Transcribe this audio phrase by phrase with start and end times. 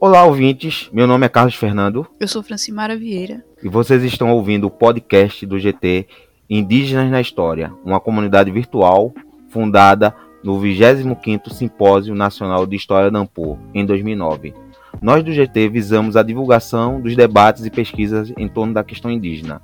[0.00, 0.90] Olá, ouvintes.
[0.92, 2.06] Meu nome é Carlos Fernando.
[2.20, 3.44] Eu sou Francimara Vieira.
[3.62, 6.06] E vocês estão ouvindo o podcast do GT
[6.50, 9.14] Indígenas na História, uma comunidade virtual
[9.48, 14.52] fundada no 25º Simpósio Nacional de História da Ampur, em 2009.
[15.00, 19.62] Nós do GT visamos a divulgação dos debates e pesquisas em torno da questão indígena.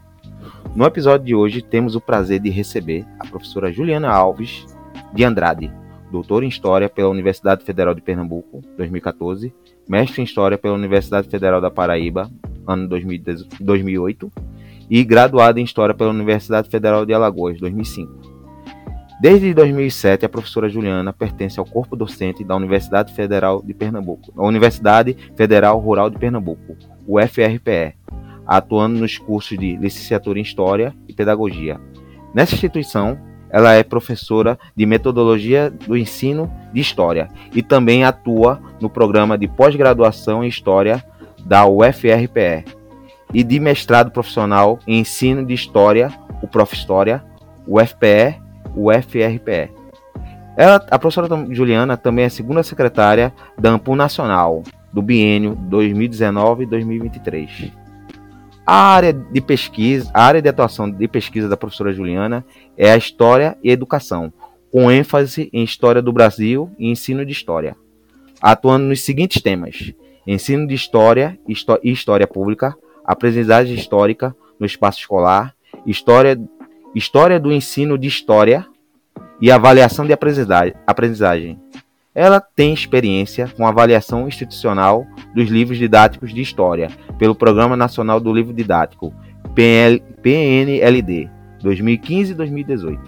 [0.74, 4.64] No episódio de hoje, temos o prazer de receber a professora Juliana Alves
[5.12, 5.70] de Andrade,
[6.10, 9.52] doutora em História pela Universidade Federal de Pernambuco, 2014,
[9.90, 12.30] mestre em História pela Universidade Federal da Paraíba,
[12.64, 14.32] ano 2008,
[14.88, 18.30] e graduada em História pela Universidade Federal de Alagoas, 2005.
[19.20, 24.46] Desde 2007, a professora Juliana pertence ao corpo docente da Universidade Federal de Pernambuco, a
[24.46, 26.76] Universidade Federal Rural de Pernambuco,
[27.06, 27.96] UFRPE,
[28.46, 31.80] atuando nos cursos de licenciatura em História e Pedagogia.
[32.32, 33.18] Nessa instituição,
[33.50, 39.48] ela é professora de metodologia do ensino de história e também atua no programa de
[39.48, 41.04] pós-graduação em história
[41.44, 42.64] da UFRPE
[43.32, 46.74] e de mestrado profissional em ensino de história, o Prof.
[46.74, 47.22] História,
[47.66, 48.40] UFPE,
[48.74, 49.70] UFRPE.
[50.56, 57.72] Ela, a professora Juliana também é segunda secretária da AMPU Nacional do biênio 2019-2023.
[58.66, 62.44] A área de pesquisa, a área de atuação de pesquisa da professora Juliana
[62.76, 64.32] é a História e Educação,
[64.70, 67.76] com ênfase em História do Brasil e Ensino de História,
[68.40, 69.92] atuando nos seguintes temas:
[70.26, 75.54] Ensino de História e História Pública, Aprendizagem Histórica no Espaço Escolar,
[75.86, 76.38] História,
[76.94, 78.66] história do Ensino de História
[79.40, 81.58] e Avaliação de Aprendizagem.
[82.14, 88.32] Ela tem experiência com avaliação institucional dos livros didáticos de história pelo Programa Nacional do
[88.32, 89.14] Livro Didático,
[89.54, 91.30] PNL, PNLD,
[91.62, 92.98] 2015-2018,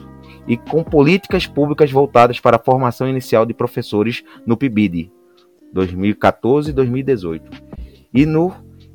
[0.46, 5.10] e com políticas públicas voltadas para a formação inicial de professores no PIBID,
[5.74, 7.42] 2014-2018,
[8.14, 8.52] e no,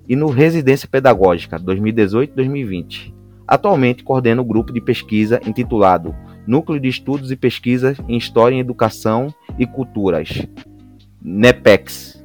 [0.08, 3.14] e no Residência Pedagógica, 2018-2020.
[3.46, 6.16] Atualmente coordena o grupo de pesquisa intitulado
[6.48, 10.48] Núcleo de Estudos e Pesquisas em História Educação e Culturas,
[11.22, 12.24] NEPEX.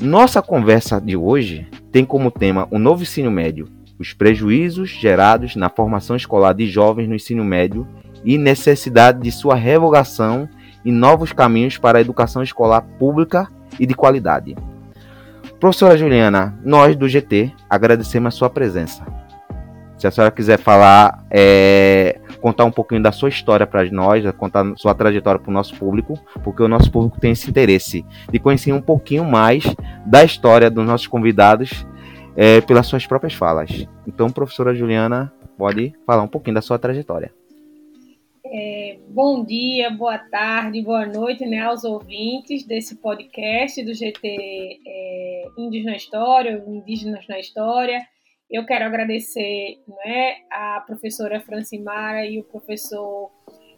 [0.00, 5.68] Nossa conversa de hoje tem como tema o novo ensino médio, os prejuízos gerados na
[5.68, 7.86] formação escolar de jovens no ensino médio
[8.24, 10.48] e necessidade de sua revogação
[10.84, 13.48] e novos caminhos para a educação escolar pública
[13.78, 14.56] e de qualidade.
[15.60, 19.17] Professora Juliana, nós do GT agradecemos a sua presença.
[19.98, 24.64] Se a senhora quiser falar, é, contar um pouquinho da sua história para nós, contar
[24.76, 26.14] sua trajetória para o nosso público,
[26.44, 29.64] porque o nosso público tem esse interesse de conhecer um pouquinho mais
[30.06, 31.84] da história dos nossos convidados
[32.36, 33.88] é, pelas suas próprias falas.
[34.06, 37.32] Então, professora Juliana, pode falar um pouquinho da sua trajetória.
[38.46, 45.44] É, bom dia, boa tarde, boa noite né, aos ouvintes desse podcast do GT é,
[45.58, 48.00] Índios na História, Indígenas na História.
[48.50, 53.30] Eu quero agradecer né, a professora Francimara e o professor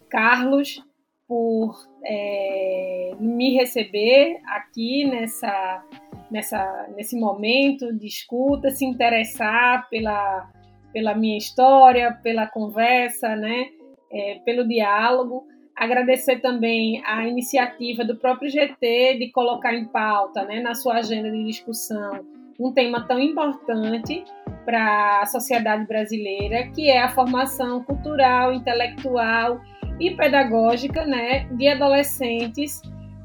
[0.08, 0.80] Carlos
[1.26, 5.84] por é, me receber aqui nessa,
[6.30, 10.48] nessa, nesse momento de escuta, se interessar pela,
[10.92, 13.70] pela minha história, pela conversa, né,
[14.12, 15.48] é, pelo diálogo.
[15.74, 21.28] Agradecer também a iniciativa do próprio GT de colocar em pauta, né, na sua agenda
[21.28, 22.24] de discussão,
[22.58, 24.24] um tema tão importante
[24.70, 29.60] para a sociedade brasileira, que é a formação cultural, intelectual
[29.98, 32.80] e pedagógica né, de adolescentes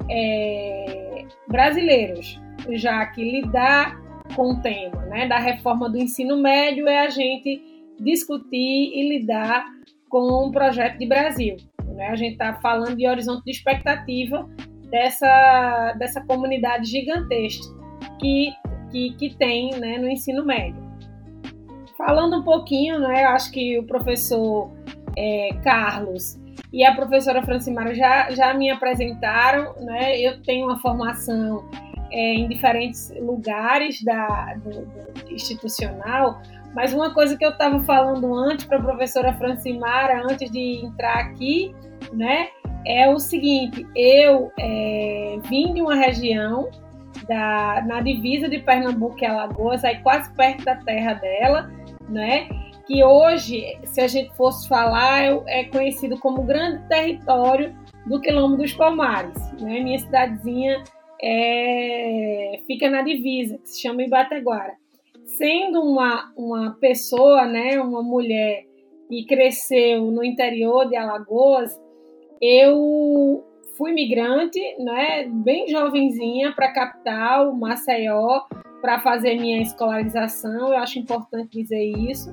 [0.10, 2.42] é, brasileiros,
[2.72, 3.96] já que lidar
[4.36, 7.62] com o tema né, da reforma do ensino médio é a gente
[8.00, 9.66] discutir e lidar
[10.10, 11.58] com um projeto de Brasil.
[11.94, 12.08] Né?
[12.08, 14.50] A gente está falando de horizonte de expectativa
[14.90, 17.68] dessa, dessa comunidade gigantesca
[18.20, 18.52] que,
[18.92, 20.85] que, que tem né, no ensino médio.
[21.98, 24.70] Falando um pouquinho, né, eu acho que o professor
[25.18, 26.38] é, Carlos
[26.74, 31.64] e a professora Francimara já, já me apresentaram, né, eu tenho uma formação
[32.12, 36.42] é, em diferentes lugares da, do, do institucional,
[36.74, 41.20] mas uma coisa que eu estava falando antes para a professora Francimara, antes de entrar
[41.20, 41.74] aqui,
[42.12, 42.50] né,
[42.86, 46.70] é o seguinte: eu é, vim de uma região
[47.28, 51.72] da, na divisa de Pernambuco e Alagoas, aí quase perto da terra dela,
[52.10, 52.48] né?
[52.88, 57.76] Que hoje, se a gente fosse falar, é, conhecido como grande território
[58.06, 59.80] do Quilombo dos Palmares, né?
[59.80, 60.84] Minha cidadezinha
[61.22, 64.74] é, fica na divisa, que se chama Ibateguara.
[65.26, 68.64] Sendo uma, uma pessoa, né, uma mulher
[69.10, 71.80] que cresceu no interior de Alagoas,
[72.42, 73.44] eu
[73.76, 78.42] fui migrante, né, bem jovenzinha, para a capital, Maceió,
[78.86, 80.72] para fazer minha escolarização.
[80.72, 82.32] Eu acho importante dizer isso.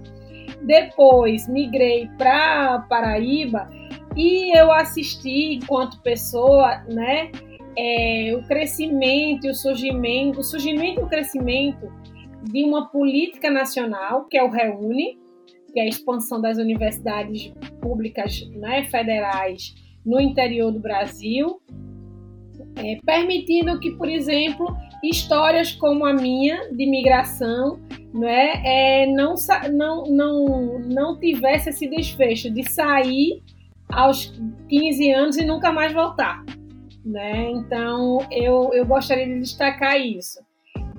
[0.61, 3.71] Depois migrei para Paraíba
[4.15, 7.33] e eu assisti, enquanto pessoa, né,
[7.75, 11.91] é, o crescimento e o surgimento, o surgimento e o crescimento
[12.43, 15.19] de uma política nacional, que é o REUNE,
[15.73, 17.51] que é a expansão das universidades
[17.81, 21.63] públicas né, federais no interior do Brasil,
[22.77, 24.67] é, permitindo que, por exemplo,
[25.03, 27.81] histórias como a minha de migração
[28.13, 29.35] né, é, não,
[29.73, 33.43] não, não, não tivesse esse desfecho de sair
[33.91, 34.33] aos
[34.69, 36.45] 15 anos e nunca mais voltar.
[37.05, 37.51] Né?
[37.51, 40.41] Então, eu, eu gostaria de destacar isso.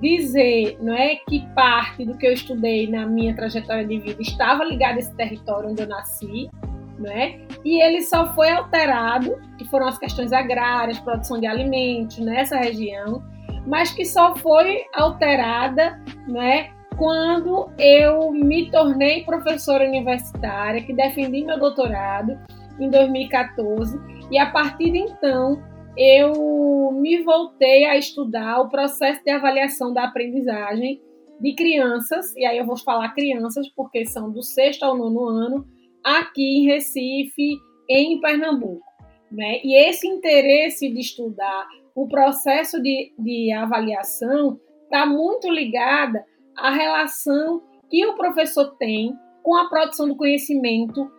[0.00, 4.64] Dizer não é, que parte do que eu estudei na minha trajetória de vida estava
[4.64, 6.50] ligado a esse território onde eu nasci,
[6.98, 7.40] né?
[7.64, 13.22] E ele só foi alterado, que foram as questões agrárias, produção de alimentos nessa região,
[13.66, 16.70] mas que só foi alterada, né?
[16.96, 22.38] Quando eu me tornei professora universitária, que defendi meu doutorado
[22.78, 23.98] em 2014,
[24.30, 25.62] e a partir de então
[25.96, 31.00] eu me voltei a estudar o processo de avaliação da aprendizagem
[31.40, 35.66] de crianças, e aí eu vou falar crianças porque são do sexto ao nono ano,
[36.02, 37.56] aqui em Recife,
[37.88, 38.84] em Pernambuco.
[39.30, 39.60] Né?
[39.64, 46.24] E esse interesse de estudar o processo de, de avaliação está muito ligada
[46.56, 51.10] à relação que o professor tem com a produção do conhecimento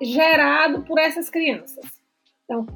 [0.00, 1.84] gerado por essas crianças.
[2.44, 2.66] Então,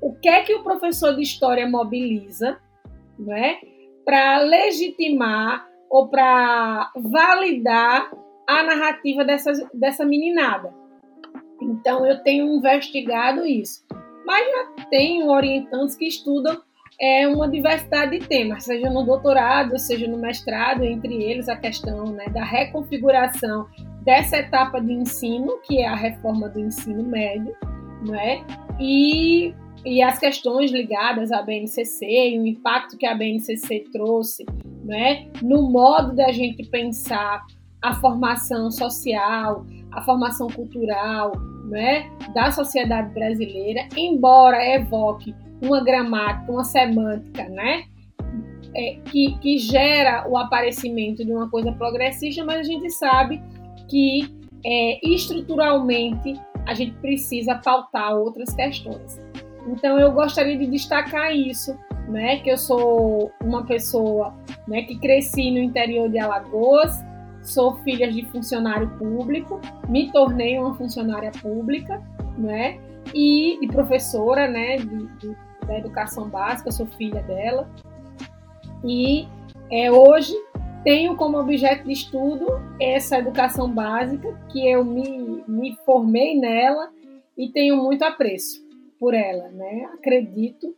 [0.00, 2.60] o que é que o professor de história mobiliza,
[3.18, 3.58] né,
[4.04, 8.10] para legitimar ou para validar
[8.46, 10.74] a narrativa dessa, dessa meninada?
[11.60, 13.84] Então, eu tenho investigado isso.
[14.26, 16.60] Mas já tenho orientantes que estudam
[17.00, 22.06] é, uma diversidade de temas, seja no doutorado, seja no mestrado, entre eles a questão
[22.12, 23.66] né, da reconfiguração
[24.02, 27.54] dessa etapa de ensino, que é a reforma do ensino médio,
[28.04, 28.44] não é?
[28.78, 29.54] E,
[29.84, 34.44] e as questões ligadas à BNCC e o impacto que a BNCC trouxe
[34.84, 37.44] né, no modo da gente pensar
[37.80, 41.32] a formação social, a formação cultural
[41.64, 47.84] né, da sociedade brasileira, embora evoque uma gramática, uma semântica, né,
[48.74, 53.40] é, que, que gera o aparecimento de uma coisa progressista, mas a gente sabe
[53.88, 54.28] que
[54.64, 56.34] é, estruturalmente
[56.66, 59.20] a gente precisa pautar outras questões.
[59.66, 61.78] Então eu gostaria de destacar isso,
[62.08, 64.34] né, que eu sou uma pessoa,
[64.66, 67.02] né, que cresci no interior de Alagoas,
[67.42, 72.02] sou filha de funcionário público, me tornei uma funcionária pública,
[72.36, 72.78] né,
[73.12, 75.36] e de professora, né, de, de,
[75.66, 77.68] da educação básica, sou filha dela.
[78.84, 79.26] E
[79.70, 80.34] é, hoje
[80.84, 82.46] tenho como objeto de estudo
[82.78, 86.92] essa educação básica, que eu me, me formei nela
[87.36, 88.62] e tenho muito apreço
[89.00, 89.48] por ela.
[89.48, 89.88] Né?
[89.94, 90.76] Acredito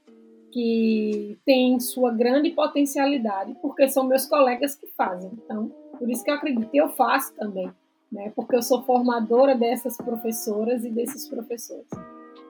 [0.52, 5.30] que tem sua grande potencialidade, porque são meus colegas que fazem.
[5.44, 7.70] Então, por isso que eu acredito eu faço também,
[8.10, 8.32] né?
[8.34, 11.86] porque eu sou formadora dessas professoras e desses professores.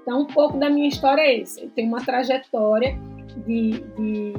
[0.07, 1.65] Então, um pouco da minha história é esse.
[1.65, 2.97] Eu tenho uma trajetória
[3.45, 4.33] de, de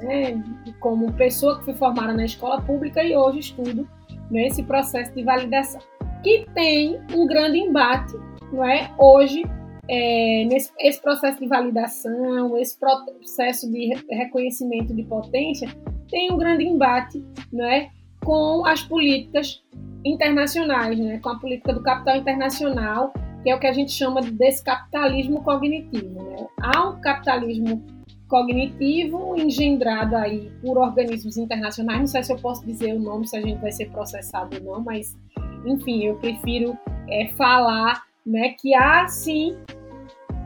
[0.00, 0.40] né,
[0.78, 3.88] como pessoa que fui formada na escola pública e hoje estudo
[4.30, 5.80] nesse processo de validação,
[6.22, 8.14] que tem um grande embate,
[8.52, 8.88] não é?
[8.96, 9.42] Hoje,
[9.88, 15.68] é, nesse esse processo de validação, esse processo de reconhecimento de potência,
[16.08, 17.90] tem um grande embate, não é?
[18.24, 19.64] Com as políticas
[20.04, 21.18] internacionais, né?
[21.18, 23.12] Com a política do capital internacional,
[23.46, 26.20] que é o que a gente chama de descapitalismo cognitivo.
[26.20, 26.48] Né?
[26.60, 27.80] Há um capitalismo
[28.26, 32.00] cognitivo engendrado aí por organismos internacionais.
[32.00, 34.78] Não sei se eu posso dizer o nome, se a gente vai ser processado ou
[34.78, 35.16] não, mas
[35.64, 36.76] enfim, eu prefiro
[37.08, 39.56] é, falar né, que há sim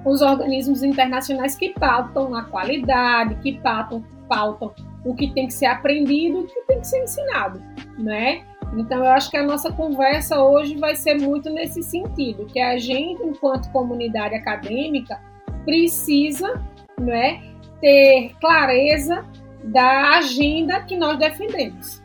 [0.04, 4.75] os organismos internacionais que pautam a qualidade, que pautam, pautam
[5.07, 7.62] o que tem que ser aprendido e o que tem que ser ensinado,
[7.99, 8.45] né?
[8.77, 12.79] Então eu acho que a nossa conversa hoje vai ser muito nesse sentido, que a
[12.79, 15.21] gente, enquanto comunidade acadêmica,
[15.65, 16.62] precisa,
[16.99, 17.41] não é,
[17.81, 19.25] ter clareza
[19.65, 22.03] da agenda que nós defendemos.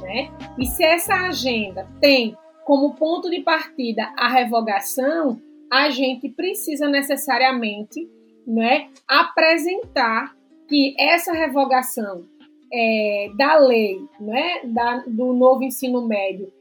[0.00, 0.30] Né?
[0.58, 8.08] E se essa agenda tem como ponto de partida a revogação, a gente precisa necessariamente
[8.46, 10.34] né, apresentar
[10.68, 12.24] que essa revogação
[12.72, 16.52] é, da lei né, da, do novo ensino médio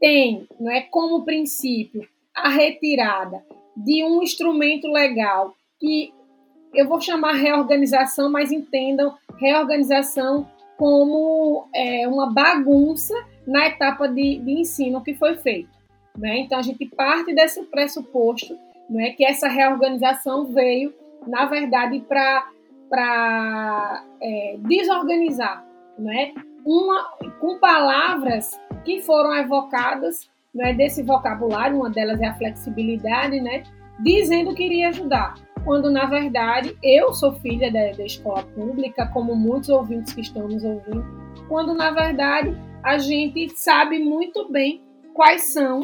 [0.00, 3.44] tem né, como princípio a retirada
[3.76, 6.12] de um instrumento legal que
[6.74, 13.14] eu vou chamar reorganização, mas entendam reorganização como é, uma bagunça
[13.46, 15.70] na etapa de, de ensino que foi feito.
[16.16, 16.38] Né?
[16.40, 18.58] Então, a gente parte desse pressuposto
[18.90, 20.92] né, que essa reorganização veio,
[21.26, 22.48] na verdade, para
[24.20, 25.64] é, desorganizar,
[25.98, 26.32] né?
[26.64, 27.10] uma,
[27.40, 28.50] com palavras
[28.84, 33.64] que foram evocadas né, desse vocabulário, uma delas é a flexibilidade, né,
[34.00, 39.34] dizendo que iria ajudar quando na verdade eu sou filha da, da escola pública, como
[39.34, 41.04] muitos ouvintes que estão nos ouvindo,
[41.48, 44.82] quando na verdade a gente sabe muito bem
[45.14, 45.80] quais são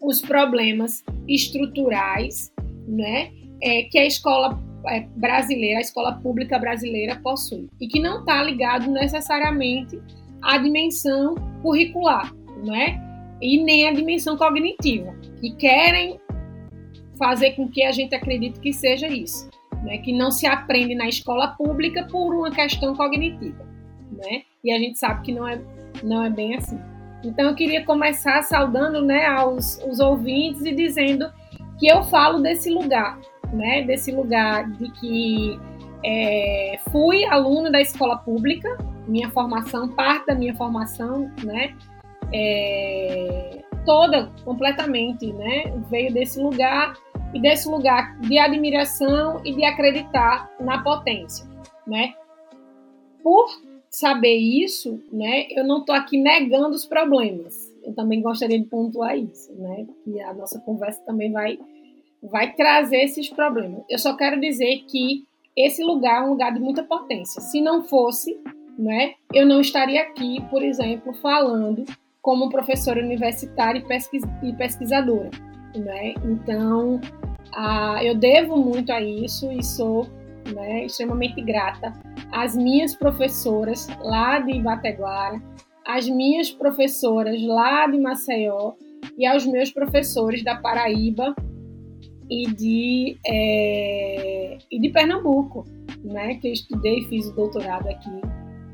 [0.00, 2.52] os problemas estruturais,
[2.86, 4.62] né, é, que a escola
[5.16, 10.00] brasileira, a escola pública brasileira possui e que não está ligado necessariamente
[10.42, 13.00] à dimensão curricular, né,
[13.40, 16.18] e nem à dimensão cognitiva, que querem
[17.18, 19.48] fazer com que a gente acredite que seja isso,
[19.82, 19.98] né?
[19.98, 23.64] que não se aprende na escola pública por uma questão cognitiva.
[24.12, 24.42] Né?
[24.62, 25.60] E a gente sabe que não é,
[26.02, 26.78] não é bem assim.
[27.24, 31.30] Então eu queria começar saudando né, aos os ouvintes e dizendo
[31.78, 33.18] que eu falo desse lugar,
[33.54, 35.58] né, desse lugar de que
[36.04, 41.74] é, fui aluna da escola pública, minha formação, parte da minha formação, né,
[42.32, 46.94] é, toda, completamente, né, veio desse lugar
[47.32, 51.46] e desse lugar de admiração e de acreditar na potência,
[51.86, 52.14] né?
[53.22, 53.46] Por
[53.90, 57.72] saber isso, né, eu não estou aqui negando os problemas.
[57.82, 59.86] Eu também gostaria de pontuar isso, né?
[60.04, 61.58] Que a nossa conversa também vai
[62.30, 63.82] vai trazer esses problemas.
[63.88, 65.24] Eu só quero dizer que
[65.56, 67.40] esse lugar é um lugar de muita potência.
[67.40, 68.38] Se não fosse,
[68.78, 71.84] né, eu não estaria aqui, por exemplo, falando
[72.20, 73.84] como professora universitária
[74.42, 75.30] e pesquisadora
[75.78, 76.14] né?
[76.24, 77.00] Então,
[77.52, 80.06] ah, eu devo muito a isso e sou
[80.54, 81.92] né, extremamente grata
[82.30, 85.42] às minhas professoras lá de Ibateguara,
[85.86, 88.72] às minhas professoras lá de Maceió
[89.18, 91.34] e aos meus professores da Paraíba
[92.30, 95.64] e de, é, e de Pernambuco,
[96.02, 98.10] né, que eu estudei e fiz o doutorado aqui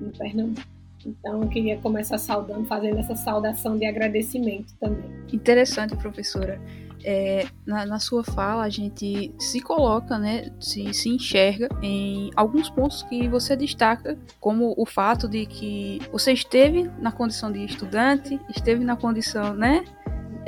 [0.00, 0.66] em Pernambuco.
[1.04, 5.10] Então, eu queria começar saudando, fazendo essa saudação de agradecimento também.
[5.32, 6.60] Interessante, professora
[7.04, 12.68] é, na, na, sua fala a gente se coloca, né, se, se enxerga em alguns
[12.68, 18.40] pontos que você destaca, como o fato de que você esteve na condição de estudante,
[18.48, 19.84] esteve na condição, né,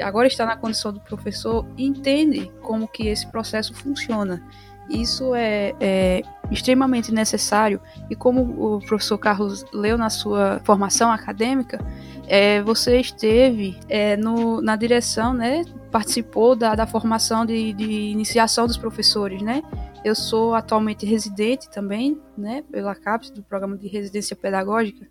[0.03, 4.43] agora está na condição do professor entende como que esse processo funciona.
[4.91, 7.81] Isso é, é, extremamente necessário
[8.11, 11.79] e como o professor Carlos leu na sua formação acadêmica,
[12.27, 18.67] é, você esteve é, no, na direção, né, participou da, da formação de, de, iniciação
[18.67, 19.63] dos professores, né?
[20.05, 25.07] Eu sou atualmente residente também, né, pela CAPES, do Programa de Residência Pedagógica,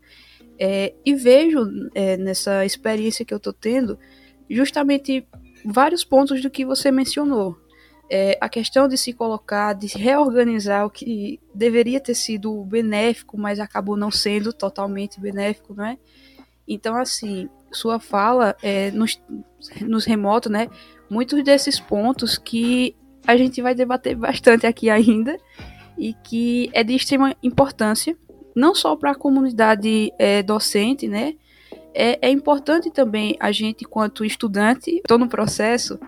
[0.60, 1.60] é, e vejo
[1.96, 3.98] é, nessa experiência que eu estou tendo
[4.50, 5.26] justamente
[5.66, 7.58] vários pontos do que você mencionou.
[8.10, 13.60] É, a questão de se colocar, de reorganizar o que deveria ter sido benéfico, mas
[13.60, 15.98] acabou não sendo totalmente benéfico, né?
[16.68, 19.22] Então, assim, sua fala é, nos,
[19.82, 20.70] nos remota, né?
[21.10, 22.96] Muitos desses pontos que
[23.26, 25.38] a gente vai debater bastante aqui ainda
[25.98, 28.18] e que é de extrema importância,
[28.56, 31.36] não só para a comunidade é, docente, né?
[31.94, 36.00] É, é, importante também a gente, enquanto estudante, estou no processo.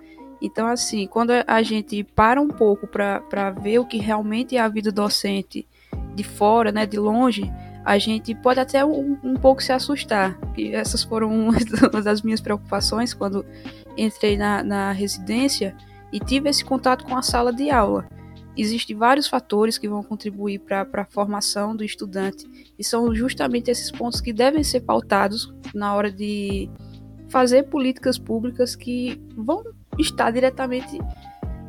[0.41, 4.67] Então, assim, quando a gente para um pouco para ver o que realmente é a
[4.67, 5.67] vida docente
[6.15, 7.51] de fora, né, de longe,
[7.85, 10.37] a gente pode até um, um pouco se assustar.
[10.57, 11.29] E essas foram
[11.91, 13.45] uma das minhas preocupações quando
[13.97, 15.75] entrei na, na residência
[16.11, 18.07] e tive esse contato com a sala de aula.
[18.55, 22.45] Existem vários fatores que vão contribuir para a formação do estudante
[22.77, 26.69] e são justamente esses pontos que devem ser pautados na hora de
[27.29, 29.63] fazer políticas públicas que vão
[29.97, 30.99] estar diretamente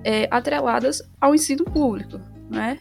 [0.05, 2.79] é, atreladas ao ensino público, né?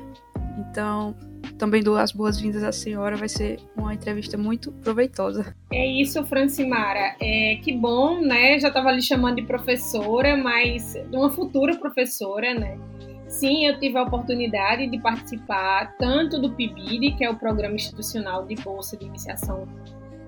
[0.60, 1.16] Então,
[1.58, 5.56] também dou as boas-vindas à senhora, vai ser uma entrevista muito proveitosa.
[5.72, 7.16] É isso, Francimara.
[7.22, 8.60] É, que bom, né?
[8.60, 12.78] Já estava lhe chamando de professora, mas de uma futura professora, né?
[13.34, 18.46] Sim, eu tive a oportunidade de participar tanto do PIBID, que é o Programa Institucional
[18.46, 19.68] de Bolsa de Iniciação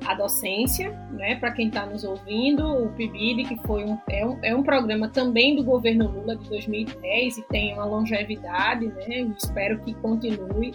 [0.04, 1.36] à Docência, né?
[1.36, 5.08] Para quem está nos ouvindo, o PIBID, que foi um é, um, é um programa
[5.08, 9.32] também do governo Lula de 2010 e tem uma longevidade, né?
[9.38, 10.74] Espero que continue.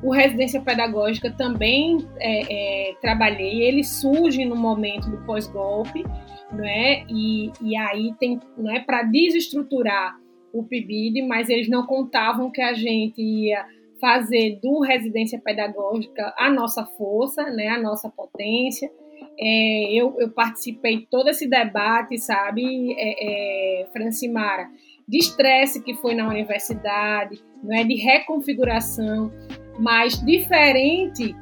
[0.00, 6.04] O Residência Pedagógica também é, é, trabalhei, ele surge no momento do pós-golpe,
[6.52, 7.02] né?
[7.08, 10.22] E, e aí tem, né, para desestruturar
[10.54, 13.66] o PIBID, mas eles não contavam que a gente ia
[14.00, 18.90] fazer do residência pedagógica a nossa força, né, a nossa potência.
[19.38, 24.68] É, eu, eu, participei todo esse debate, sabe, é, é, Francimara,
[25.08, 29.32] de estresse que foi na universidade, não é, de reconfiguração,
[29.78, 31.34] mas diferente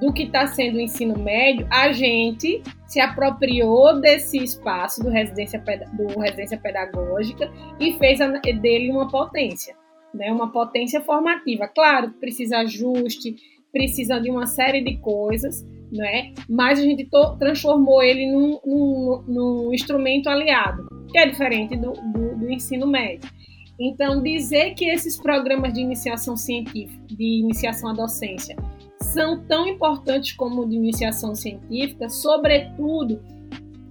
[0.00, 5.62] do que está sendo o ensino médio, a gente se apropriou desse espaço do residência,
[5.92, 7.50] do residência pedagógica
[7.80, 8.18] e fez
[8.60, 9.74] dele uma potência,
[10.14, 10.30] né?
[10.30, 11.66] uma potência formativa.
[11.68, 13.36] Claro precisa ajuste,
[13.72, 16.32] precisa de uma série de coisas, né?
[16.48, 22.36] mas a gente transformou ele num, num, num, instrumento aliado, que é diferente do, do,
[22.36, 23.30] do ensino médio.
[23.78, 28.56] Então, dizer que esses programas de iniciação científica, de iniciação à docência,
[29.00, 33.20] são tão importantes como de iniciação científica, sobretudo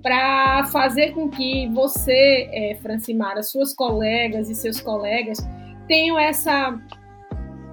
[0.02, 5.40] para fazer com que você, é, Francimara, suas colegas e seus colegas
[5.88, 6.80] tenham essa,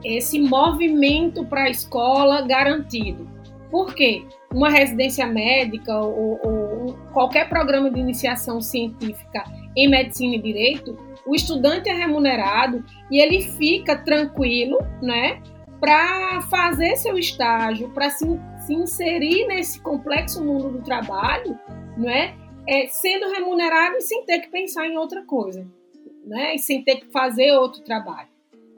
[0.02, 3.30] esse movimento para a escola garantido.
[3.70, 4.22] Por quê?
[4.52, 9.44] Uma residência médica ou, ou qualquer programa de iniciação científica
[9.76, 15.40] em medicina e direito, o estudante é remunerado e ele fica tranquilo, né?
[15.82, 18.24] Para fazer seu estágio, para se,
[18.64, 21.58] se, inserir nesse complexo mundo do trabalho,
[21.96, 22.36] não é?
[22.68, 22.86] é?
[22.86, 25.66] Sendo remunerado e sem ter que pensar em outra coisa,
[26.24, 26.54] né?
[26.54, 28.28] E sem ter que fazer outro trabalho.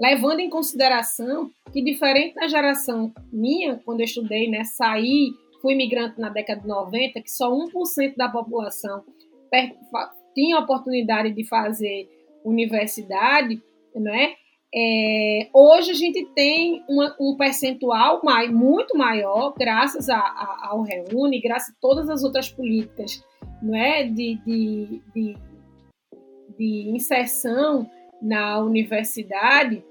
[0.00, 6.18] Levando em consideração que, diferente da geração minha, quando eu estudei, né, saí, fui imigrante
[6.18, 9.04] na década de 90, que só 1% da população
[10.34, 12.08] tinha oportunidade de fazer
[12.42, 13.62] universidade,
[13.94, 14.36] né?
[14.76, 20.82] É, hoje a gente tem uma, um percentual mai, muito maior, graças a, a, ao
[20.82, 23.22] Reúne, graças a todas as outras políticas
[23.62, 25.36] não é, de, de, de,
[26.58, 27.88] de inserção
[28.20, 29.82] na universidade,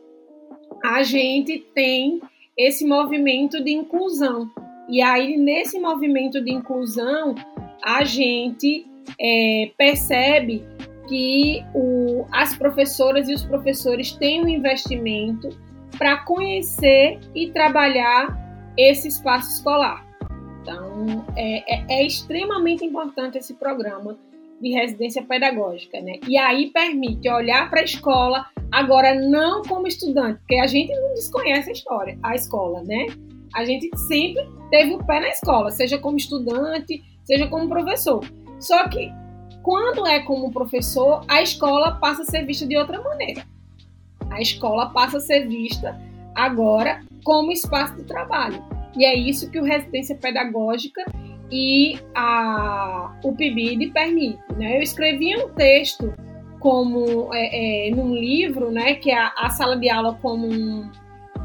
[0.84, 2.22] a gente tem
[2.58, 4.50] esse movimento de inclusão.
[4.90, 7.36] E aí, nesse movimento de inclusão,
[7.84, 8.86] a gente
[9.20, 10.64] é, percebe
[11.08, 15.50] que o, as professoras e os professores um investimento
[15.98, 18.38] para conhecer e trabalhar
[18.78, 20.06] esse espaço escolar.
[20.62, 24.18] Então, é, é, é, extremamente importante esse programa
[24.62, 26.20] de residência pedagógica, né?
[26.28, 31.14] E aí permite olhar para a escola, agora não como estudante, porque a gente não
[31.14, 33.08] desconhece a história, a escola, né?
[33.54, 38.26] A gente sempre teve o pé na escola, seja como estudante, seja como professor.
[38.60, 39.12] Só que
[39.64, 43.46] quando é como professor, a escola passa a ser vista de outra maneira.
[44.30, 46.00] A escola passa a ser vista
[46.36, 48.62] agora como espaço de trabalho.
[48.96, 51.04] E é isso que o residência pedagógica
[51.50, 54.40] e a, o PIBID permite.
[54.58, 54.78] Né?
[54.78, 56.14] Eu escrevi um texto
[56.60, 60.90] como é, é, num livro, né, que é a, a sala de aula como um,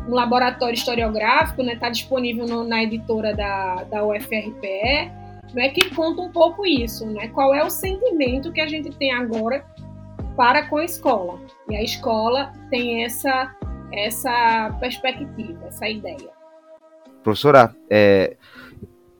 [0.09, 5.11] um laboratório historiográfico, está né, tá disponível no, na editora da, da UFRPE
[5.54, 7.28] né, que conta um pouco isso, né?
[7.28, 9.64] Qual é o sentimento que a gente tem agora
[10.37, 11.40] para com a escola?
[11.68, 13.54] E a escola tem essa
[13.92, 16.30] essa perspectiva, essa ideia.
[17.22, 18.37] Professora, é,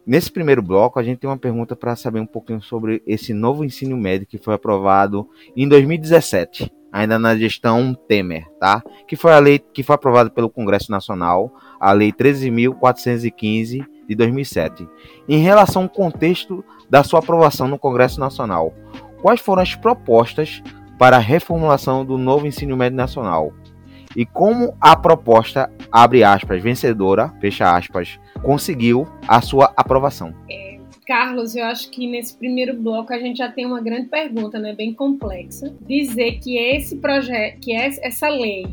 [0.07, 3.65] nesse primeiro bloco a gente tem uma pergunta para saber um pouquinho sobre esse novo
[3.65, 8.83] ensino médio que foi aprovado em 2017, ainda na gestão Temer, tá?
[9.07, 14.89] Que foi a lei que foi aprovada pelo Congresso Nacional, a lei 13.415 de 2007.
[15.29, 18.73] Em relação ao contexto da sua aprovação no Congresso Nacional,
[19.21, 20.63] quais foram as propostas
[20.99, 23.53] para a reformulação do novo ensino médio nacional?
[24.17, 30.35] E como a proposta, abre aspas, vencedora, fecha aspas, conseguiu a sua aprovação?
[30.51, 34.59] É, Carlos, eu acho que nesse primeiro bloco a gente já tem uma grande pergunta,
[34.59, 35.73] né, bem complexa.
[35.87, 38.67] Dizer que esse projeto, que essa lei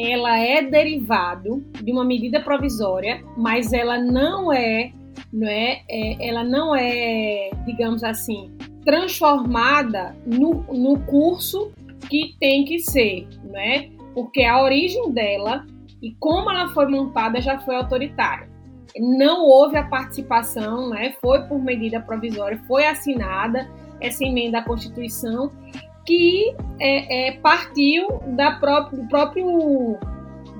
[0.00, 4.92] ela é derivado de uma medida provisória, mas ela não é,
[5.32, 8.50] não é, é ela não é, digamos assim,
[8.84, 11.72] transformada no, no curso
[12.08, 13.90] que tem que ser, né?
[14.14, 15.64] Porque a origem dela
[16.02, 18.48] e como ela foi montada já foi autoritária.
[18.98, 21.14] Não houve a participação, né?
[21.20, 25.52] Foi por medida provisória, foi assinada essa emenda à Constituição
[26.06, 29.98] que é, é, partiu da própria, do próprio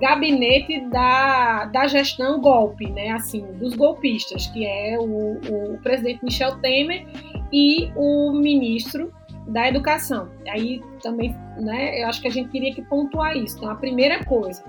[0.01, 3.11] gabinete da, da gestão golpe, né?
[3.11, 7.07] Assim, dos golpistas, que é o, o presidente Michel Temer
[7.53, 9.13] e o ministro
[9.49, 10.31] da Educação.
[10.49, 12.03] Aí também, né?
[12.03, 13.57] Eu acho que a gente teria que pontuar isso.
[13.59, 14.65] Então, a primeira coisa,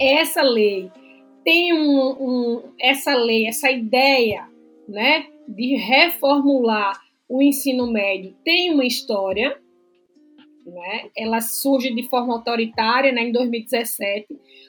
[0.00, 0.90] essa lei
[1.44, 4.46] tem um, um essa lei, essa ideia,
[4.88, 5.24] né?
[5.48, 9.58] De reformular o ensino médio tem uma história,
[10.68, 11.10] né?
[11.16, 14.26] Ela surge de forma autoritária né, em 2017,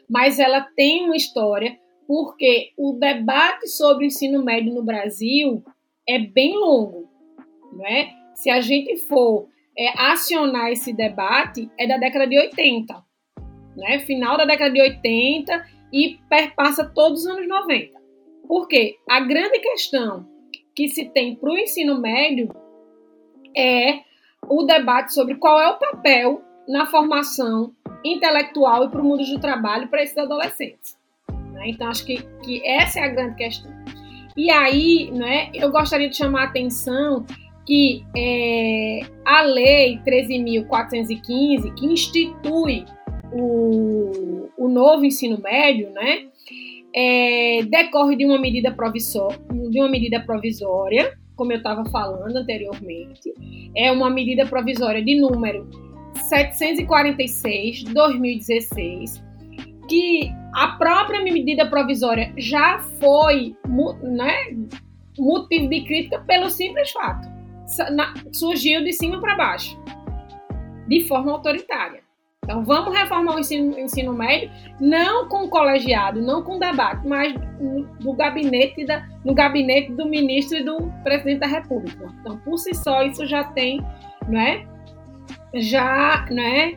[0.10, 5.64] mas ela tem uma história porque o debate sobre o ensino médio no Brasil
[6.08, 7.08] é bem longo.
[7.74, 8.10] Né?
[8.34, 13.06] Se a gente for é, acionar esse debate, é da década de 80.
[13.78, 14.00] Né?
[14.00, 18.00] Final da década de 80 e perpassa todos os anos 90.
[18.48, 20.28] Porque a grande questão
[20.76, 22.50] que se tem para o ensino médio
[23.56, 24.00] é
[24.48, 27.74] o debate sobre qual é o papel na formação
[28.04, 30.98] intelectual e para o mundo do trabalho para esses adolescentes.
[31.54, 31.70] Né?
[31.70, 33.72] Então, acho que, que essa é a grande questão.
[34.38, 37.26] E aí, né, eu gostaria de chamar a atenção
[37.66, 42.86] que é, a Lei 13.415, que institui
[43.32, 46.28] o, o novo ensino médio, né,
[46.96, 48.76] é, decorre de uma medida
[49.70, 53.34] de uma medida provisória como eu estava falando anteriormente,
[53.74, 55.66] é uma medida provisória de número
[56.28, 59.24] 746, 2016,
[59.88, 63.56] que a própria medida provisória já foi
[64.04, 64.36] né,
[65.18, 67.26] motivo de crítica pelo simples fato.
[68.34, 69.82] Surgiu de cima para baixo,
[70.90, 72.02] de forma autoritária.
[72.50, 74.50] Então, vamos reformar o ensino, ensino médio,
[74.82, 77.32] não com colegiado, não com debate, mas
[78.04, 82.12] no gabinete, da, no gabinete do ministro e do presidente da República.
[82.20, 83.86] Então, por si só, isso já tem,
[84.28, 84.66] não é?
[85.54, 86.74] Já, não é?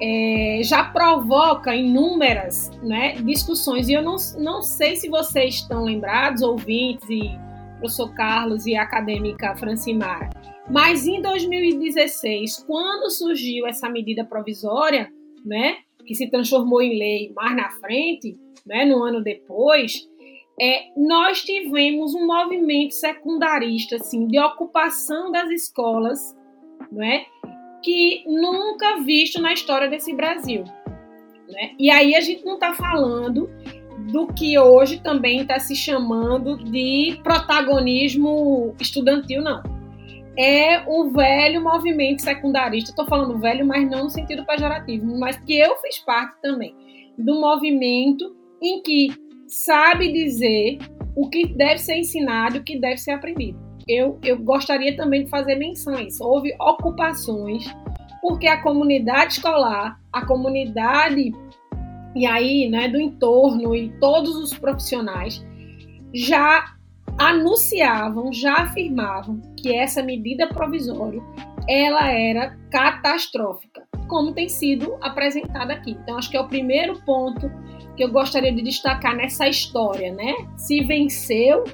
[0.00, 3.90] É, já provoca inúmeras né, discussões.
[3.90, 7.38] E eu não, não sei se vocês estão lembrados, ouvintes, e
[7.80, 10.30] professor Carlos e a acadêmica Francimara,
[10.70, 15.12] mas em 2016, quando surgiu essa medida provisória,
[15.44, 20.08] né, que se transformou em lei mais na frente, né, no ano depois,
[20.60, 26.36] é, nós tivemos um movimento secundarista assim, de ocupação das escolas,
[26.92, 27.24] né,
[27.82, 30.64] que nunca visto na história desse Brasil.
[31.48, 31.74] Né?
[31.78, 33.50] E aí a gente não está falando
[34.10, 39.62] do que hoje também está se chamando de protagonismo estudantil, não
[40.38, 42.90] é o velho movimento secundarista.
[42.90, 46.74] Estou falando velho, mas não no sentido pejorativo, mas que eu fiz parte também
[47.18, 49.08] do movimento em que
[49.46, 50.78] sabe dizer
[51.14, 53.58] o que deve ser ensinado o que deve ser aprendido.
[53.86, 56.20] Eu, eu gostaria também de fazer menções.
[56.20, 57.64] Houve ocupações,
[58.22, 61.32] porque a comunidade escolar, a comunidade
[62.14, 65.44] e aí, né, do entorno e todos os profissionais
[66.12, 66.74] já
[67.18, 71.22] anunciavam, já afirmavam que essa medida provisória
[71.68, 75.92] ela era catastrófica, como tem sido apresentada aqui.
[75.92, 77.50] Então, acho que é o primeiro ponto
[77.96, 80.34] que eu gostaria de destacar nessa história, né?
[80.56, 81.64] Se venceu,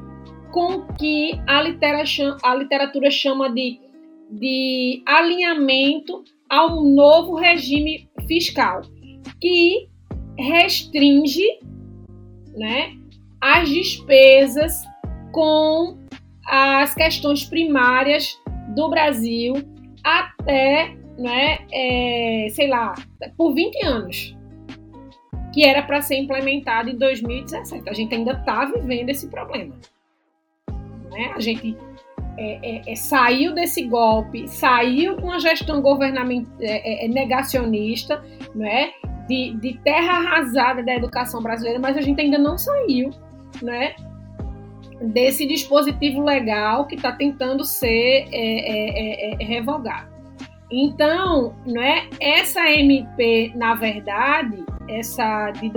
[0.52, 3.80] com o que a literatura, a literatura chama de,
[4.30, 8.82] de alinhamento ao novo regime fiscal,
[9.40, 9.88] que
[10.38, 11.58] restringe
[12.56, 12.92] né,
[13.40, 14.84] as despesas
[15.32, 15.98] com
[16.46, 18.40] as questões primárias
[18.76, 19.54] do Brasil
[20.04, 22.94] até né, é, sei lá,
[23.36, 24.36] por 20 anos,
[25.52, 27.88] que era para ser implementado em 2017.
[27.88, 29.74] A gente ainda está vivendo esse problema.
[31.10, 31.32] Né?
[31.34, 31.76] A gente
[32.36, 38.24] é, é, é, saiu desse golpe, saiu de uma gestão governamental é, é, negacionista,
[38.54, 38.90] né?
[39.28, 43.10] De, de, terra arrasada da educação brasileira, mas a gente ainda não saiu
[43.62, 43.94] né?
[45.00, 48.26] desse dispositivo legal que está tentando ser
[49.40, 50.13] revogado.
[50.70, 52.08] Então, não é?
[52.20, 55.70] Essa MP, na verdade, essa de,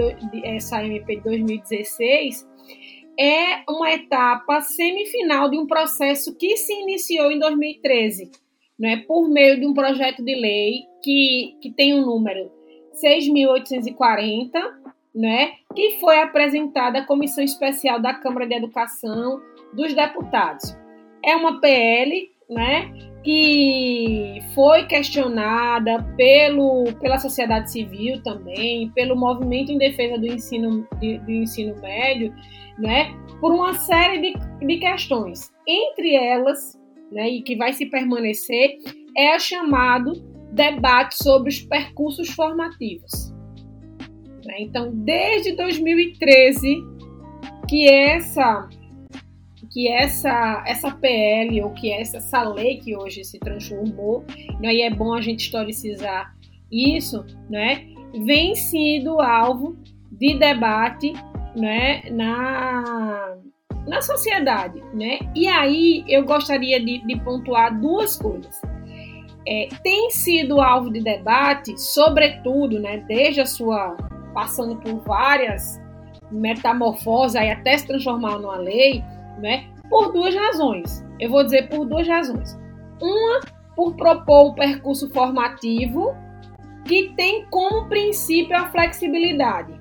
[0.44, 2.48] essa MP de 2016
[3.20, 8.32] é uma etapa semifinal de um processo que se iniciou em 2013,
[8.80, 12.52] né, por meio de um projeto de lei que, que tem o um número
[13.04, 14.52] 6.840,
[15.16, 19.42] né, que foi apresentada à Comissão Especial da Câmara de Educação
[19.74, 20.78] dos Deputados.
[21.26, 22.92] É uma PL né,
[23.28, 31.18] que foi questionada pelo, pela sociedade civil também, pelo movimento em defesa do ensino, de,
[31.20, 32.34] do ensino médio,
[32.80, 35.52] né, por uma série de, de questões.
[35.68, 36.80] Entre elas,
[37.12, 38.78] né, e que vai se permanecer,
[39.18, 40.14] é o chamado
[40.54, 43.34] debate sobre os percursos formativos.
[44.46, 44.56] Né?
[44.60, 46.78] Então, desde 2013,
[47.68, 48.70] que essa
[49.78, 54.26] que essa essa PL ou que essa, essa lei que hoje se transformou,
[54.60, 56.36] né, e é bom a gente historicizar
[56.72, 57.86] isso, né,
[58.26, 59.78] vem sendo alvo
[60.12, 61.14] de debate
[61.56, 63.38] né, na,
[63.86, 64.82] na sociedade.
[64.96, 65.20] Né?
[65.36, 68.60] E aí eu gostaria de, de pontuar duas coisas.
[69.48, 73.96] É, tem sido alvo de debate, sobretudo, né, desde a sua
[74.34, 75.80] passando por várias
[76.32, 79.04] metamorfoses aí até se transformar numa lei,
[79.38, 81.04] né, por duas razões.
[81.20, 82.58] Eu vou dizer por duas razões.
[83.02, 83.42] Uma,
[83.76, 86.16] por propor um percurso formativo
[86.86, 89.78] que tem como princípio a flexibilidade.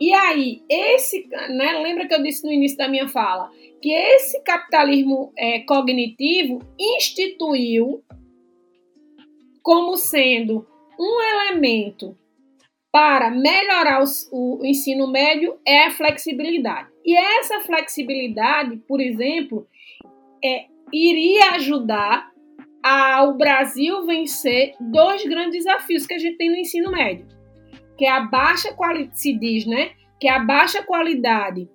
[0.00, 3.50] E aí, esse, né, lembra que eu disse no início da minha fala,
[3.82, 8.02] que esse capitalismo é, cognitivo instituiu
[9.62, 10.66] como sendo
[10.98, 12.16] um elemento
[12.92, 16.88] para melhorar os, o ensino médio é a flexibilidade.
[17.08, 19.66] E essa flexibilidade, por exemplo,
[20.44, 22.30] é, iria ajudar
[22.82, 27.38] ao Brasil vencer dois grandes desafios que a gente tem no ensino médio
[27.98, 29.90] que é a baixa qualidade, se diz, né?
[30.20, 31.68] Que é a baixa qualidade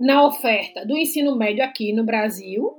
[0.00, 2.74] na oferta do ensino médio aqui no Brasil,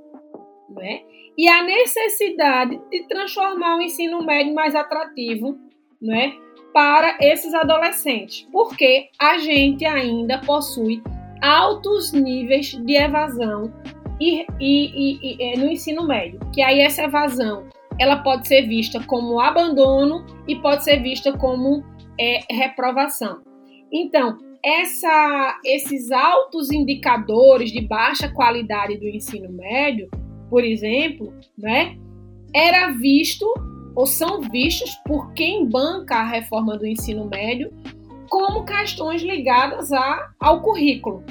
[0.68, 1.00] né?
[1.36, 5.58] E a necessidade de transformar o ensino médio mais atrativo,
[6.00, 6.34] né?
[6.72, 11.02] Para esses adolescentes, porque a gente ainda possui
[11.42, 13.72] altos níveis de evasão
[14.20, 17.68] e, e, e, e, no ensino médio, que aí essa evasão
[17.98, 21.84] ela pode ser vista como abandono e pode ser vista como
[22.18, 23.40] é reprovação.
[23.92, 30.10] Então, essa, esses altos indicadores de baixa qualidade do ensino médio,
[30.50, 31.96] por exemplo, né,
[32.54, 33.46] era visto
[33.94, 37.70] ou são vistos por quem banca a reforma do ensino médio
[38.28, 41.24] como questões ligadas a, ao currículo.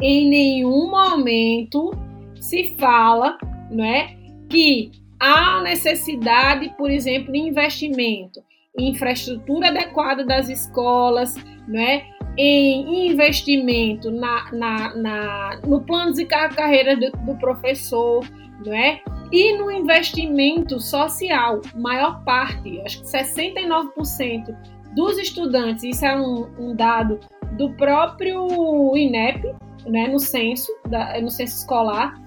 [0.00, 1.92] Em nenhum momento
[2.40, 3.38] se fala
[3.70, 4.16] né,
[4.48, 8.42] que há necessidade, por exemplo, de investimento
[8.78, 11.34] infraestrutura adequada das escolas,
[11.68, 12.04] né?
[12.36, 18.24] em investimento na, na, na, no plano de carreira do, do professor,
[18.66, 19.00] é?
[19.30, 24.56] e no investimento social, maior parte, acho que 69%
[24.94, 27.20] dos estudantes, isso é um, um, dado
[27.56, 29.54] do próprio INEP,
[29.86, 32.20] né, no censo, da, no censo escolar,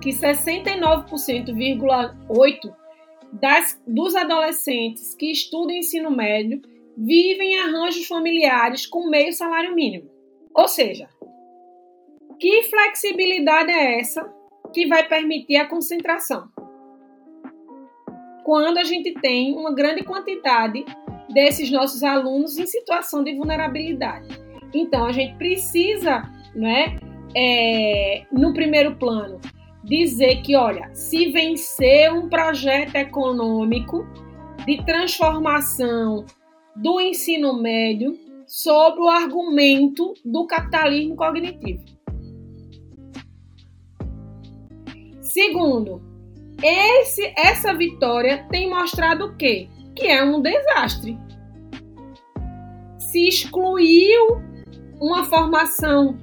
[0.00, 2.72] que 69,8%
[3.32, 6.60] das, dos adolescentes que estudam ensino médio
[6.96, 10.10] vivem em arranjos familiares com meio salário mínimo.
[10.54, 11.08] Ou seja,
[12.38, 14.30] que flexibilidade é essa
[14.72, 16.48] que vai permitir a concentração?
[18.44, 20.84] Quando a gente tem uma grande quantidade
[21.34, 24.28] desses nossos alunos em situação de vulnerabilidade.
[24.72, 26.22] Então, a gente precisa,
[26.54, 26.98] né,
[27.36, 29.40] é, no primeiro plano,
[29.82, 34.06] dizer que, olha, se vencer um projeto econômico
[34.64, 36.24] de transformação
[36.74, 41.84] do ensino médio sobre o argumento do capitalismo cognitivo.
[45.20, 46.00] Segundo,
[46.62, 49.68] esse, essa vitória tem mostrado o quê?
[49.94, 51.18] Que é um desastre.
[52.98, 54.42] Se excluiu
[55.00, 56.18] uma formação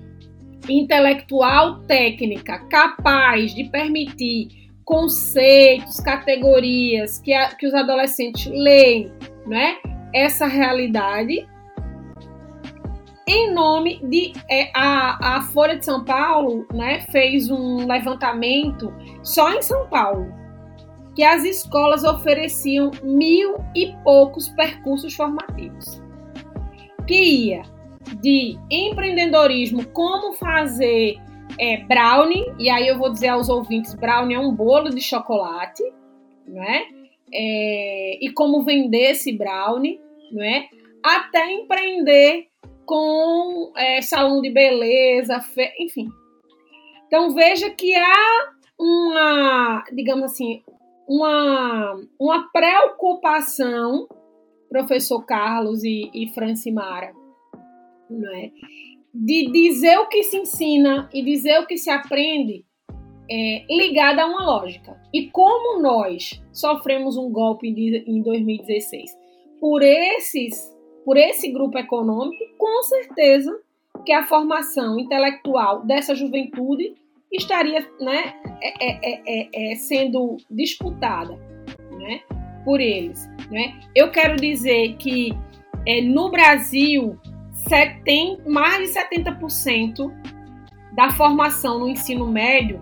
[0.68, 4.50] intelectual técnica capaz de permitir
[4.84, 9.12] conceitos, categorias que, a, que os adolescentes leem,
[9.48, 9.78] né?
[10.14, 11.48] Essa realidade
[13.28, 17.02] em nome de é, a, a Folha de São Paulo, né?
[17.12, 20.41] Fez um levantamento só em São Paulo
[21.16, 26.02] que as escolas ofereciam mil e poucos percursos formativos,
[27.08, 27.64] que ia
[28.22, 31.18] de empreendedorismo, como fazer
[31.60, 35.84] é, brownie, e aí eu vou dizer aos ouvintes, brownie é um bolo de chocolate,
[36.48, 36.86] né?
[37.34, 40.00] é, e como vender esse brownie,
[40.32, 40.68] não é?
[41.04, 42.48] Até empreender
[42.86, 45.72] com é, salão de beleza, fe...
[45.80, 46.10] enfim.
[47.08, 50.62] Então veja que há uma, digamos assim,
[51.12, 54.08] uma, uma preocupação,
[54.70, 57.12] professor Carlos e, e Francimara,
[58.34, 58.52] é?
[59.14, 62.66] de dizer o que se ensina e dizer o que se aprende
[63.30, 65.02] é, ligada a uma lógica.
[65.14, 69.12] E como nós sofremos um golpe em 2016
[69.60, 73.60] por esses, por esse grupo econômico, com certeza
[74.06, 76.96] que a formação intelectual dessa juventude
[77.32, 81.36] estaria né, é, é, é, é sendo disputada
[81.92, 82.22] né,
[82.66, 83.28] por eles.
[83.50, 83.80] Né?
[83.96, 85.32] Eu quero dizer que
[86.04, 87.18] no Brasil
[88.04, 90.12] tem mais de 70%
[90.94, 92.82] da formação no ensino médio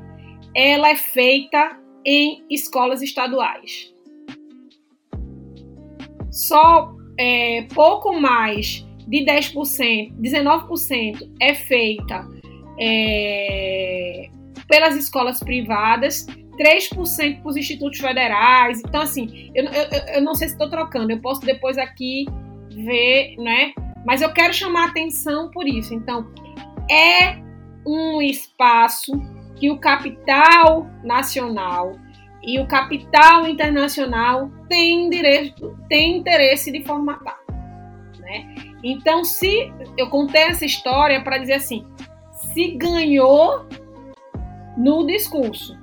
[0.55, 3.93] ela é feita em escolas estaduais.
[6.31, 12.27] Só é, pouco mais de 10%, 19% é feita
[12.79, 14.29] é,
[14.69, 16.25] pelas escolas privadas,
[16.59, 18.79] 3% para os institutos federais.
[18.79, 22.25] Então, assim, eu, eu, eu não sei se estou trocando, eu posso depois aqui
[22.69, 23.73] ver, né?
[24.05, 25.93] Mas eu quero chamar atenção por isso.
[25.93, 26.31] Então,
[26.89, 27.37] é
[27.85, 29.11] um espaço
[29.55, 31.93] que o capital nacional
[32.43, 37.37] e o capital internacional tem direito, tem interesse de formatar,
[38.19, 38.55] né?
[38.81, 41.85] Então, se eu contei essa história para dizer assim,
[42.53, 43.67] se ganhou
[44.79, 45.77] no discurso,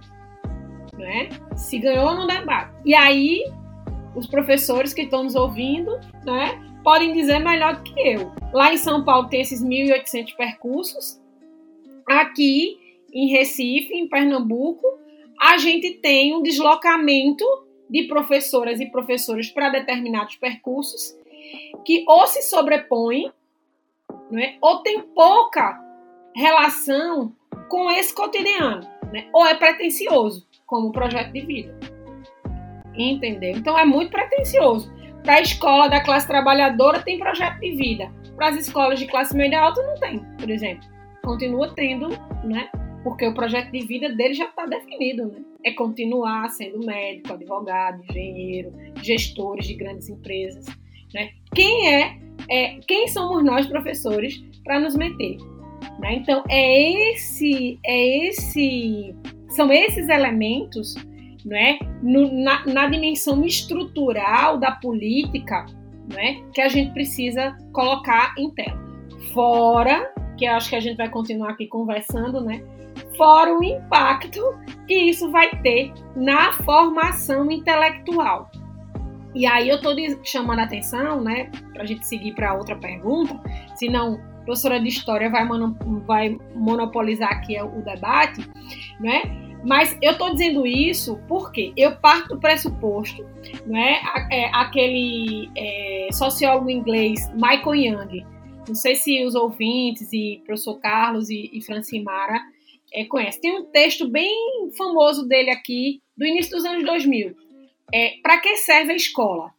[0.94, 1.28] né?
[1.54, 2.72] Se ganhou no debate.
[2.82, 3.44] E aí,
[4.14, 5.90] os professores que estão nos ouvindo,
[6.24, 8.32] né, podem dizer melhor do que eu.
[8.54, 11.20] Lá em São Paulo tem esses 1.800 percursos.
[12.08, 12.78] Aqui
[13.12, 14.86] em Recife, em Pernambuco,
[15.38, 17.44] a gente tem um deslocamento
[17.90, 21.14] de professoras e professores para determinados percursos
[21.84, 23.30] que ou se sobrepõem,
[24.32, 24.56] é?
[24.60, 25.78] ou tem pouca
[26.34, 27.32] relação
[27.68, 29.28] com esse cotidiano, né?
[29.32, 31.78] ou é pretencioso, como projeto de vida.
[32.94, 33.50] Entendeu?
[33.50, 34.92] Então é muito pretencioso.
[35.22, 38.10] Para a escola da classe trabalhadora tem projeto de vida.
[38.36, 40.88] Para as escolas de classe média alta não tem, por exemplo.
[41.22, 42.08] Continua tendo,
[42.44, 42.70] né?
[43.06, 45.38] porque o projeto de vida dele já está definido, né?
[45.64, 50.66] É continuar sendo médico, advogado, engenheiro, gestores de grandes empresas,
[51.14, 51.30] né?
[51.54, 52.18] Quem é,
[52.50, 55.38] é quem somos nós professores para nos meter?
[55.98, 56.16] Né?
[56.16, 59.14] Então é esse, é esse,
[59.50, 60.94] são esses elementos,
[61.44, 61.78] né?
[62.02, 65.66] No, na, na dimensão estrutural da política,
[66.12, 66.42] né?
[66.52, 68.84] Que a gente precisa colocar em tela.
[69.32, 72.62] Fora que eu acho que a gente vai continuar aqui conversando, né?
[73.16, 74.42] fora o impacto
[74.86, 78.50] que isso vai ter na formação intelectual.
[79.34, 83.38] E aí eu estou chamando a atenção, né, para a gente seguir para outra pergunta,
[83.74, 85.46] senão a professora de história vai,
[86.06, 88.40] vai monopolizar aqui o debate,
[88.98, 89.22] né?
[89.64, 93.26] Mas eu estou dizendo isso porque eu parto do pressuposto,
[93.66, 94.00] né,
[94.52, 98.24] aquele é, sociólogo inglês Michael Young,
[98.68, 102.40] não sei se os ouvintes e professor Carlos e, e Francimara
[102.92, 103.40] é, conhece.
[103.40, 107.34] Tem um texto bem famoso dele aqui, do início dos anos 2000.
[107.92, 109.50] É, Para que serve a escola?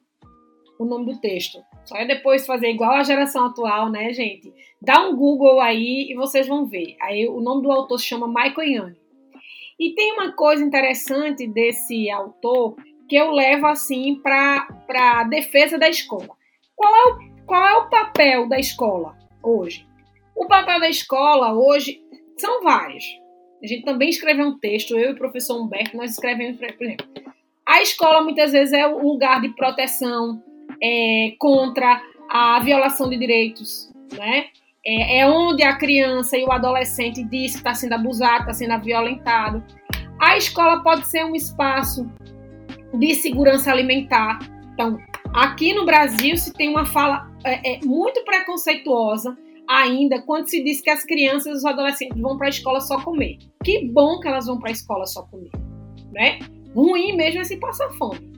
[0.80, 1.60] O nome do texto.
[1.86, 4.54] Só é depois fazer igual a geração atual, né, gente?
[4.82, 6.96] Dá um Google aí e vocês vão ver.
[7.02, 8.96] Aí o nome do autor se chama Michael Young.
[9.80, 12.76] E tem uma coisa interessante desse autor
[13.08, 16.30] que eu levo assim para a defesa da escola.
[16.76, 19.86] Qual é, o, qual é o papel da escola hoje?
[20.36, 22.02] O papel da escola hoje
[22.38, 23.06] são vários.
[23.64, 27.08] A gente também escreveu um texto, eu e o professor Humberto, nós escrevemos, por exemplo,
[27.66, 30.42] a escola muitas vezes é o lugar de proteção
[30.82, 34.48] é, contra a violação de direitos, né?
[34.90, 38.82] É, é, onde a criança e o adolescente diz que está sendo abusado, está sendo
[38.82, 39.62] violentado.
[40.18, 42.10] A escola pode ser um espaço
[42.94, 44.40] de segurança alimentar.
[44.74, 44.98] Então,
[45.34, 50.80] aqui no Brasil se tem uma fala é, é muito preconceituosa ainda quando se diz
[50.80, 53.40] que as crianças e os adolescentes vão para a escola só comer.
[53.66, 55.52] Que bom que elas vão para a escola só comer,
[56.14, 56.40] né?
[56.74, 58.32] Ruim mesmo é se passar fome.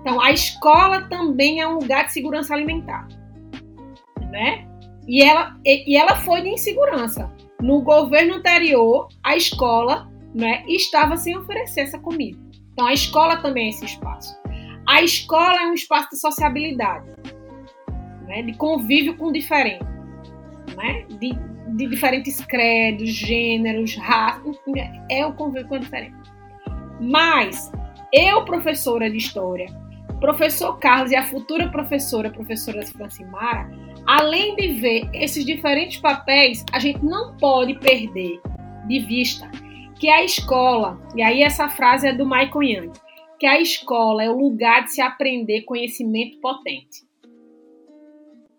[0.00, 3.06] Então, a escola também é um lugar de segurança alimentar,
[4.32, 4.73] né?
[5.06, 7.30] E ela, e ela foi de insegurança.
[7.60, 12.38] No governo anterior, a escola né, estava sem oferecer essa comida.
[12.72, 14.36] Então, a escola também é esse espaço.
[14.86, 17.14] A escola é um espaço de sociabilidade
[18.26, 19.84] né, de convívio com o diferente,
[20.76, 21.32] né, de,
[21.76, 24.56] de diferentes credos, gêneros, raças,
[25.10, 26.16] é o convívio com o diferente.
[27.00, 27.70] Mas
[28.12, 29.66] eu, professora de História,
[30.20, 33.70] professor Carlos e a futura professora, professora Francimara,
[34.06, 38.40] além de ver esses diferentes papéis, a gente não pode perder
[38.86, 39.50] de vista
[39.98, 42.92] que a escola, e aí essa frase é do Michael Young,
[43.38, 47.04] que a escola é o lugar de se aprender conhecimento potente.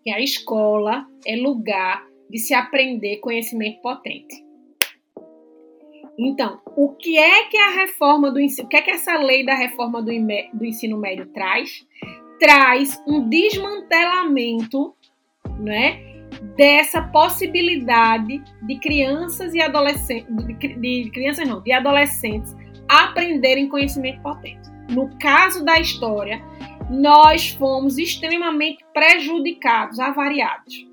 [0.02, 4.44] Que a escola é lugar de se aprender conhecimento potente.
[6.18, 9.44] Então, o que é que a reforma do ensino, o que é que essa lei
[9.44, 10.10] da reforma do,
[10.54, 11.86] do ensino médio traz?
[12.40, 14.94] Traz um desmantelamento,
[15.58, 16.16] né,
[16.56, 20.54] dessa possibilidade de crianças e adolescentes, de,
[21.04, 22.54] de crianças não, de adolescentes
[22.88, 24.68] aprenderem conhecimento potente.
[24.90, 26.40] No caso da história,
[26.88, 30.86] nós fomos extremamente prejudicados, avariados.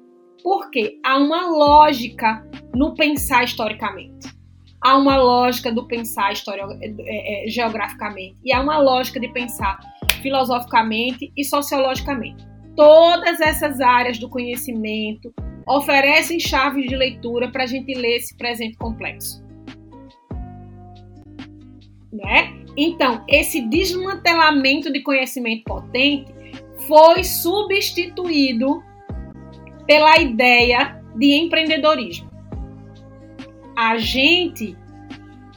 [0.43, 2.45] Porque há uma lógica
[2.76, 4.34] no pensar historicamente.
[4.82, 8.36] Há uma lógica do pensar história, é, é, geograficamente.
[8.43, 9.80] E há uma lógica de pensar
[10.22, 12.53] filosoficamente e sociologicamente.
[12.76, 15.34] Todas essas áreas do conhecimento
[15.67, 19.43] oferecem chaves de leitura para a gente ler esse presente complexo.
[22.11, 22.53] Né?
[22.76, 26.34] Então, esse desmantelamento de conhecimento potente
[26.88, 28.84] foi substituído
[29.86, 32.30] pela ideia de empreendedorismo.
[33.76, 34.76] A gente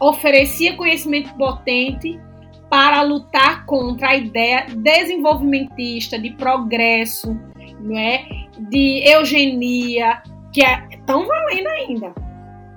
[0.01, 2.21] oferecia conhecimento potente
[2.69, 7.39] para lutar contra a ideia desenvolvimentista de progresso,
[7.81, 8.27] não é?
[8.59, 12.15] de eugenia, que é tão valendo ainda.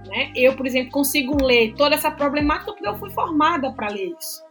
[0.07, 0.31] Né?
[0.35, 4.43] Eu, por exemplo, consigo ler toda essa problemática porque eu fui formada para ler isso.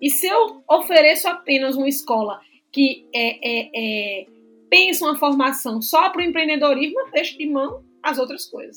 [0.00, 2.40] E se eu ofereço apenas uma escola
[2.70, 4.26] que é, é, é
[4.68, 8.76] pensa uma formação só para o empreendedorismo, eu deixo de mão as outras coisas.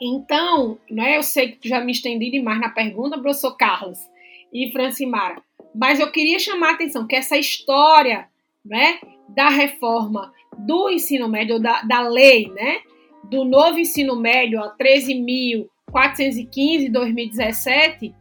[0.00, 3.98] Então, né, eu sei que já me estendi demais na pergunta, professor Carlos
[4.52, 5.42] e Francimara,
[5.74, 8.28] mas eu queria chamar a atenção que essa história
[8.64, 8.98] né,
[9.28, 12.80] da reforma do ensino médio, da, da lei, né,
[13.24, 18.14] do novo ensino médio, a 13.415 de 2017,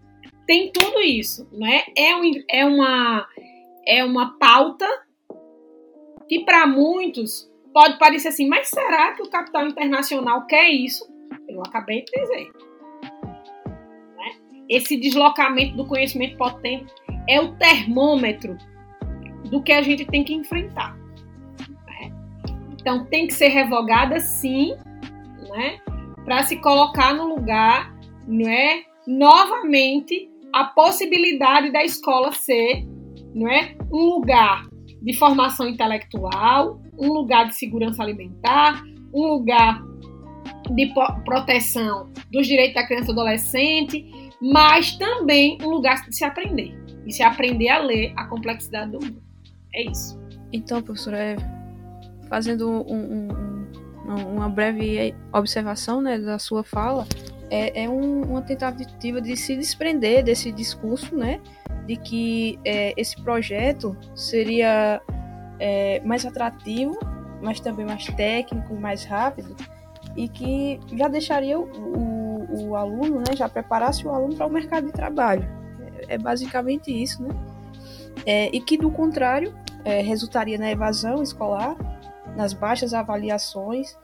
[0.45, 1.84] tem tudo isso, né?
[1.95, 3.27] É, um, é, uma,
[3.88, 4.88] é uma pauta
[6.27, 11.07] que para muitos pode parecer assim, mas será que o capital internacional quer isso?
[11.50, 12.52] Eu acabei de dizer.
[13.04, 14.32] Né?
[14.70, 16.93] Esse deslocamento do conhecimento potente
[17.28, 18.58] é o termômetro
[19.50, 20.95] do que a gente tem que enfrentar.
[21.88, 22.12] Né?
[22.74, 24.76] Então tem que ser revogada sim,
[25.50, 25.80] né?
[26.24, 27.91] para se colocar no lugar,
[28.28, 28.84] não é?
[29.08, 32.86] Novamente a possibilidade da escola ser,
[33.34, 34.68] não é, um lugar
[35.02, 38.84] de formação intelectual, um lugar de segurança alimentar,
[39.14, 39.82] um lugar
[40.72, 40.93] de
[41.26, 46.78] proteção dos direitos da criança e do adolescente, mas também um lugar de se aprender.
[47.05, 49.22] E se aprender a ler a complexidade do mundo.
[49.74, 50.20] É isso.
[50.51, 51.36] Então, professora, é,
[52.28, 53.30] fazendo um,
[54.05, 57.07] um, uma breve observação né, da sua fala,
[57.49, 61.39] é, é um, uma tentativa de se desprender desse discurso, né,
[61.86, 65.01] de que é, esse projeto seria
[65.59, 66.97] é, mais atrativo,
[67.41, 69.55] mas também mais técnico, mais rápido,
[70.16, 74.49] e que já deixaria o, o, o aluno, né, já preparasse o aluno para o
[74.49, 75.47] mercado de trabalho.
[76.07, 77.30] É, é basicamente isso, né?
[78.26, 79.55] É, e que, do contrário,
[79.86, 81.76] é, resultaria na evasão escolar,
[82.36, 83.97] nas baixas avaliações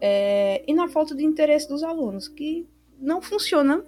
[0.00, 2.66] é, e na falta de interesse dos alunos, que
[2.98, 3.84] não funciona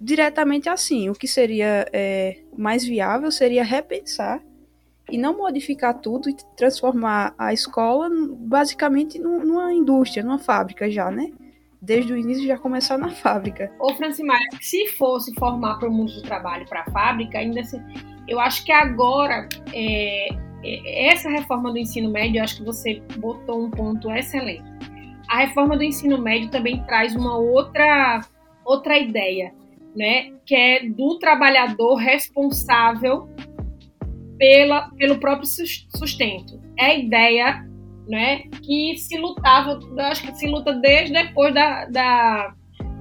[0.00, 1.08] diretamente assim.
[1.08, 4.42] O que seria é, mais viável seria repensar
[5.10, 11.30] e não modificar tudo e transformar a escola basicamente numa indústria, numa fábrica já, né?
[11.80, 13.72] Desde o início já começar na fábrica.
[13.80, 17.80] Ô Francimar, se fosse formar para o mundo do trabalho, para a fábrica, ainda se,
[18.26, 20.28] eu acho que agora é,
[20.62, 24.64] é, essa reforma do ensino médio, eu acho que você botou um ponto excelente.
[25.28, 28.20] A reforma do ensino médio também traz uma outra
[28.64, 29.54] outra ideia,
[29.96, 33.26] né, que é do trabalhador responsável
[34.38, 36.60] pela, pelo próprio sustento.
[36.78, 37.68] É a ideia
[38.08, 39.78] né, que se lutava,
[40.10, 42.54] acho que se luta desde depois da, da,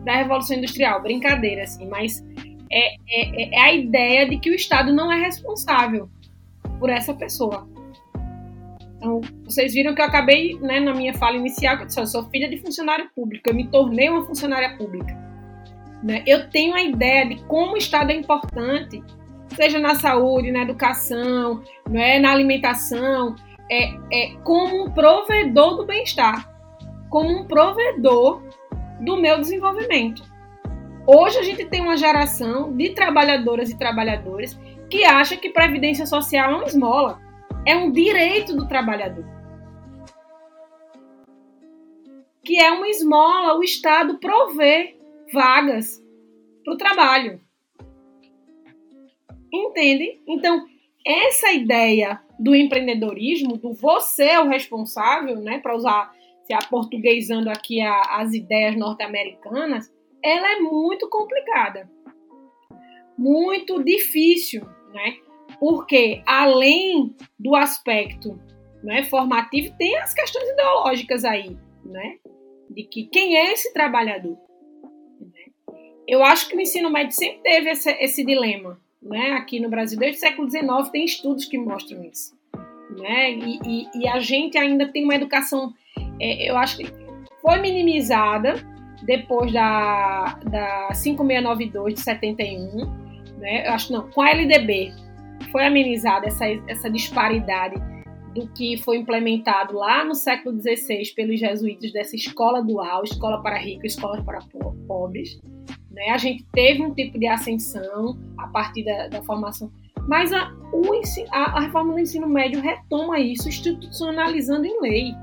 [0.04, 2.24] da Revolução Industrial, brincadeira, assim, mas
[2.70, 6.10] é, é, é a ideia de que o Estado não é responsável
[6.80, 7.68] por essa pessoa.
[8.98, 12.08] Então, vocês viram que eu acabei, né, na minha fala inicial, que eu disse, eu
[12.08, 15.16] sou filha de funcionário público, eu me tornei uma funcionária pública.
[16.04, 16.24] Né?
[16.26, 19.02] Eu tenho a ideia de como o Estado é importante,
[19.58, 23.36] seja na saúde, na educação, não é, na alimentação,
[23.70, 26.48] é, é como um provedor do bem-estar,
[27.10, 28.44] como um provedor
[29.02, 30.24] do meu desenvolvimento.
[31.08, 34.58] Hoje a gente tem uma geração de trabalhadoras e trabalhadores
[34.90, 37.20] que acha que previdência social é uma esmola,
[37.66, 39.26] é um direito do trabalhador.
[42.44, 44.96] Que é uma esmola o Estado prover
[45.34, 46.00] vagas
[46.64, 47.47] para o trabalho.
[49.52, 50.20] Entende?
[50.28, 50.66] Então,
[51.06, 57.82] essa ideia do empreendedorismo, do você é o responsável, né, para usar, se aportuguesando aqui
[57.82, 59.92] a, as ideias norte-americanas,
[60.24, 61.90] ela é muito complicada,
[63.18, 65.18] muito difícil, né?
[65.60, 68.40] Porque além do aspecto
[68.84, 72.18] né, formativo, tem as questões ideológicas aí, né?
[72.70, 74.38] De que quem é esse trabalhador?
[75.20, 75.74] Né?
[76.08, 79.32] Eu acho que o ensino médio sempre teve esse, esse dilema, né?
[79.34, 82.36] Aqui no Brasil, desde o século XIX, tem estudos que mostram isso.
[82.98, 83.32] Né?
[83.32, 85.74] E, e, e a gente ainda tem uma educação,
[86.20, 86.86] é, eu acho que
[87.42, 88.56] foi minimizada
[89.04, 92.86] depois da, da 5692 de 71,
[93.38, 93.68] né?
[93.68, 94.92] Eu acho não, com a LDB
[95.52, 97.76] foi amenizada essa, essa disparidade
[98.34, 103.58] do que foi implementado lá no século XVI pelos jesuítas dessa escola dual, escola para
[103.58, 104.40] ricos, escola para
[104.88, 105.40] pobres.
[105.98, 106.12] Né?
[106.12, 109.72] A gente teve um tipo de ascensão a partir da, da formação,
[110.08, 110.92] mas a, o,
[111.32, 115.16] a, a reforma do ensino médio retoma isso, institucionalizando em lei.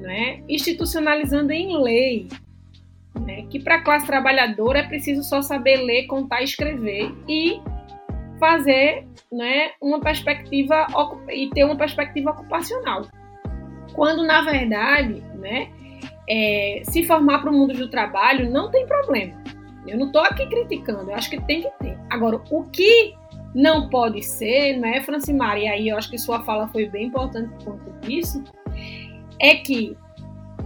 [0.00, 0.42] Né?
[0.48, 2.28] Institucionalizando em lei.
[3.20, 3.42] Né?
[3.50, 7.60] Que para a classe trabalhadora é preciso só saber ler, contar escrever e
[8.40, 10.86] fazer né, uma perspectiva
[11.28, 13.06] e ter uma perspectiva ocupacional.
[13.92, 15.68] Quando, na verdade, né,
[16.28, 19.34] é, se formar para o mundo do trabalho não tem problema.
[19.86, 21.98] Eu não estou aqui criticando, eu acho que tem que ter.
[22.10, 23.14] Agora, o que
[23.54, 27.48] não pode ser, né, Francimar, e aí eu acho que sua fala foi bem importante
[27.64, 28.44] por conta disso,
[29.40, 29.96] é que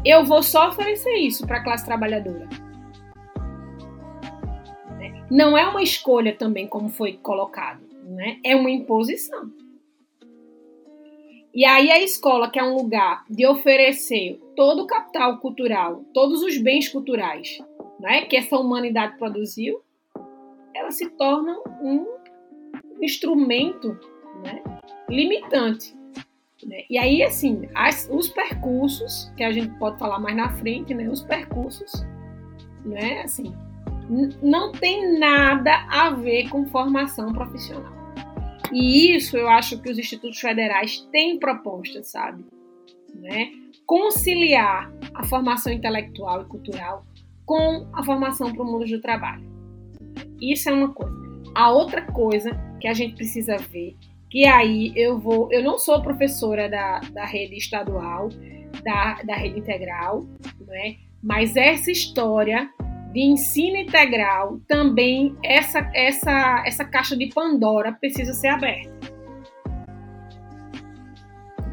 [0.04, 2.48] eu vou só oferecer isso para a classe trabalhadora.
[5.30, 8.38] Não é uma escolha também, como foi colocado, né?
[8.44, 9.50] é uma imposição.
[11.54, 16.42] E aí a escola, que é um lugar de oferecer todo o capital cultural, todos
[16.42, 17.58] os bens culturais,
[18.00, 19.82] né, que essa humanidade produziu,
[20.74, 22.06] ela se torna um
[23.02, 23.98] instrumento
[24.42, 24.62] né,
[25.10, 25.94] limitante.
[26.64, 26.84] Né?
[26.88, 31.06] E aí, assim, as, os percursos, que a gente pode falar mais na frente, né,
[31.08, 31.92] os percursos,
[32.82, 33.54] né, assim,
[34.42, 38.01] não tem nada a ver com formação profissional.
[38.72, 42.44] E isso eu acho que os institutos federais têm propostas, sabe?
[43.14, 43.52] Né?
[43.86, 47.04] Conciliar a formação intelectual e cultural
[47.44, 49.44] com a formação para o mundo do trabalho.
[50.40, 51.14] Isso é uma coisa.
[51.54, 52.50] A outra coisa
[52.80, 53.94] que a gente precisa ver,
[54.30, 58.30] que aí eu vou, eu não sou professora da, da rede estadual,
[58.82, 60.24] da, da rede integral,
[60.66, 60.96] né?
[61.22, 62.70] mas essa história
[63.12, 68.90] de ensino integral, também essa, essa, essa caixa de Pandora precisa ser aberta.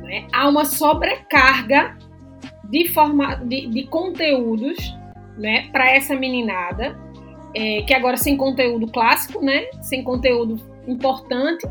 [0.03, 0.27] Né?
[0.33, 1.97] Há uma sobrecarga
[2.69, 4.77] de, forma, de, de conteúdos
[5.37, 6.99] né, para essa meninada,
[7.55, 11.65] é, que agora sem conteúdo clássico, né, sem conteúdo importante,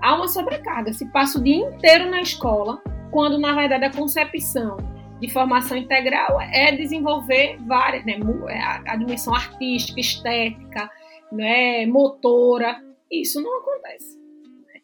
[0.00, 0.92] há uma sobrecarga.
[0.92, 4.76] Se passa o dia inteiro na escola, quando na verdade a concepção
[5.20, 10.90] de formação integral é desenvolver várias, né, é a, dimensão artística, estética,
[11.32, 12.82] né, motora.
[13.10, 14.18] Isso não acontece.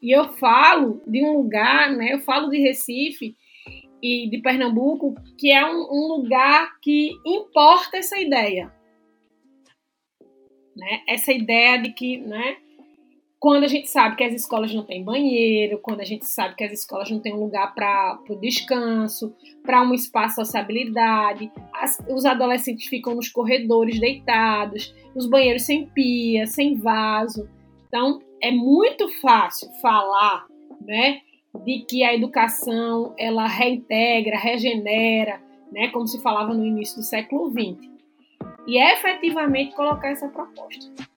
[0.03, 3.37] E eu falo de um lugar, né, eu falo de Recife
[4.03, 8.73] e de Pernambuco, que é um, um lugar que importa essa ideia.
[10.77, 11.03] Né?
[11.09, 12.57] Essa ideia de que né,
[13.45, 16.65] quando a gente sabe que as escolas não têm banheiro, quando a gente sabe que
[16.65, 21.99] as escolas não têm um lugar para o descanso, para um espaço de sociabilidade, as,
[22.09, 27.47] os adolescentes ficam nos corredores deitados, os banheiros sem pia, sem vaso.
[27.87, 30.47] Então, é muito fácil falar,
[30.81, 31.21] né,
[31.67, 35.39] de que a educação ela reintegra, regenera,
[35.71, 37.91] né, como se falava no início do século XX.
[38.67, 41.13] E é efetivamente colocar essa proposta.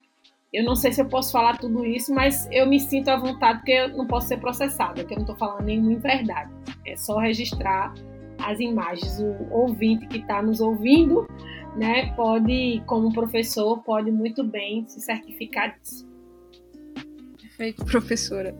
[0.57, 3.59] Eu não sei se eu posso falar tudo isso, mas eu me sinto à vontade
[3.59, 6.51] porque eu não posso ser processada, porque eu não estou falando nenhuma verdade.
[6.83, 7.93] É só registrar
[8.39, 9.19] as imagens.
[9.19, 11.27] O ouvinte que está nos ouvindo,
[11.75, 16.09] né, pode, como professor, pode muito bem se certificar disso.
[17.39, 18.55] Perfeito, professora.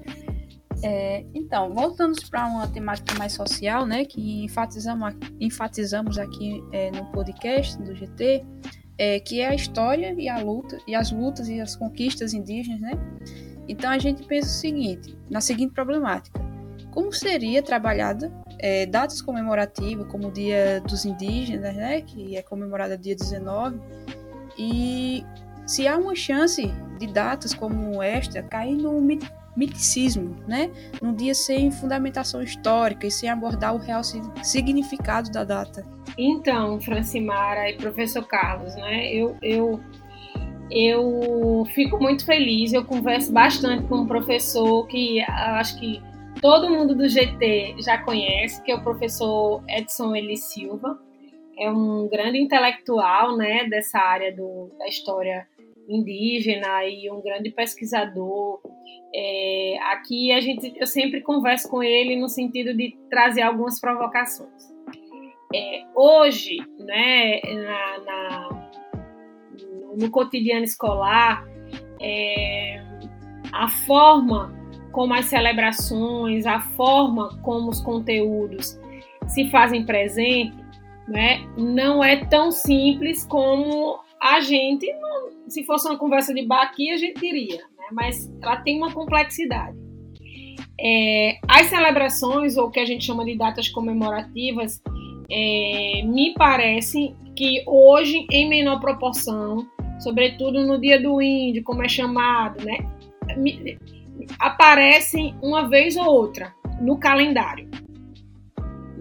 [0.84, 7.06] É, então, voltando para uma temática mais social, né, que enfatizamos, enfatizamos aqui é, no
[7.06, 8.46] podcast do GT,
[8.98, 12.82] é, que é a história e a luta e as lutas e as conquistas indígenas,
[12.82, 12.92] né?
[13.68, 16.40] Então a gente pensa o seguinte, na seguinte problemática:
[16.92, 22.02] como seria trabalhada é, datas comemorativas como o Dia dos Indígenas, né?
[22.02, 23.80] Que é comemorado dia 19
[24.58, 25.24] E
[25.66, 26.66] se há uma chance
[26.98, 29.00] de datas como esta cair no
[29.58, 30.70] miticismo, né?
[31.02, 34.02] Num dia sem fundamentação histórica e sem abordar o real
[34.44, 35.84] significado da data.
[36.18, 39.12] Então, Francimara e professor Carlos, né?
[39.12, 39.80] Eu, eu,
[40.70, 42.72] eu fico muito feliz.
[42.72, 46.02] Eu converso bastante com um professor que acho que
[46.40, 51.00] todo mundo do GT já conhece, que é o professor Edson Eli Silva.
[51.60, 55.48] É um grande intelectual, né, dessa área do, da história
[55.88, 58.62] indígena e um grande pesquisador.
[59.14, 64.76] É, aqui a gente, eu sempre converso com ele no sentido de trazer algumas provocações.
[65.54, 68.72] É, hoje, né, na, na,
[69.98, 71.46] no cotidiano escolar,
[72.02, 72.82] é,
[73.54, 74.54] a forma
[74.92, 78.80] como as celebrações, a forma como os conteúdos
[79.28, 80.58] se fazem presente,
[81.08, 84.86] né, não é tão simples como a gente,
[85.48, 87.86] se fosse uma conversa de bar aqui, a gente diria, né?
[87.92, 89.78] mas ela tem uma complexidade.
[90.80, 94.82] É, as celebrações, ou o que a gente chama de datas comemorativas,
[95.30, 99.68] é, me parece que hoje, em menor proporção,
[100.00, 102.78] sobretudo no dia do índio, como é chamado, né,
[103.36, 103.78] me,
[104.40, 107.70] aparecem uma vez ou outra no calendário.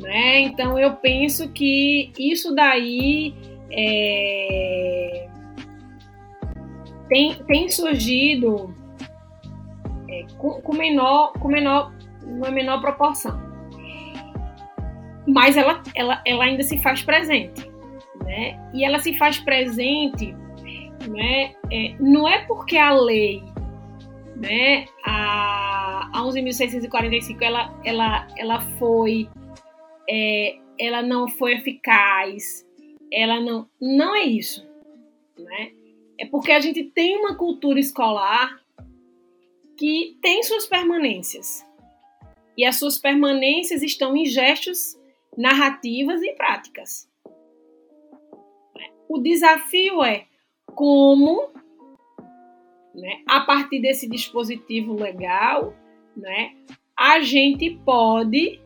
[0.01, 0.40] Né?
[0.40, 3.34] Então eu penso que isso daí
[3.70, 5.28] é,
[7.09, 8.74] tem, tem surgido
[10.09, 11.92] é, com, com, menor, com menor,
[12.22, 13.44] uma menor proporção.
[15.26, 17.68] Mas ela, ela, ela ainda se faz presente.
[18.24, 18.59] Né?
[18.72, 20.34] E ela se faz presente
[21.09, 21.54] né?
[21.70, 23.42] É, não é porque a lei,
[24.34, 29.28] né, a, a 11.645, ela, ela, ela foi,
[30.09, 32.66] é, ela não foi eficaz,
[33.12, 34.66] ela não, não é isso,
[35.38, 35.70] né?
[36.19, 38.61] É porque a gente tem uma cultura escolar
[39.77, 41.64] que tem suas permanências.
[42.57, 44.99] E as suas permanências estão em gestos,
[45.37, 47.11] narrativas e práticas.
[49.09, 50.27] O desafio é
[50.75, 51.51] como,
[52.95, 55.75] né, a partir desse dispositivo legal,
[56.17, 56.57] né,
[56.99, 58.59] a gente pode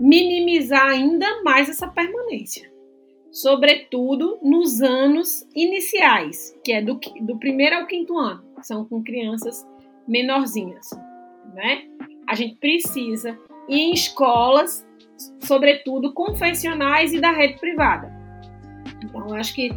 [0.00, 2.67] minimizar ainda mais essa permanência
[3.42, 9.66] sobretudo nos anos iniciais, que é do, do primeiro ao quinto ano, são com crianças
[10.06, 10.90] menorzinhas,
[11.54, 11.84] né?
[12.28, 14.86] A gente precisa ir em escolas,
[15.40, 18.12] sobretudo confessionais e da rede privada.
[19.04, 19.70] Então, eu acho que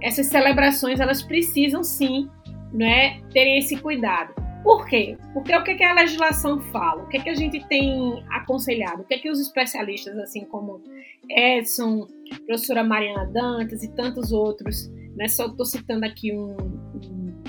[0.00, 2.30] essas celebrações elas precisam sim,
[2.72, 4.34] né, terem esse cuidado.
[4.62, 5.18] Por quê?
[5.34, 7.02] Porque o que, que a legislação fala?
[7.02, 9.02] O que, que a gente tem aconselhado?
[9.02, 10.80] O que, que os especialistas, assim como
[11.28, 15.28] Edson, professora Mariana Dantas e tantos outros, né?
[15.28, 17.42] Só estou citando aqui um, um,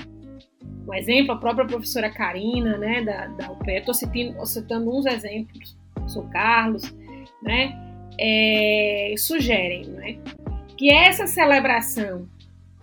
[0.88, 5.76] um, exemplo, a própria professora Karina, né, da, da UPE, estou citando, citando uns exemplos,
[6.06, 6.94] sou Carlos,
[7.42, 7.74] né,
[8.20, 10.18] é, sugerem, né,
[10.76, 12.28] que essa celebração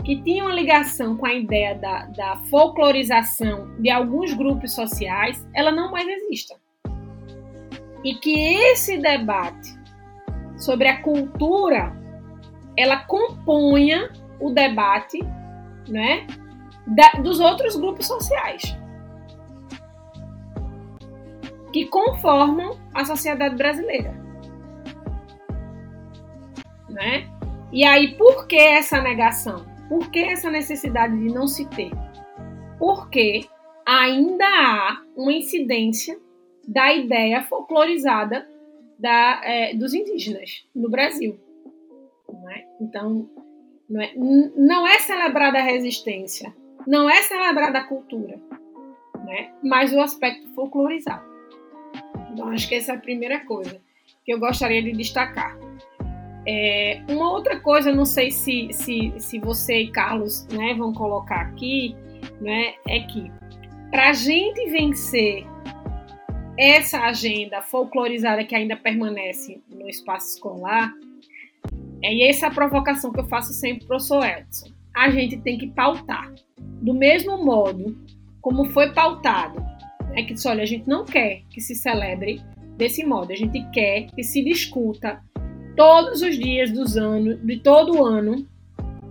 [0.04, 5.72] que tinha uma ligação com a ideia da, da folclorização de alguns grupos sociais, ela
[5.72, 6.56] não mais exista.
[8.04, 9.81] E que esse debate
[10.62, 12.00] sobre a cultura
[12.78, 15.20] ela componha o debate
[15.88, 16.26] né,
[16.88, 18.78] da, dos outros grupos sociais
[21.72, 24.14] que conformam a sociedade brasileira.
[26.90, 27.30] Né?
[27.72, 29.66] E aí, por que essa negação?
[29.88, 31.92] Por que essa necessidade de não se ter?
[32.78, 33.48] Porque
[33.86, 36.20] ainda há uma incidência
[36.68, 38.51] da ideia folclorizada
[39.02, 41.40] da, é, dos indígenas no Brasil.
[42.32, 42.66] Não é?
[42.80, 43.30] Então,
[43.90, 46.56] não é, não é celebrada a resistência,
[46.88, 48.40] não é celebrada a cultura,
[49.26, 49.52] né?
[49.62, 51.30] mas o aspecto folclorizado.
[52.32, 53.82] Então, acho que essa é a primeira coisa
[54.24, 55.58] que eu gostaria de destacar.
[56.48, 61.42] É, uma outra coisa, não sei se, se, se você e Carlos né, vão colocar
[61.42, 61.96] aqui,
[62.40, 63.32] né, é que
[63.92, 65.46] para a gente vencer
[66.58, 70.94] essa agenda folclorizada que ainda permanece no espaço escolar,
[72.04, 75.58] é, essa a provocação que eu faço sempre para o professor Edson, a gente tem
[75.58, 76.34] que pautar.
[76.58, 77.98] Do mesmo modo
[78.42, 79.64] como foi pautado,
[80.14, 82.42] é que olha, a gente não quer que se celebre
[82.76, 85.22] desse modo, a gente quer que se discuta
[85.78, 88.46] todos os dias dos anos, de todo o ano,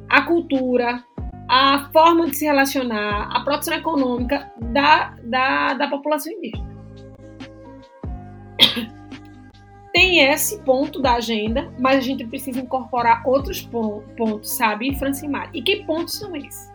[0.08, 1.02] a cultura,
[1.48, 6.69] a forma de se relacionar, a produção econômica da, da, da população indígena.
[9.92, 15.50] Tem esse ponto da agenda, mas a gente precisa incorporar outros pontos, sabe, Francimar?
[15.52, 16.70] E que pontos são esses?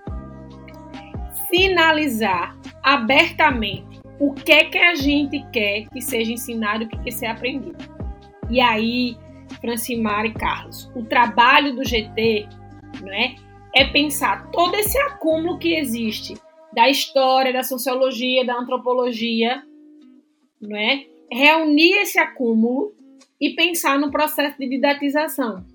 [1.50, 7.12] Sinalizar abertamente o que é que a gente quer que seja ensinado o que quer
[7.12, 7.78] ser aprendido.
[8.50, 9.18] E aí,
[9.62, 12.48] Francimar e Carlos, o trabalho do GT
[13.02, 13.36] não é,
[13.74, 16.38] é pensar todo esse acúmulo que existe
[16.74, 19.64] da história, da sociologia, da antropologia,
[20.62, 21.06] não é?
[21.32, 22.96] Reunir esse acúmulo
[23.40, 25.66] e pensar no processo de didatização.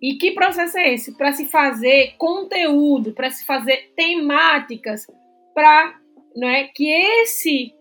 [0.00, 1.16] E que processo é esse?
[1.16, 5.06] Para se fazer conteúdo, para se fazer temáticas,
[5.54, 6.00] para
[6.34, 7.72] não é, que, esse,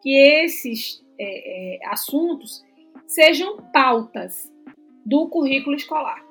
[0.00, 2.64] que esses é, é, assuntos
[3.08, 4.52] sejam pautas
[5.04, 6.24] do currículo escolar.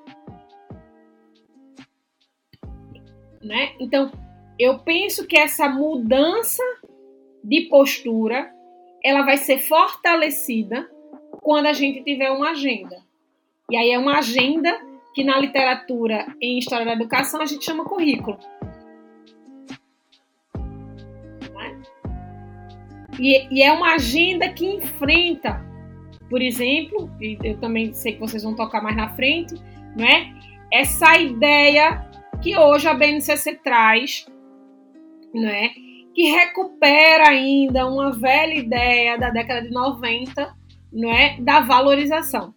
[3.43, 3.73] Né?
[3.79, 4.09] Então,
[4.57, 6.63] eu penso que essa mudança
[7.43, 8.54] de postura
[9.05, 10.89] ela vai ser fortalecida
[11.43, 12.97] quando a gente tiver uma agenda.
[13.69, 14.75] E aí é uma agenda
[15.13, 18.39] que na literatura em história da educação a gente chama currículo.
[21.53, 21.81] Né?
[23.19, 25.63] E, é uma agenda que enfrenta,
[26.27, 29.53] por exemplo, e eu também sei que vocês vão tocar mais na frente,
[29.95, 30.33] né?
[30.73, 32.09] essa ideia
[32.41, 34.25] que hoje a BNCC traz,
[35.33, 35.69] né?
[36.15, 40.55] Que recupera ainda uma velha ideia da década de 90
[40.91, 42.55] não é, da valorização.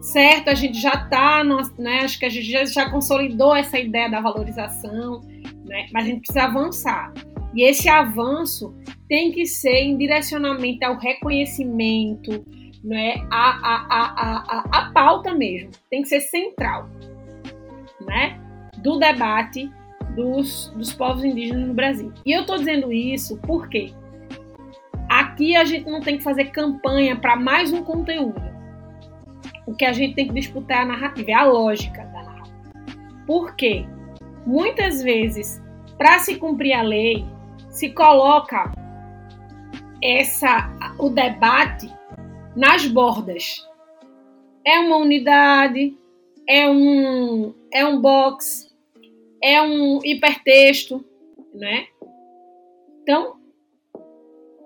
[0.00, 1.44] Certo, a gente já está,
[1.78, 5.20] né, acho que a gente já, já consolidou essa ideia da valorização,
[5.66, 7.12] né, mas a gente precisa avançar.
[7.54, 8.74] E esse avanço
[9.06, 12.44] tem que ser em direcionamento ao reconhecimento,
[12.82, 13.86] né, a, a,
[14.58, 16.88] a, a, pauta mesmo, tem que ser central
[18.00, 18.40] né,
[18.78, 19.70] do debate
[20.14, 22.12] dos, dos povos indígenas no Brasil.
[22.24, 23.92] E eu estou dizendo isso porque
[25.08, 28.42] Aqui a gente não tem que fazer campanha para mais um conteúdo.
[29.66, 32.56] O que a gente tem que disputar é a narrativa, é a lógica da narrativa.
[33.26, 33.86] Por quê?
[34.46, 35.62] Muitas vezes,
[35.96, 37.24] para se cumprir a lei,
[37.70, 38.72] se coloca
[40.02, 41.88] essa o debate
[42.56, 43.64] nas bordas.
[44.66, 45.96] É uma unidade,
[46.48, 48.73] é um é um box,
[49.44, 51.04] é um hipertexto,
[51.52, 51.86] né?
[53.02, 53.36] Então,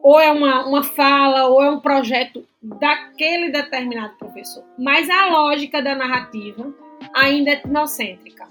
[0.01, 4.65] ou é uma, uma fala, ou é um projeto daquele determinado professor.
[4.79, 6.73] Mas a lógica da narrativa
[7.13, 8.47] ainda é etnocêntrica.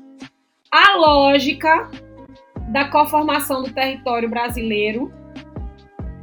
[0.69, 1.89] A lógica
[2.73, 5.09] da conformação do território brasileiro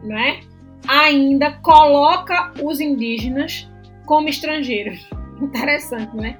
[0.02, 0.40] né,
[0.86, 3.66] ainda coloca os indígenas
[4.04, 5.08] como estrangeiros.
[5.40, 6.38] Interessante, né?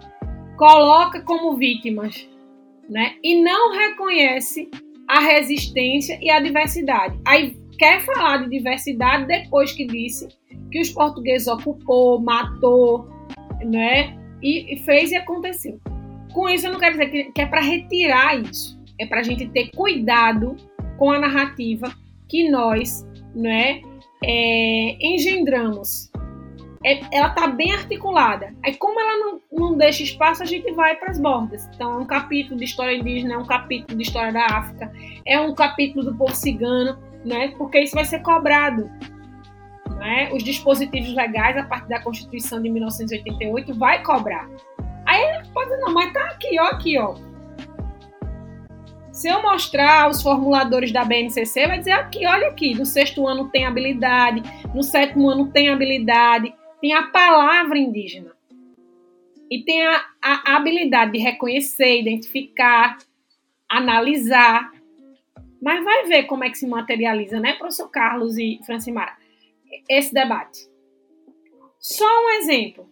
[0.58, 2.28] Coloca como vítimas,
[2.88, 3.16] né?
[3.22, 4.68] E não reconhece
[5.08, 7.18] a resistência e a diversidade.
[7.26, 10.28] Aí quer falar de diversidade depois que disse
[10.70, 13.08] que os portugueses ocupou, matou,
[13.64, 14.16] né?
[14.42, 15.80] E, fez e aconteceu.
[16.32, 18.78] Com isso, eu não quero dizer que, que é para retirar isso.
[18.98, 20.56] É para a gente ter cuidado
[20.98, 21.92] com a narrativa
[22.28, 23.80] que nós, né,
[24.22, 26.10] é, engendramos.
[26.84, 28.54] É, ela está bem articulada.
[28.62, 31.68] Aí, como ela não, não deixa espaço, a gente vai para as bordas.
[31.74, 34.92] Então, é um capítulo de história indígena, é um capítulo de história da África,
[35.26, 37.54] é um capítulo do povo cigano né?
[37.56, 38.90] Porque isso vai ser cobrado.
[39.96, 40.30] Né?
[40.32, 44.48] Os dispositivos legais, a partir da Constituição de 1988, vai cobrar.
[45.06, 47.14] Aí pode não, mas tá aqui, ó, aqui, ó.
[49.12, 53.48] Se eu mostrar os formuladores da BNCC, vai dizer aqui, olha aqui, no sexto ano
[53.48, 54.42] tem habilidade,
[54.74, 56.52] no sétimo ano tem habilidade,
[56.84, 58.36] tem a palavra indígena.
[59.50, 62.98] E tem a, a habilidade de reconhecer, identificar,
[63.66, 64.70] analisar,
[65.62, 69.16] mas vai ver como é que se materializa, né, professor Carlos e Francimara,
[69.88, 70.68] esse debate.
[71.80, 72.86] Só um exemplo,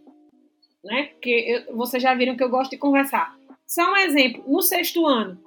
[0.83, 3.37] né, que eu, vocês já viram que eu gosto de conversar.
[3.67, 5.39] Só um exemplo, no sexto ano,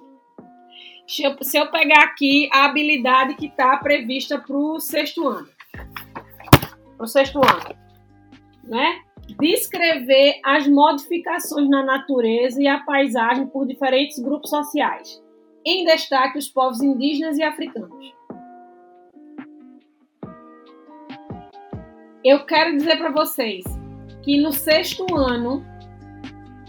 [1.04, 5.48] se eu, se eu pegar aqui a habilidade que está prevista para o sexto ano,
[6.96, 7.85] para o sexto ano,
[8.66, 9.00] né,
[9.38, 15.22] descrever as modificações na natureza e a paisagem por diferentes grupos sociais
[15.66, 18.14] em destaque os povos indígenas e africanos.
[22.24, 23.64] Eu quero dizer para vocês
[24.22, 25.64] que no sexto ano,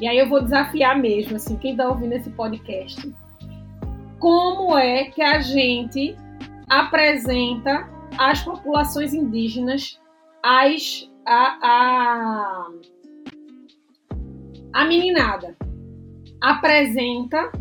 [0.02, 3.14] e aí eu vou desafiar mesmo, assim, quem está ouvindo esse podcast,
[4.20, 6.16] como é que a gente
[6.68, 7.88] apresenta
[8.18, 10.00] as populações indígenas,
[10.44, 12.68] as, a, a,
[14.74, 15.56] a meninada
[16.42, 17.52] apresenta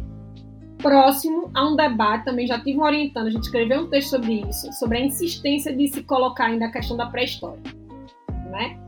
[0.78, 4.72] próximo a um debate, também já tive orientando, a gente escreveu um texto sobre isso,
[4.74, 7.60] sobre a insistência de se colocar ainda a questão da pré-história.
[8.50, 8.78] Né?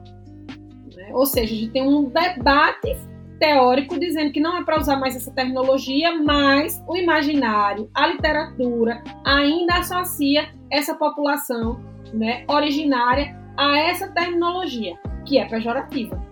[1.13, 2.97] Ou seja, a gente tem um debate
[3.41, 9.03] teórico dizendo que não é para usar mais essa terminologia, mas o imaginário, a literatura
[9.25, 11.81] ainda associa essa população
[12.13, 14.97] né, originária a essa terminologia,
[15.27, 16.25] que é pejorativa,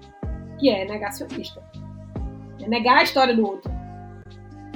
[0.58, 1.60] que é negacionista.
[2.62, 3.70] É negar a história do outro.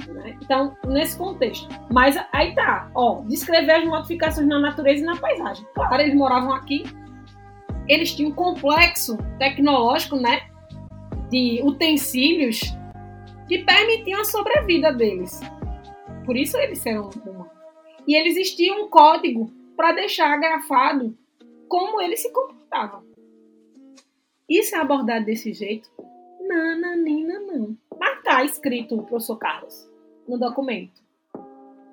[0.09, 0.37] Né?
[0.41, 1.69] Então, nesse contexto.
[1.89, 5.65] Mas aí tá, ó, descrever as modificações na natureza e na paisagem.
[5.73, 6.83] Claro, eles moravam aqui,
[7.87, 10.41] eles tinham um complexo tecnológico, né?
[11.29, 12.59] De utensílios
[13.47, 15.39] que permitiam a sobrevida deles.
[16.25, 17.47] Por isso eles eram humanos.
[18.05, 21.17] E eles existia um código para deixar grafado
[21.71, 23.01] como eles se comportavam.
[24.49, 25.89] Isso é abordado desse jeito?
[26.41, 27.77] Não, não.
[27.97, 29.89] Mas tá escrito, professor Carlos,
[30.27, 31.01] no documento.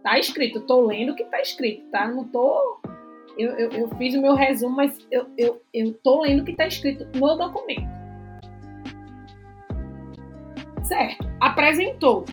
[0.02, 2.08] Tá escrito, tô lendo o que tá escrito, tá?
[2.08, 2.80] Não tô.
[3.38, 6.56] Eu, eu, eu fiz o meu resumo, mas eu, eu, eu tô lendo o que
[6.56, 7.86] tá escrito no documento.
[10.82, 12.24] Certo, apresentou.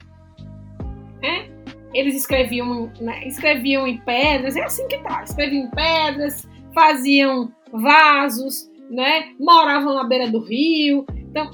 [1.22, 1.48] Né?
[1.94, 3.28] Eles escreviam, né?
[3.28, 5.22] escreviam em pedras, é assim que tá.
[5.22, 9.34] Escreviam em pedras, faziam vasos, né?
[9.40, 11.06] Moravam na beira do rio.
[11.16, 11.50] Então,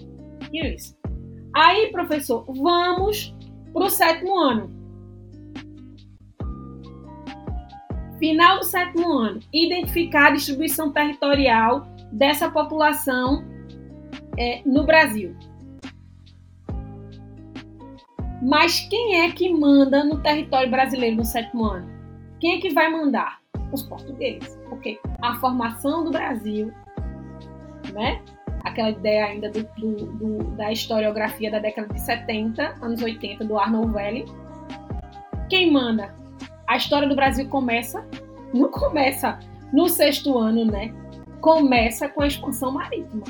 [0.51, 0.97] e é isso.
[1.55, 3.34] Aí, professor, vamos
[3.72, 4.82] para o sétimo ano.
[8.19, 13.43] Final do sétimo ano, identificar a distribuição territorial dessa população
[14.38, 15.36] é, no Brasil.
[18.43, 21.89] Mas quem é que manda no território brasileiro no sétimo ano?
[22.39, 23.39] Quem é que vai mandar?
[23.72, 24.61] Os portugueses.
[24.72, 26.72] Porque a formação do Brasil,
[27.93, 28.22] né?
[28.63, 33.59] aquela ideia ainda do, do, do, da historiografia da década de 70, anos 80, do
[33.59, 34.26] Arnold Valley.
[35.49, 36.15] Quem manda?
[36.67, 38.05] A história do Brasil começa,
[38.53, 39.39] não começa
[39.74, 40.93] no sexto ano, né?
[41.41, 43.24] Começa com a expansão marítima.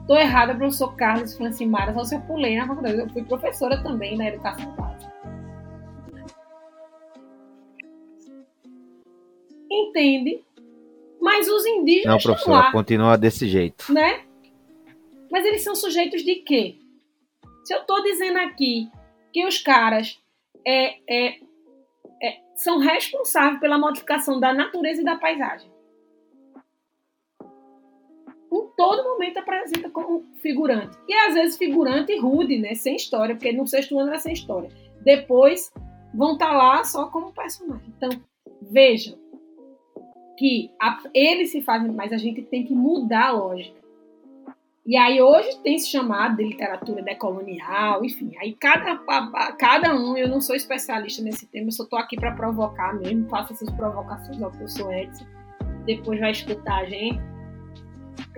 [0.00, 2.98] Estou errada, professor Carlos Francimara, só se eu pulei na faculdade.
[2.98, 5.12] Eu fui professora também na educação básica.
[9.70, 10.42] Entende?
[11.20, 12.24] Mas os indígenas.
[12.24, 13.92] Não, professora, continua desse jeito.
[13.92, 14.24] Né?
[15.30, 16.78] Mas eles são sujeitos de quê?
[17.64, 18.88] Se eu estou dizendo aqui
[19.32, 20.18] que os caras
[20.66, 21.38] é, é,
[22.22, 25.70] é, são responsáveis pela modificação da natureza e da paisagem,
[28.50, 30.96] em todo momento apresenta como figurante.
[31.06, 32.74] E às vezes figurante rude, né?
[32.74, 34.70] Sem história, porque no sexto ano era sem história.
[35.02, 35.70] Depois
[36.14, 37.92] vão estar tá lá só como personagem.
[37.96, 38.08] Então,
[38.62, 39.18] vejam
[40.38, 43.76] que a, eles se fazem, mas a gente tem que mudar a lógica.
[44.86, 48.32] E aí hoje tem se chamado de literatura decolonial, enfim.
[48.40, 48.96] Aí cada,
[49.58, 53.28] cada um, eu não sou especialista nesse tema, eu só estou aqui para provocar mesmo,
[53.28, 55.26] faço essas provocações ao professor Edson,
[55.84, 57.20] depois vai escutar a gente,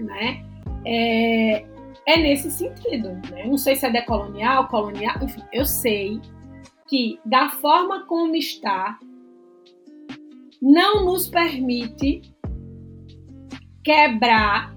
[0.01, 0.45] né?
[0.85, 1.65] É,
[2.07, 3.47] é nesse sentido, né?
[3.47, 6.21] Não sei se é decolonial, colonial, enfim, eu sei
[6.89, 8.99] que da forma como está,
[10.61, 12.23] não nos permite
[13.83, 14.75] quebrar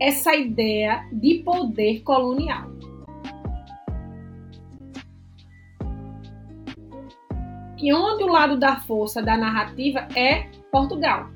[0.00, 2.70] essa ideia de poder colonial.
[7.76, 11.28] Que onde o lado da força da narrativa é Portugal.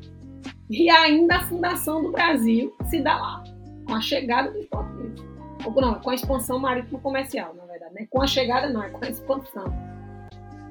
[0.71, 3.45] E ainda a fundação do Brasil se dá lá,
[3.87, 5.25] com a chegada dos portugueses.
[5.65, 7.95] Ou não, com a expansão marítimo comercial, na verdade.
[7.95, 8.07] Né?
[8.11, 9.92] Com a chegada não, é com a expansão.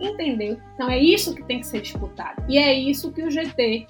[0.02, 0.58] Entendeu?
[0.74, 2.44] Então é isso que tem que ser disputado.
[2.50, 3.86] E é isso que o GT,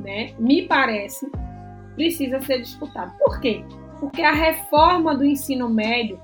[0.00, 1.30] né, me parece,
[1.94, 3.12] precisa ser disputado.
[3.18, 3.64] Por quê?
[4.00, 6.20] Porque a reforma do ensino médio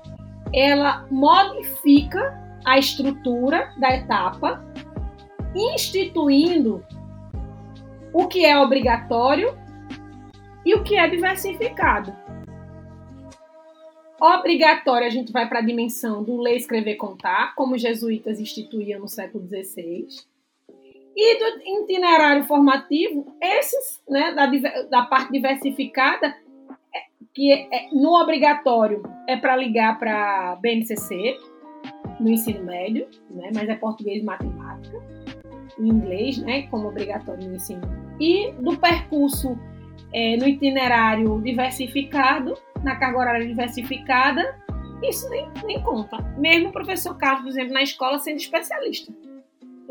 [0.53, 4.63] ela modifica a estrutura da etapa,
[5.55, 6.85] instituindo
[8.13, 9.57] o que é obrigatório
[10.65, 12.13] e o que é diversificado.
[14.21, 18.99] Obrigatório, a gente vai para a dimensão do ler, escrever, contar, como os jesuítas instituíam
[18.99, 20.05] no século XVI.
[21.15, 24.45] E do itinerário formativo, esses, né, da,
[24.83, 26.99] da parte diversificada, é,
[27.33, 31.39] que é, é, no obrigatório é para ligar para BNCC,
[32.19, 35.01] no ensino médio, né, mas é português e matemática,
[35.79, 37.81] inglês, né, como obrigatório no ensino.
[38.19, 39.57] E do percurso
[40.13, 42.53] é, no itinerário diversificado,
[42.83, 44.55] na carga horária diversificada,
[45.03, 46.17] isso nem, nem conta.
[46.37, 49.11] Mesmo o professor Carlos, por exemplo, na escola sendo especialista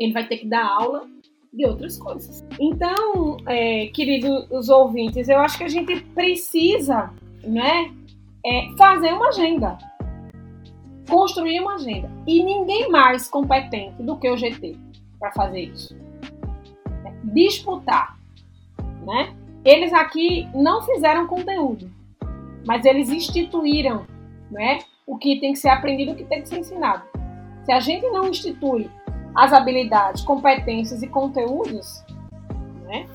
[0.03, 1.07] ele vai ter que dar aula
[1.53, 2.43] de outras coisas.
[2.59, 7.11] Então, é, queridos ouvintes, eu acho que a gente precisa
[7.43, 7.93] né,
[8.45, 9.77] é, fazer uma agenda,
[11.09, 12.09] construir uma agenda.
[12.25, 14.75] E ninguém mais competente do que o GT
[15.19, 15.95] para fazer isso.
[17.25, 18.17] Disputar.
[19.05, 19.35] Né?
[19.63, 21.91] Eles aqui não fizeram conteúdo.
[22.65, 24.05] Mas eles instituíram
[24.49, 27.03] né, o que tem que ser aprendido, o que tem que ser ensinado.
[27.65, 28.89] Se a gente não institui
[29.35, 32.03] as habilidades, competências e conteúdos,
[32.87, 33.07] né?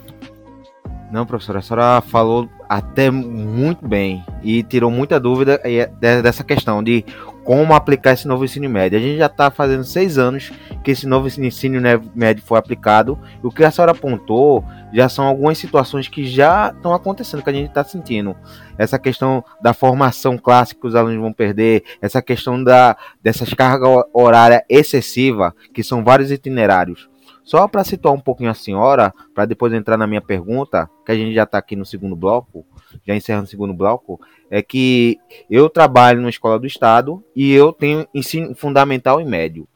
[1.10, 6.82] Não, professora, a senhora falou até muito bem e tirou muita dúvida é dessa questão
[6.82, 7.04] de
[7.46, 8.98] como aplicar esse novo ensino médio.
[8.98, 11.80] A gente já está fazendo seis anos que esse novo ensino
[12.12, 13.16] médio foi aplicado.
[13.42, 17.50] E o que a senhora apontou já são algumas situações que já estão acontecendo, que
[17.50, 18.34] a gente está sentindo.
[18.76, 24.02] Essa questão da formação clássica que os alunos vão perder, essa questão da, dessas cargas
[24.12, 27.08] horárias excessiva, que são vários itinerários.
[27.44, 31.14] Só para situar um pouquinho a senhora, para depois entrar na minha pergunta, que a
[31.14, 32.66] gente já está aqui no segundo bloco,
[33.06, 34.20] já encerrando o segundo bloco,
[34.50, 35.18] é que
[35.50, 39.66] eu trabalho na escola do estado e eu tenho ensino fundamental e médio.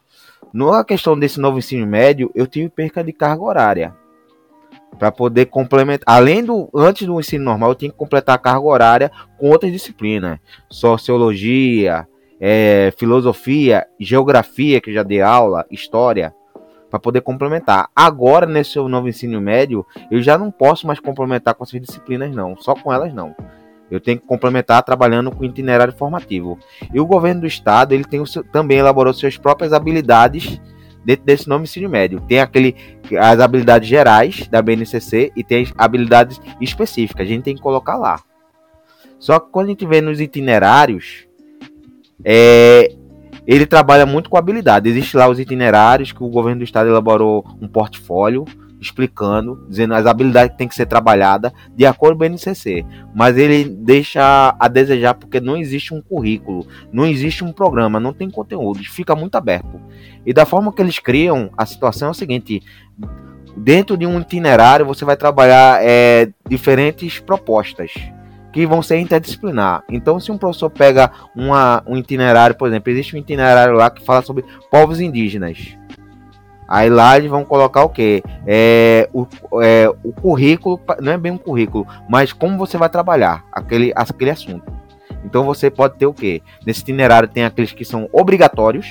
[0.52, 3.96] Na questão desse novo ensino médio, eu tive perca de carga horária.
[4.98, 8.66] Para poder complementar, além do antes do ensino normal, eu tinha que completar a carga
[8.66, 12.06] horária com outras disciplinas, sociologia,
[12.40, 16.34] é, filosofia, geografia que já dei aula, história
[16.90, 17.88] para poder complementar.
[17.94, 22.56] Agora, nesse novo ensino médio, eu já não posso mais complementar com essas disciplinas, não.
[22.56, 23.34] Só com elas, não.
[23.90, 26.58] Eu tenho que complementar trabalhando com itinerário formativo.
[26.92, 30.60] E o governo do estado, ele tem seu, também elaborou suas próprias habilidades
[31.04, 32.20] dentro desse novo ensino médio.
[32.20, 32.76] Tem aquele
[33.18, 37.26] as habilidades gerais da BNCC e tem as habilidades específicas.
[37.26, 38.20] A gente tem que colocar lá.
[39.18, 41.26] Só que quando a gente vê nos itinerários,
[42.24, 42.94] é,
[43.50, 44.88] ele trabalha muito com habilidade.
[44.88, 48.44] Existem lá os itinerários que o governo do estado elaborou um portfólio
[48.80, 52.86] explicando, dizendo as habilidades que tem que ser trabalhada de acordo com o BNCC.
[53.12, 58.12] Mas ele deixa a desejar porque não existe um currículo, não existe um programa, não
[58.12, 59.80] tem conteúdo, fica muito aberto.
[60.24, 62.62] E da forma que eles criam, a situação é o seguinte:
[63.56, 67.90] dentro de um itinerário você vai trabalhar é, diferentes propostas
[68.52, 69.84] que vão ser interdisciplinar.
[69.88, 74.04] Então, se um professor pega uma, um itinerário, por exemplo, existe um itinerário lá que
[74.04, 75.76] fala sobre povos indígenas.
[76.70, 78.22] Aí lá eles vão colocar o quê?
[78.46, 79.26] É, o,
[79.60, 84.30] é, o currículo, não é bem um currículo, mas como você vai trabalhar aquele, aquele
[84.30, 84.72] assunto.
[85.24, 86.40] Então você pode ter o quê?
[86.64, 88.86] Nesse itinerário tem aqueles que são obrigatórios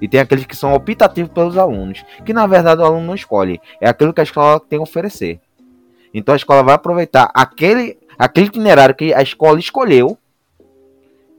[0.00, 3.60] e tem aqueles que são optativos pelos alunos, que na verdade o aluno não escolhe,
[3.80, 5.40] é aquilo que a escola tem a oferecer.
[6.12, 10.18] Então a escola vai aproveitar aquele aquele itinerário que a escola escolheu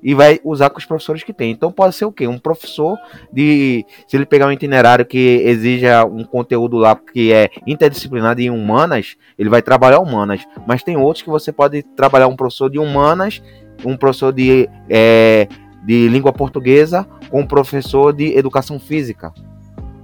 [0.03, 1.51] e vai usar com os professores que tem.
[1.51, 2.27] Então pode ser o quê?
[2.27, 2.97] Um professor
[3.31, 3.85] de.
[4.07, 9.15] Se ele pegar um itinerário que exija um conteúdo lá que é interdisciplinar em humanas,
[9.37, 10.41] ele vai trabalhar humanas.
[10.65, 13.43] Mas tem outros que você pode trabalhar um professor de humanas,
[13.85, 15.47] um professor de, é,
[15.83, 19.31] de língua portuguesa com um professor de educação física.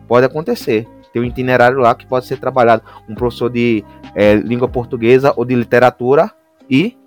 [0.08, 0.88] Pode acontecer.
[1.12, 5.44] Tem um itinerário lá que pode ser trabalhado um professor de é, língua portuguesa ou
[5.44, 6.32] de literatura
[6.70, 6.98] e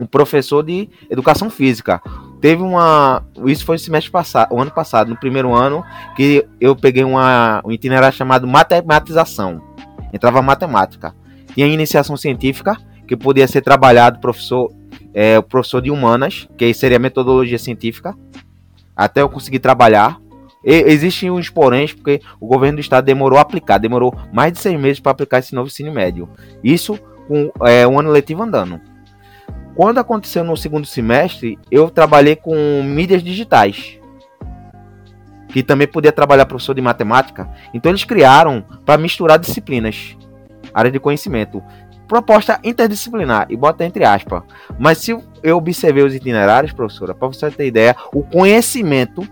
[0.00, 2.00] um professor de educação física.
[2.40, 3.22] Teve uma.
[3.44, 5.84] Isso foi o semestre passado, o ano passado, no primeiro ano,
[6.16, 9.60] que eu peguei uma, um itinerário chamado matematização.
[10.12, 11.14] Entrava matemática.
[11.54, 14.72] Tinha iniciação científica, que podia ser trabalhado professor,
[15.12, 18.16] é, o professor de humanas, que seria metodologia científica,
[18.96, 20.18] até eu conseguir trabalhar.
[20.64, 24.60] E, existem uns poréns, porque o governo do estado demorou a aplicar, demorou mais de
[24.60, 26.28] seis meses para aplicar esse novo ensino médio.
[26.64, 26.98] Isso
[27.30, 28.80] com é, um ano letivo andando.
[29.76, 34.00] Quando aconteceu no segundo semestre, eu trabalhei com mídias digitais.
[35.48, 37.48] Que também podia trabalhar professor de matemática.
[37.72, 40.16] Então eles criaram para misturar disciplinas,
[40.74, 41.62] área de conhecimento.
[42.08, 44.42] Proposta interdisciplinar, e bota entre aspas.
[44.76, 49.22] Mas se eu observei os itinerários, professora, para você ter ideia, o conhecimento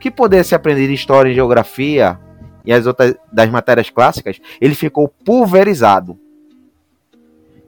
[0.00, 2.18] que poderia ser aprendido história e geografia
[2.64, 6.18] e as outras das matérias clássicas, ele ficou pulverizado.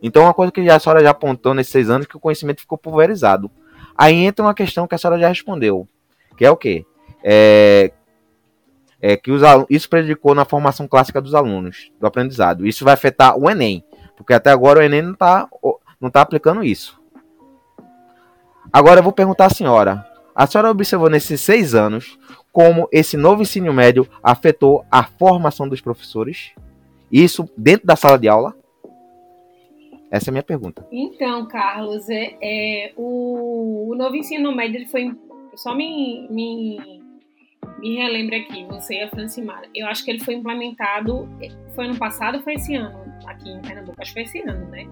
[0.06, 2.76] Então, uma coisa que a senhora já apontou nesses seis anos que o conhecimento ficou
[2.76, 3.50] pulverizado.
[3.96, 5.88] Aí entra uma questão que a senhora já respondeu,
[6.36, 6.84] que é o quê?
[7.22, 7.90] É,
[9.00, 9.30] é que
[9.70, 12.66] isso prejudicou na formação clássica dos alunos, do aprendizado.
[12.66, 13.82] Isso vai afetar o Enem,
[14.14, 15.48] porque até agora o Enem não está
[15.98, 17.00] não tá aplicando isso.
[18.70, 20.04] Agora eu vou perguntar à senhora.
[20.34, 22.18] A senhora observou nesses seis anos
[22.52, 26.52] como esse novo ensino médio afetou a formação dos professores?
[27.10, 28.54] Isso dentro da sala de aula?
[30.14, 30.86] Essa é a minha pergunta.
[30.92, 35.12] Então, Carlos, é, é o, o, novo ensino médio ele foi.
[35.56, 37.02] Só me, me,
[37.80, 39.68] me relembra aqui, você e a Francimara.
[39.74, 41.28] Eu acho que ele foi implementado.
[41.74, 42.96] Foi ano passado ou foi esse ano?
[43.26, 44.00] Aqui em Pernambuco?
[44.00, 44.86] Acho que foi esse ano, né?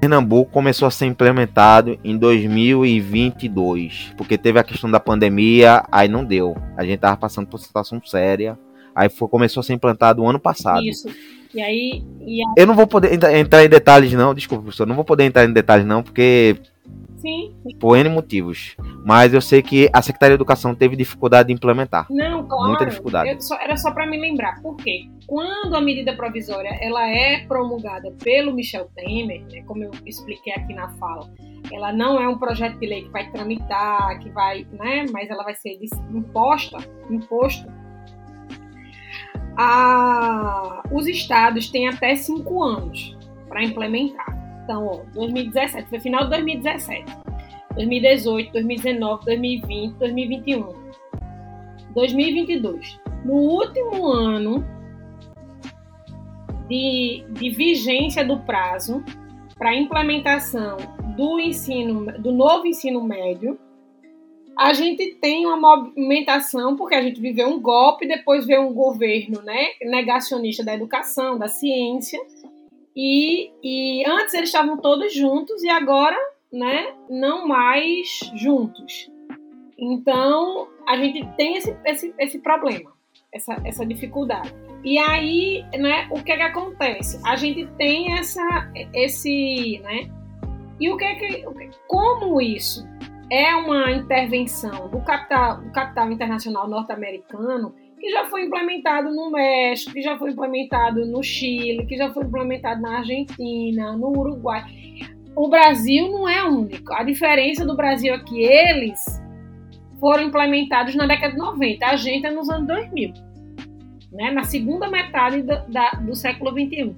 [0.00, 6.24] Pernambuco começou a ser implementado em 2022, porque teve a questão da pandemia, aí não
[6.24, 6.56] deu.
[6.76, 8.58] A gente tava passando por situação séria,
[8.92, 10.84] aí foi, começou a ser implantado o ano passado.
[10.84, 11.08] Isso.
[11.54, 12.54] E aí, e aí...
[12.56, 14.34] Eu não vou poder entrar em detalhes, não.
[14.34, 14.86] Desculpa, professor.
[14.86, 16.56] Não vou poder entrar em detalhes, não, porque.
[17.16, 17.54] Sim.
[17.80, 18.76] Por N motivos.
[19.04, 22.06] Mas eu sei que a Secretaria de Educação teve dificuldade de implementar.
[22.10, 22.68] Não, claro.
[22.68, 23.42] Muita dificuldade.
[23.44, 24.60] Só, era só para me lembrar.
[24.60, 25.08] Por quê?
[25.26, 30.74] Quando a medida provisória ela é promulgada pelo Michel Temer, né, como eu expliquei aqui
[30.74, 31.28] na fala,
[31.72, 35.42] ela não é um projeto de lei que vai tramitar, que vai, né, mas ela
[35.42, 35.78] vai ser
[36.12, 36.78] imposta,
[37.10, 37.66] imposto
[39.56, 43.16] a, os estados têm até cinco anos
[43.48, 44.36] para implementar.
[44.64, 47.04] Então, ó, 2017, foi final de 2017,
[47.74, 50.68] 2018, 2019, 2020, 2021,
[51.94, 53.00] 2022.
[53.24, 54.64] No último ano
[56.68, 59.04] de, de vigência do prazo
[59.56, 60.76] para implementação
[61.16, 63.58] do ensino, do novo ensino médio,
[64.56, 69.42] a gente tem uma movimentação, porque a gente viveu um golpe, depois veio um governo
[69.42, 72.18] né, negacionista da educação, da ciência,
[72.96, 76.16] e, e antes eles estavam todos juntos e agora
[76.50, 79.10] né, não mais juntos.
[79.78, 82.90] Então, a gente tem esse, esse, esse problema,
[83.30, 84.54] essa, essa dificuldade.
[84.82, 87.20] E aí, né, o que é que acontece?
[87.26, 90.08] A gente tem essa, esse, né,
[90.80, 91.44] e o que é que,
[91.86, 92.86] como isso
[93.30, 99.92] é uma intervenção do capital, do capital internacional norte-americano que já foi implementado no México,
[99.92, 104.64] que já foi implementado no Chile, que já foi implementado na Argentina, no Uruguai.
[105.34, 106.92] O Brasil não é único.
[106.92, 109.02] A diferença do Brasil é que eles
[109.98, 113.14] foram implementados na década de 90, a gente é nos anos 2000,
[114.12, 114.30] né?
[114.30, 116.94] na segunda metade do, da, do século 21.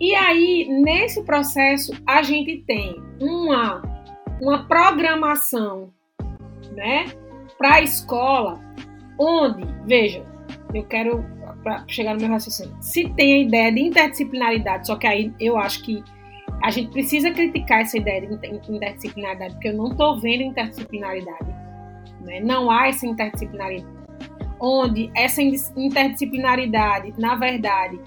[0.00, 3.93] E aí, nesse processo, a gente tem uma
[4.40, 5.92] uma programação
[6.72, 7.06] né,
[7.58, 8.60] para a escola,
[9.18, 10.24] onde, veja,
[10.74, 11.24] eu quero
[11.88, 15.82] chegar no meu raciocínio, se tem a ideia de interdisciplinaridade, só que aí eu acho
[15.82, 16.02] que
[16.62, 21.50] a gente precisa criticar essa ideia de interdisciplinaridade, porque eu não estou vendo interdisciplinaridade.
[22.20, 22.40] Né?
[22.40, 23.92] Não há essa interdisciplinaridade.
[24.58, 28.00] Onde essa interdisciplinaridade, na verdade,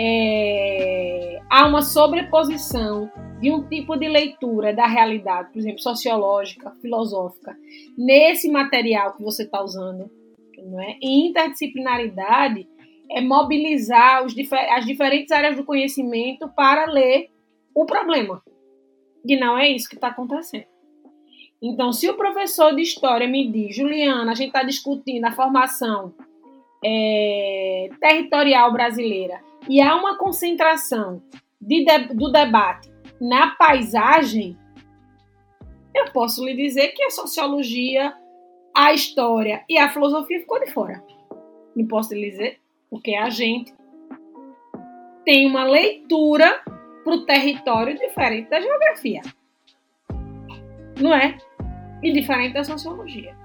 [0.00, 7.56] é, há uma sobreposição de um tipo de leitura da realidade, por exemplo, sociológica, filosófica,
[7.96, 10.08] nesse material que você está usando.
[10.56, 10.96] Não é?
[11.02, 12.68] E interdisciplinaridade
[13.10, 14.34] é mobilizar os,
[14.70, 17.30] as diferentes áreas do conhecimento para ler
[17.74, 18.42] o problema.
[19.26, 20.66] E não é isso que está acontecendo.
[21.60, 26.14] Então, se o professor de história me diz, Juliana, a gente está discutindo a formação
[26.84, 31.22] é, territorial brasileira e há uma concentração
[31.60, 32.90] de, de, do debate
[33.20, 34.56] na paisagem,
[35.94, 38.14] eu posso lhe dizer que a sociologia,
[38.74, 41.02] a história e a filosofia ficou de fora.
[41.74, 43.74] Não posso lhe dizer, porque a gente
[45.24, 46.62] tem uma leitura
[47.04, 49.20] para o território diferente da geografia.
[51.00, 51.36] Não é?
[52.02, 53.36] E diferente da sociologia.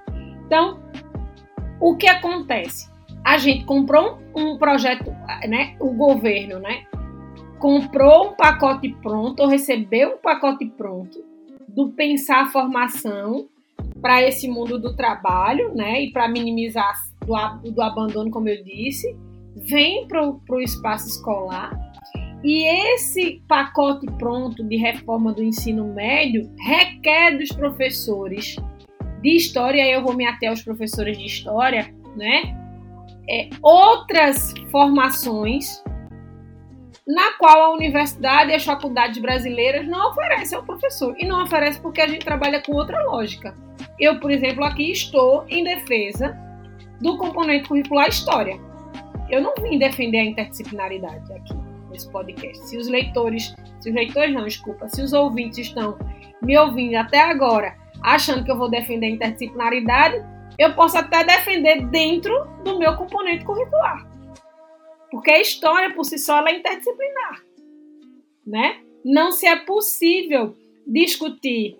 [0.45, 0.79] Então,
[1.81, 2.92] o que acontece?
[3.23, 5.11] A gente comprou um projeto,
[5.47, 5.75] né?
[5.79, 6.85] O governo, né?
[7.63, 11.23] comprou um pacote pronto ou recebeu um pacote pronto
[11.65, 13.47] do pensar a formação
[14.01, 16.03] para esse mundo do trabalho, né?
[16.03, 16.93] E para minimizar
[17.25, 19.15] do, do abandono, como eu disse,
[19.55, 21.71] vem para o espaço escolar.
[22.43, 22.65] E
[22.95, 28.57] esse pacote pronto de reforma do ensino médio requer dos professores
[29.21, 32.62] de história, eu vou me ater aos professores de história, né?
[33.29, 35.81] É, outras formações
[37.05, 41.15] na qual a universidade e as faculdades brasileiras não oferecem ao professor.
[41.19, 43.53] E não oferece porque a gente trabalha com outra lógica.
[43.99, 46.37] Eu, por exemplo, aqui estou em defesa
[47.01, 48.59] do componente curricular História.
[49.29, 51.53] Eu não vim defender a interdisciplinaridade aqui
[51.89, 52.57] nesse podcast.
[52.67, 55.97] Se os leitores, se os leitores não, desculpa, se os ouvintes estão
[56.41, 60.23] me ouvindo até agora achando que eu vou defender a interdisciplinaridade,
[60.57, 64.07] eu posso até defender dentro do meu componente curricular.
[65.11, 67.43] Porque a história por si só é interdisciplinar,
[68.45, 68.81] né?
[69.05, 70.55] Não se é possível
[70.87, 71.77] discutir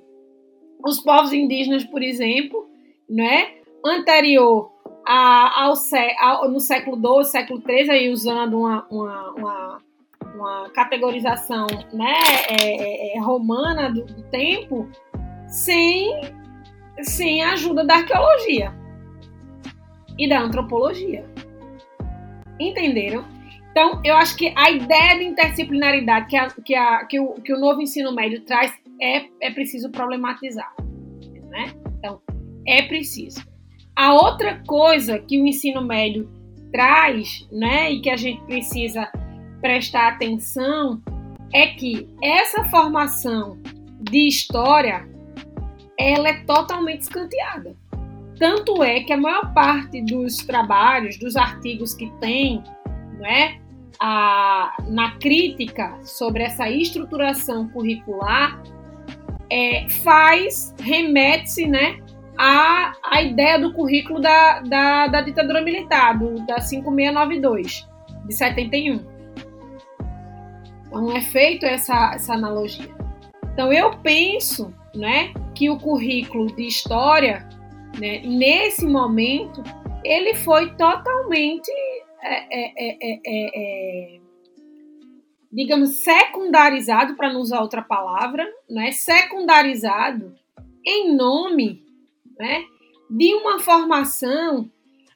[0.86, 2.70] os povos indígenas, por exemplo,
[3.10, 3.56] né?
[3.86, 4.74] Anterior
[5.06, 5.74] a, ao,
[6.20, 9.82] ao, no século XII, século XIII, aí usando uma, uma, uma,
[10.36, 12.14] uma categorização né,
[12.50, 14.90] é, é, é, romana do, do tempo,
[15.48, 16.22] sem,
[17.02, 18.74] sem a ajuda da arqueologia
[20.18, 21.26] e da antropologia.
[22.60, 23.26] Entenderam?
[23.72, 27.52] Então, eu acho que a ideia de interdisciplinaridade que, a, que, a, que, o, que
[27.52, 28.72] o novo ensino médio traz
[29.02, 30.72] é, é preciso problematizar.
[31.50, 31.74] Né?
[31.98, 32.22] Então,
[32.68, 33.44] é preciso.
[33.96, 36.30] A outra coisa que o ensino médio
[36.72, 39.12] traz, né, e que a gente precisa
[39.62, 41.02] prestar atenção
[41.54, 43.60] é que essa formação
[44.02, 45.08] de história
[45.98, 47.76] ela é totalmente escanteada.
[48.38, 52.64] Tanto é que a maior parte dos trabalhos, dos artigos que tem,
[53.20, 53.60] né,
[54.00, 58.62] a, na crítica sobre essa estruturação curricular,
[59.50, 62.00] é, faz, remete-se né,
[62.38, 67.88] à, à ideia do currículo da, da, da ditadura militar, do, da 5692,
[68.26, 69.14] de 71.
[70.88, 72.90] Então é feito essa, essa analogia.
[73.54, 77.48] Então eu penso né, que o currículo de história,
[78.00, 79.64] né, nesse momento,
[80.04, 81.72] ele foi totalmente,
[82.22, 84.20] é, é, é,
[85.52, 90.36] digamos, secundarizado, para não usar outra palavra, né, secundarizado
[90.86, 91.84] em nome
[92.38, 92.66] né,
[93.10, 94.70] de uma formação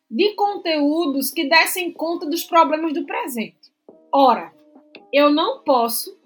[0.09, 3.71] de conteúdos que dessem conta dos problemas do presente.
[4.13, 4.53] Ora,
[5.11, 6.17] eu não posso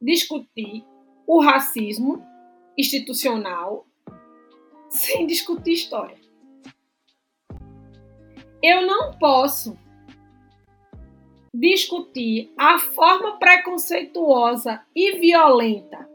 [0.00, 0.84] discutir
[1.26, 2.22] o racismo
[2.80, 3.86] institucional
[4.88, 6.16] sem discutir história.
[8.62, 9.78] Eu não posso
[11.54, 16.08] discutir a forma preconceituosa e violenta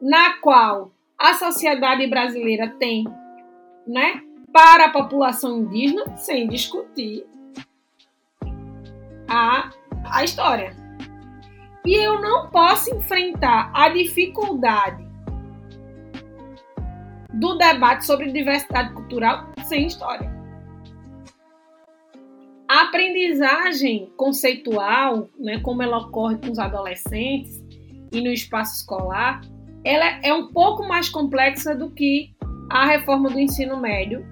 [0.00, 3.04] na qual a sociedade brasileira tem,
[3.86, 7.26] né, para a população indígena sem discutir
[9.28, 9.70] a,
[10.04, 10.74] a história.
[11.84, 15.09] E eu não posso enfrentar a dificuldade
[17.34, 20.30] do debate sobre diversidade cultural sem história.
[22.68, 27.60] A aprendizagem conceitual, né, como ela ocorre com os adolescentes
[28.12, 29.40] e no espaço escolar,
[29.84, 32.32] ela é um pouco mais complexa do que
[32.70, 34.24] a reforma do ensino médio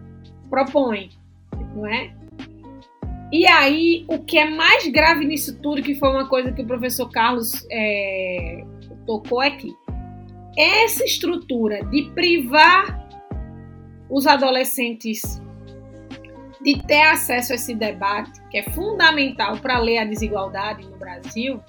[0.49, 1.11] propõe,
[1.75, 2.15] não é?
[3.33, 6.67] E aí, o que é mais grave nisso tudo, que foi uma coisa que o
[6.67, 8.65] professor Carlos é,
[9.05, 9.75] tocou aqui,
[10.59, 13.07] essa estrutura de privar
[14.11, 15.41] os adolescentes
[16.61, 21.63] de ter acesso a esse debate, que é fundamental para ler a desigualdade no Brasil,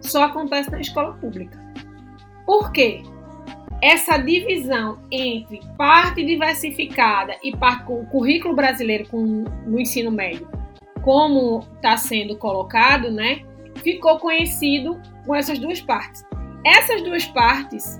[0.00, 1.58] só acontece na escola pública.
[2.46, 3.02] Por quê?
[3.82, 10.48] essa divisão entre parte diversificada e parte o currículo brasileiro com, no ensino médio,
[11.02, 13.42] como está sendo colocado, né,
[13.76, 16.24] ficou conhecido com essas duas partes.
[16.66, 17.96] Essas duas partes,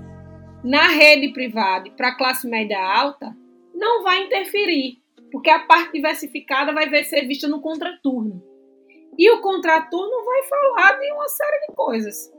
[0.65, 3.33] na rede privada para a classe média alta,
[3.73, 8.43] não vai interferir, porque a parte diversificada vai ser vista no contraturno.
[9.17, 12.33] E o contraturno vai falar de uma série de coisas.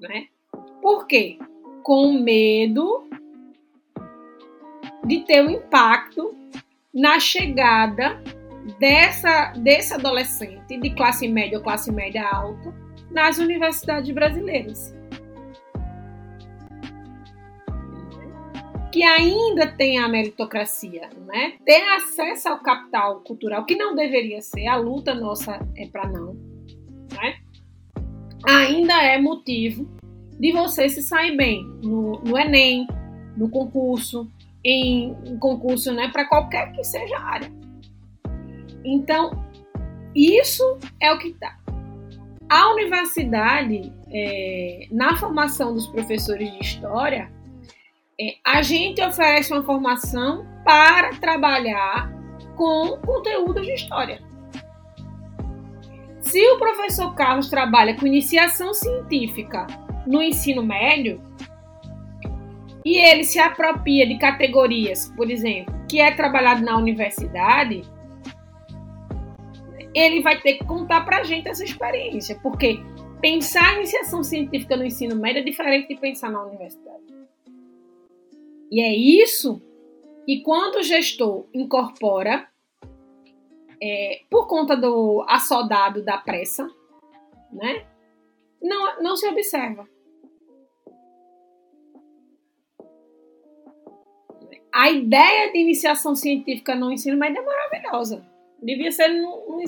[0.00, 0.28] Né?
[0.80, 1.38] Por quê?
[1.82, 3.06] Com medo
[5.04, 6.34] de ter um impacto
[6.94, 8.22] na chegada
[8.80, 14.94] dessa, desse adolescente de classe média ou classe média alta nas universidades brasileiras.
[18.92, 21.54] Que ainda tem a meritocracia, né?
[21.64, 26.34] Ter acesso ao capital cultural, que não deveria ser, a luta nossa é para não,
[27.12, 27.38] né?
[28.44, 29.88] ainda é motivo
[30.38, 32.86] de você se sair bem no, no Enem,
[33.36, 34.30] no concurso,
[34.64, 37.52] em, em concurso né, para qualquer que seja a área.
[38.84, 39.44] Então,
[40.14, 41.58] isso é o que está.
[42.48, 47.30] A universidade, é, na formação dos professores de história,
[48.18, 52.10] é, a gente oferece uma formação para trabalhar
[52.56, 54.20] com conteúdos de história.
[56.20, 59.66] Se o professor Carlos trabalha com iniciação científica
[60.06, 61.20] no ensino médio
[62.84, 67.82] e ele se apropria de categorias, por exemplo, que é trabalhado na universidade,
[69.94, 72.78] ele vai ter que contar para a gente essa experiência, porque
[73.20, 77.04] pensar em iniciação científica no ensino médio é diferente de pensar na universidade.
[78.70, 79.62] E é isso
[80.26, 82.48] que quando o gestor incorpora,
[83.80, 86.68] é, por conta do assodado da pressa,
[87.52, 87.86] né,
[88.60, 89.88] não, não se observa.
[94.78, 98.24] a ideia de iniciação científica no ensino médio é maravilhosa.
[98.62, 99.58] Devia ser no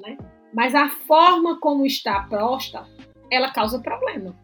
[0.00, 0.18] né?
[0.52, 2.86] Mas a forma como está posta,
[3.30, 4.34] ela causa problema.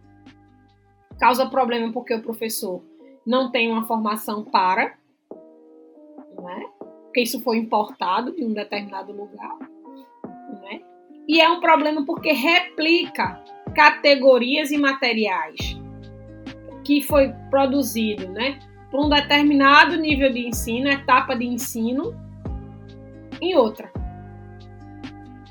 [1.18, 2.82] Causa problema porque o professor
[3.26, 4.96] não tem uma formação para,
[6.40, 6.66] né?
[6.78, 9.58] Porque isso foi importado de um determinado lugar,
[10.62, 10.80] né?
[11.26, 13.42] E é um problema porque replica
[13.74, 15.76] categorias e materiais
[16.84, 18.58] que foi produzido, né?
[18.90, 22.14] para um determinado nível de ensino, etapa de ensino,
[23.50, 23.92] em outra.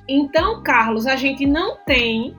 [0.08, 2.36] Então, Carlos, a gente não tem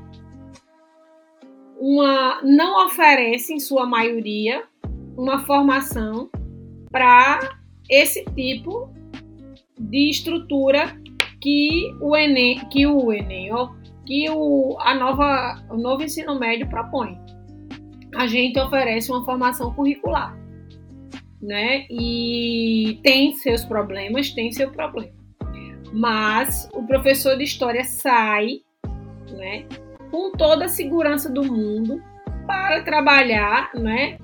[1.78, 4.64] uma, não oferece em sua maioria
[5.16, 6.30] uma formação
[6.90, 7.58] para
[7.90, 8.90] esse tipo
[9.78, 10.98] de estrutura
[11.40, 13.70] que o Enem, que o Enem, ó,
[14.04, 17.18] que o, a nova, o novo ensino médio propõe.
[18.16, 20.36] A gente oferece uma formação curricular,
[21.40, 21.86] né?
[21.90, 25.17] E tem seus problemas, tem seu problema.
[25.92, 28.60] Mas o professor de história sai,
[29.30, 29.66] né,
[30.10, 32.02] com toda a segurança do mundo
[32.46, 34.18] para trabalhar, né,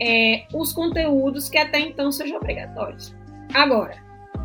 [0.00, 3.14] é, os conteúdos que até então sejam obrigatórios.
[3.52, 3.96] Agora,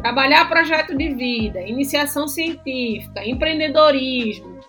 [0.01, 4.59] trabalhar projeto de vida, iniciação científica, empreendedorismo,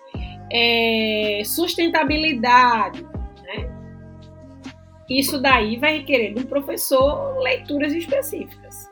[0.51, 3.03] é, sustentabilidade,
[3.43, 3.69] né?
[5.09, 8.86] Isso daí vai requerer de um professor leituras específicas.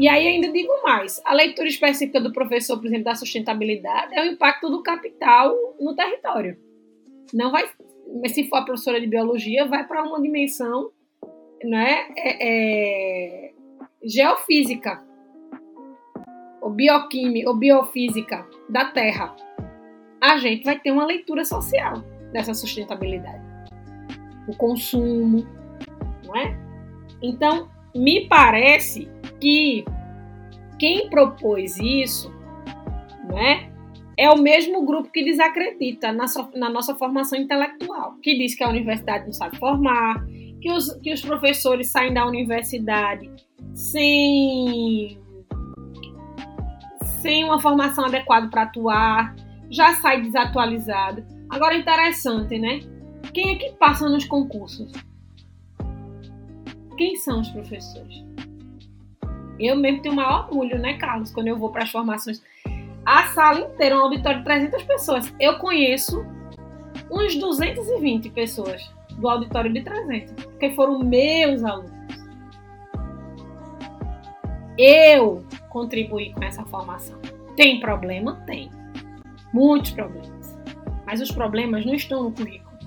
[0.00, 4.22] E aí ainda digo mais, a leitura específica do professor, por exemplo, da sustentabilidade é
[4.22, 6.56] o impacto do capital no território.
[7.34, 7.68] Não vai,
[8.28, 10.90] se for a professora de biologia, vai para uma dimensão
[11.62, 13.52] né, é, é,
[14.02, 15.04] geofísica,
[16.62, 19.36] ou bioquímica, ou biofísica da Terra.
[20.18, 21.98] A gente vai ter uma leitura social
[22.32, 23.44] dessa sustentabilidade.
[24.48, 25.46] O consumo,
[26.24, 26.56] não é?
[27.20, 29.84] Então, me parece que
[30.78, 32.32] quem propôs isso,
[33.32, 33.70] né,
[34.16, 38.62] é o mesmo grupo que desacredita na, so, na, nossa formação intelectual, que diz que
[38.62, 40.22] a universidade não sabe formar,
[40.60, 43.30] que os, que os professores saem da universidade
[43.72, 45.18] sem,
[47.22, 49.34] sem uma formação adequada para atuar,
[49.70, 51.24] já sai desatualizado.
[51.48, 52.80] Agora, interessante, né?
[53.32, 54.92] Quem é que passa nos concursos?
[56.98, 58.29] Quem são os professores?
[59.60, 62.42] Eu mesmo tenho o maior orgulho, né, Carlos, quando eu vou para as formações.
[63.04, 65.34] A sala inteira, um auditório de 300 pessoas.
[65.38, 66.24] Eu conheço
[67.10, 71.90] uns 220 pessoas do auditório de 300, porque foram meus alunos.
[74.78, 77.18] Eu contribuí com essa formação.
[77.54, 78.42] Tem problema?
[78.46, 78.70] Tem.
[79.52, 80.58] Muitos problemas.
[81.04, 82.78] Mas os problemas não estão no currículo.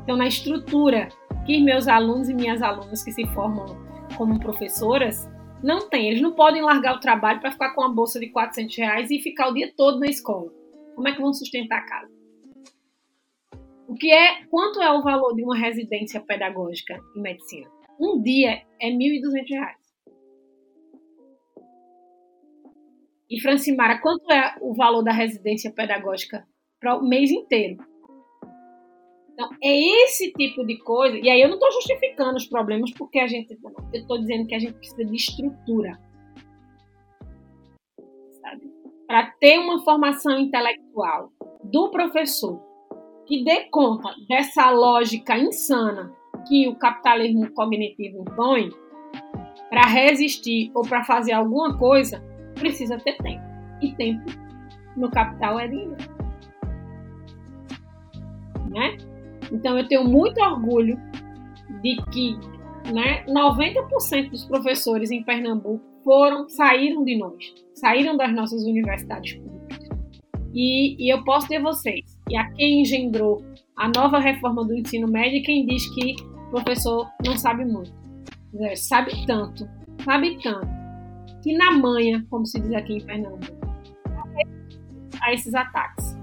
[0.00, 1.10] Estão na estrutura
[1.46, 3.76] que meus alunos e minhas alunas que se formam
[4.16, 5.28] como professoras
[5.62, 8.76] não tem, eles não podem largar o trabalho para ficar com uma bolsa de 400
[8.76, 10.52] reais e ficar o dia todo na escola.
[10.94, 12.18] Como é que vão sustentar a casa?
[13.88, 17.68] O que é, quanto é o valor de uma residência pedagógica em medicina?
[17.98, 19.88] Um dia é 1.200 reais.
[23.30, 26.46] E Francimara, quanto é o valor da residência pedagógica
[26.80, 27.76] para o mês inteiro?
[29.38, 31.16] Então, é esse tipo de coisa.
[31.16, 33.56] E aí eu não estou justificando os problemas porque a gente.
[33.92, 35.96] Eu estou dizendo que a gente precisa de estrutura.
[39.06, 41.30] Para ter uma formação intelectual
[41.62, 42.60] do professor
[43.26, 46.12] que dê conta dessa lógica insana
[46.48, 48.70] que o capitalismo cognitivo impõe,
[49.70, 52.20] para resistir ou para fazer alguma coisa,
[52.54, 53.44] precisa ter tempo.
[53.80, 54.24] E tempo
[54.96, 55.96] no capital é dinheiro.
[58.70, 59.07] Né?
[59.52, 60.98] Então, eu tenho muito orgulho
[61.82, 62.36] de que
[62.92, 69.88] né, 90% dos professores em Pernambuco foram, saíram de nós, saíram das nossas universidades públicas.
[70.54, 73.42] E, e eu posso ter vocês, e a quem engendrou
[73.76, 76.16] a nova reforma do ensino médio, quem diz que
[76.48, 77.92] o professor não sabe muito.
[78.60, 79.68] É, sabe tanto,
[80.04, 80.66] sabe tanto,
[81.42, 83.58] que na manha, como se diz aqui em Pernambuco,
[85.20, 86.16] a esses ataques.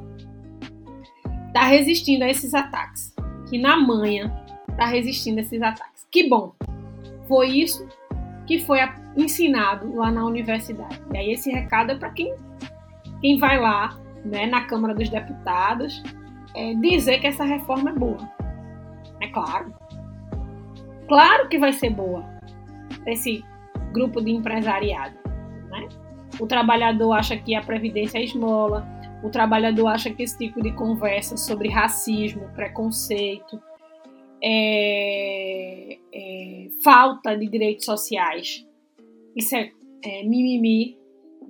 [1.47, 3.14] Está resistindo a esses ataques
[3.49, 4.33] que na manha
[4.69, 6.07] está resistindo a esses ataques.
[6.11, 6.53] Que bom!
[7.27, 7.87] Foi isso
[8.45, 8.79] que foi
[9.15, 11.01] ensinado lá na universidade.
[11.13, 12.33] E aí esse recado é para quem,
[13.21, 16.01] quem vai lá né, na Câmara dos Deputados
[16.53, 18.29] é, dizer que essa reforma é boa.
[19.21, 19.73] É claro.
[21.07, 22.23] Claro que vai ser boa
[23.05, 23.43] esse
[23.91, 25.15] grupo de empresariado.
[25.69, 25.87] Né?
[26.39, 28.85] O trabalhador acha que a Previdência é esmola,
[29.25, 33.59] o trabalhador acha que esse tipo de conversa sobre racismo, preconceito,
[34.39, 38.63] é, é, falta de direitos sociais,
[39.35, 39.71] isso é,
[40.03, 40.95] é mimimi.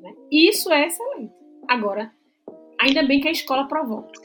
[0.01, 0.13] Né?
[0.31, 1.33] Isso é excelente.
[1.67, 2.13] Agora,
[2.79, 4.23] ainda bem que a escola provoca.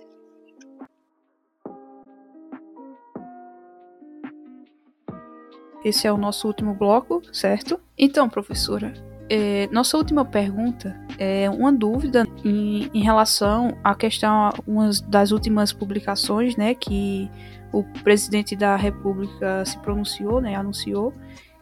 [5.84, 7.80] Esse é o nosso último bloco, certo?
[7.98, 14.90] Então, professora, é, nossa última pergunta é uma dúvida em, em relação à questão, uma
[15.06, 17.30] das últimas publicações, né, que
[17.72, 21.14] o presidente da República se pronunciou, né, anunciou,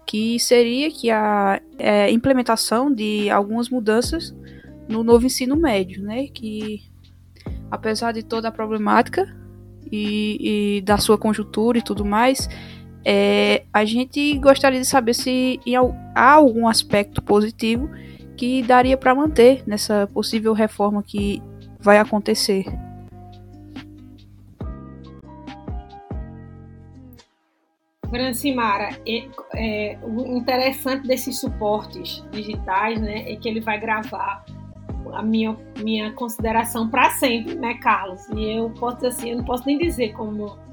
[0.06, 4.34] que seria que a é, implementação de algumas mudanças
[4.88, 6.28] no novo ensino médio, né?
[6.28, 6.82] Que
[7.70, 9.28] apesar de toda a problemática
[9.92, 12.48] e, e da sua conjuntura e tudo mais,
[13.10, 15.58] é, a gente gostaria de saber se
[16.14, 17.88] há algum aspecto positivo
[18.36, 21.42] que daria para manter nessa possível reforma que
[21.80, 22.66] vai acontecer.
[28.10, 34.44] Francimara, é, é, o interessante desses suportes digitais né, é que ele vai gravar
[35.14, 38.28] a minha, minha consideração para sempre, né, Carlos?
[38.36, 40.67] E eu posso assim, eu não posso nem dizer como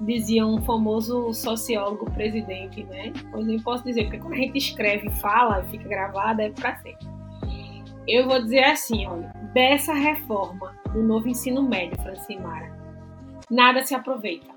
[0.00, 3.12] dizia um famoso sociólogo presidente, né?
[3.32, 7.06] Eu posso dizer, porque quando a gente escreve e fala, fica gravada, é para sempre.
[8.08, 12.74] Eu vou dizer assim, olha, dessa reforma do novo ensino médio, Francimara,
[13.50, 14.48] nada se aproveita.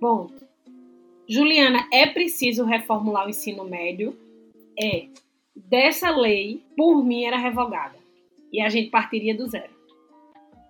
[0.00, 0.28] Bom,
[1.28, 4.18] Juliana, é preciso reformular o ensino médio?
[4.80, 5.08] É.
[5.54, 7.98] Dessa lei, por mim, era revogada.
[8.50, 9.76] E a gente partiria do zero.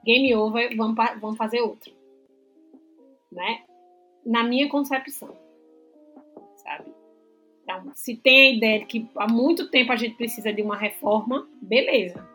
[0.04, 1.92] Game over, vamos, vamos fazer outro.
[3.30, 3.60] Né?
[4.28, 5.34] Na minha concepção.
[6.56, 6.92] Sabe?
[7.62, 10.76] Então, se tem a ideia de que há muito tempo a gente precisa de uma
[10.76, 12.28] reforma, beleza.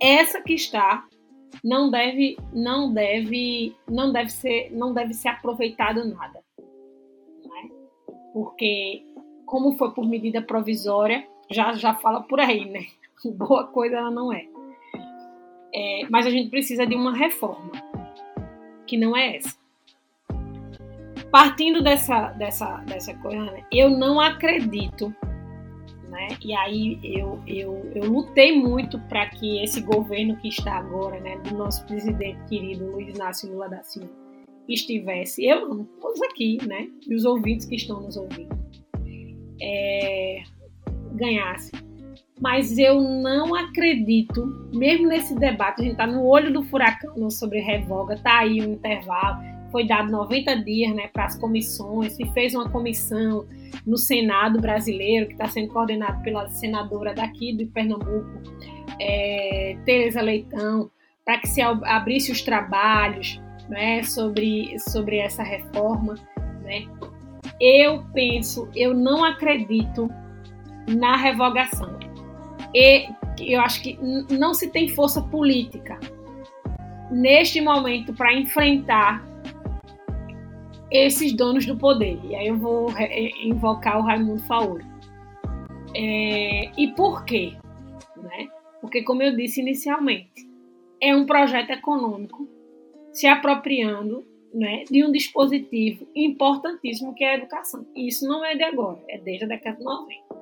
[0.00, 1.06] Essa que está
[1.62, 7.70] não deve não deve não deve ser não deve ser aproveitado nada né?
[8.32, 9.04] porque
[9.46, 12.86] como foi por medida provisória já já fala por aí né
[13.36, 14.46] boa coisa ela não é.
[15.74, 17.72] é mas a gente precisa de uma reforma
[18.86, 19.57] que não é essa
[21.30, 23.64] partindo dessa dessa dessa coisa né?
[23.70, 25.14] eu não acredito
[26.08, 26.28] né?
[26.42, 31.38] E aí eu, eu, eu lutei muito para que esse governo que está agora, né,
[31.38, 34.10] do nosso presidente querido Luiz Inácio Lula da Silva,
[34.68, 38.56] estivesse, eu todos aqui, né, e os ouvintes que estão nos ouvindo,
[39.60, 40.42] é,
[41.14, 41.72] ganhasse.
[42.40, 47.60] Mas eu não acredito, mesmo nesse debate, a gente está no olho do furacão sobre
[47.60, 52.24] revoga, tá aí o um intervalo, foi dado 90 dias né, para as comissões, se
[52.32, 53.46] fez uma comissão
[53.86, 58.42] no Senado brasileiro, que está sendo coordenado pela senadora daqui de Pernambuco,
[59.00, 60.90] é, Tereza Leitão,
[61.24, 66.14] para que se abrisse os trabalhos né, sobre, sobre essa reforma.
[66.62, 66.86] Né.
[67.60, 70.08] Eu penso, eu não acredito
[70.88, 71.98] na revogação.
[72.74, 73.08] E
[73.40, 73.98] eu acho que
[74.30, 75.98] não se tem força política
[77.10, 79.24] neste momento para enfrentar
[80.90, 82.18] esses donos do poder.
[82.24, 82.88] E aí eu vou
[83.42, 84.84] invocar o Raimundo Faoro.
[85.94, 87.54] É, e por quê?
[88.16, 88.48] Né?
[88.80, 90.48] Porque, como eu disse inicialmente,
[91.00, 92.48] é um projeto econômico
[93.12, 97.86] se apropriando né, de um dispositivo importantíssimo que é a educação.
[97.94, 100.34] E isso não é de agora, é desde a década de 90.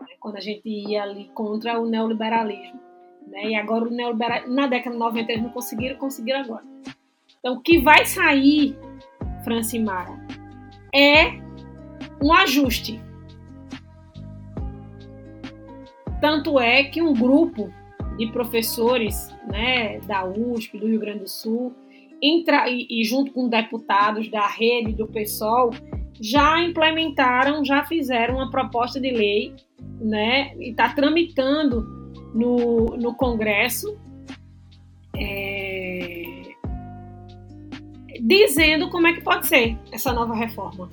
[0.00, 2.80] Né, quando a gente ia ali contra o neoliberalismo.
[3.26, 6.64] Né, e agora o neoliberalismo, na década de 90 eles não conseguiram, conseguiram agora.
[7.38, 8.76] Então, o que vai sair
[9.44, 10.18] Francimara,
[10.94, 11.40] é
[12.22, 13.00] um ajuste.
[16.20, 17.72] Tanto é que um grupo
[18.18, 21.74] de professores né, da USP, do Rio Grande do Sul,
[22.22, 25.70] entra, e, e junto com deputados da rede do PSOL,
[26.20, 29.54] já implementaram, já fizeram uma proposta de lei,
[29.98, 31.82] né, e está tramitando
[32.34, 33.98] no, no Congresso.
[35.16, 35.59] É,
[38.20, 40.88] dizendo como é que pode ser essa nova reforma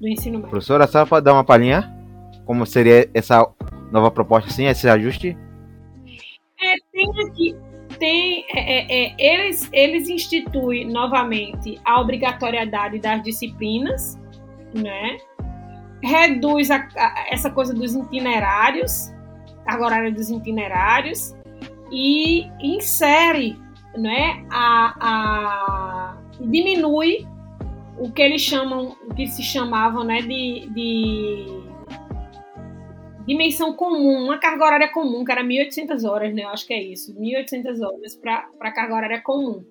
[0.00, 0.50] do ensino médio.
[0.50, 1.94] Professora, só para dar uma palhinha?
[2.44, 3.46] Como seria essa
[3.90, 5.36] nova proposta, assim, esse ajuste?
[6.60, 7.56] É, tem aqui,
[7.98, 14.18] tem, é, é, é, eles, eles instituem novamente a obrigatoriedade das disciplinas,
[14.74, 15.18] né?
[16.02, 19.12] Reduz a, a, essa coisa dos itinerários,
[19.64, 21.34] carga horária dos itinerários,
[21.92, 23.58] e insere
[23.96, 27.26] né, a, a diminui
[27.98, 31.46] o que eles chamam, o que se chamavam né, de, de
[33.26, 36.44] dimensão comum, uma carga horária comum, que era 1.800 horas, né?
[36.44, 39.64] Eu acho que é isso, 1.800 horas para carga horária comum.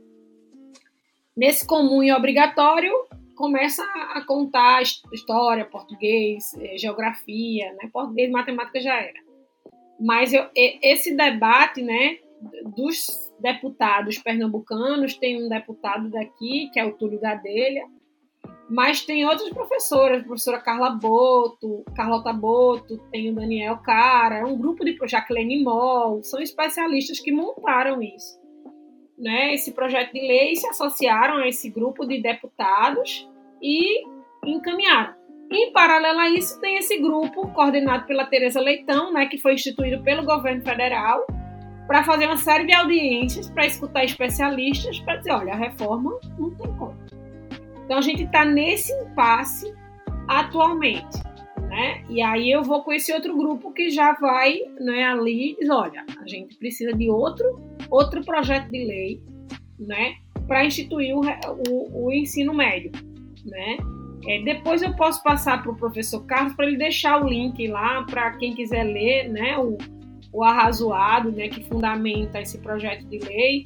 [1.35, 2.91] Nesse comum e obrigatório,
[3.35, 3.83] começa
[4.13, 7.89] a contar história, português, eh, geografia, né?
[7.91, 9.19] Português matemática já era.
[9.99, 12.17] Mas eu, esse debate, né,
[12.75, 17.83] dos deputados pernambucanos, tem um deputado daqui, que é o Túlio Gadelha,
[18.69, 24.45] mas tem outras professoras, a professora Carla Boto, Carlota Boto, tem o Daniel Cara, é
[24.45, 28.37] um grupo de Jacqueline Moll, são especialistas que montaram isso.
[29.17, 33.27] Né, esse projeto de lei se associaram a esse grupo de deputados
[33.59, 34.03] e
[34.45, 35.15] encaminharam.
[35.51, 40.03] Em paralelo a isso, tem esse grupo coordenado pela Tereza Leitão, né, que foi instituído
[40.03, 41.25] pelo governo federal,
[41.87, 46.51] para fazer uma série de audiências, para escutar especialistas, para dizer, olha, a reforma não
[46.51, 46.95] tem como.
[47.85, 49.73] Então a gente está nesse impasse
[50.27, 51.17] atualmente.
[51.69, 52.03] Né?
[52.09, 55.69] E aí eu vou com esse outro grupo que já vai né, ali e diz,
[55.69, 57.45] olha, a gente precisa de outro,
[57.89, 59.21] outro projeto de lei
[59.79, 60.15] né,
[60.47, 61.21] para instituir o,
[61.69, 62.91] o, o, ensino médio.
[63.45, 63.77] Né?
[64.27, 68.03] É, depois eu posso passar para o professor Carlos para ele deixar o link lá
[68.03, 69.77] para quem quiser ler né, o,
[70.31, 73.65] o arrazoado né, que fundamenta esse projeto de lei,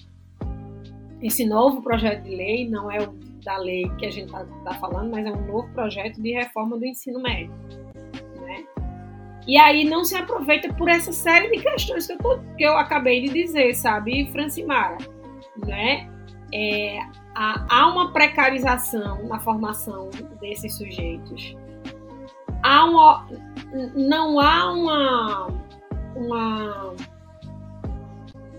[1.21, 3.13] esse novo projeto de lei, não é o
[3.43, 6.77] da lei que a gente está tá falando, mas é um novo projeto de reforma
[6.77, 7.51] do ensino médio.
[8.39, 8.65] Né?
[9.47, 12.77] E aí não se aproveita por essa série de questões que eu, tô, que eu
[12.77, 14.97] acabei de dizer, sabe, Francimara?
[15.65, 16.09] Né?
[16.53, 16.99] É,
[17.35, 20.09] há, uma precarização na formação
[20.39, 21.55] desses sujeitos.
[22.63, 23.27] Há uma,
[23.95, 25.47] não há uma,
[26.15, 26.95] uma,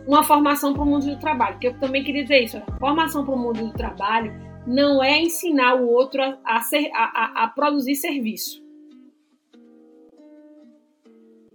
[0.07, 2.63] uma formação para o mundo do trabalho, que eu também queria dizer isso.
[2.79, 4.33] Formação para o mundo do trabalho
[4.67, 8.63] não é ensinar o outro a, a, ser, a, a produzir serviço.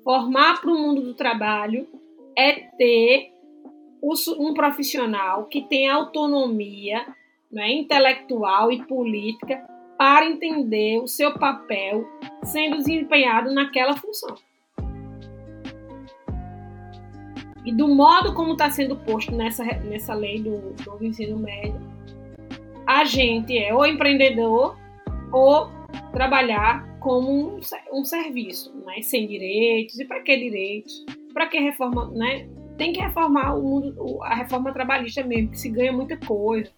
[0.04, 1.88] Formar para o mundo do trabalho
[2.38, 3.34] é ter
[4.02, 7.06] um profissional que tem autonomia
[7.52, 9.68] né, intelectual e política
[9.98, 12.08] para entender o seu papel
[12.44, 14.36] sendo desempenhado naquela função.
[17.68, 21.76] E do modo como está sendo posto nessa, nessa lei do, do ensino médio,
[22.86, 24.78] a gente é ou empreendedor
[25.34, 25.70] ou
[26.14, 27.60] trabalhar como um,
[27.92, 29.02] um serviço, né?
[29.02, 30.00] sem direitos.
[30.00, 31.06] E para que direitos?
[31.34, 32.10] Para que reforma?
[32.12, 32.48] Né?
[32.78, 36.72] Tem que reformar o mundo, a reforma trabalhista mesmo, que se ganha muita coisa.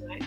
[0.00, 0.18] Né?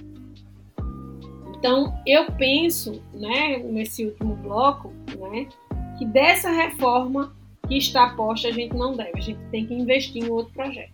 [1.57, 4.93] Então, eu penso, né, nesse último bloco,
[5.29, 5.49] né,
[5.97, 7.35] que dessa reforma
[7.67, 10.91] que está posta a gente não deve, a gente tem que investir em outro projeto.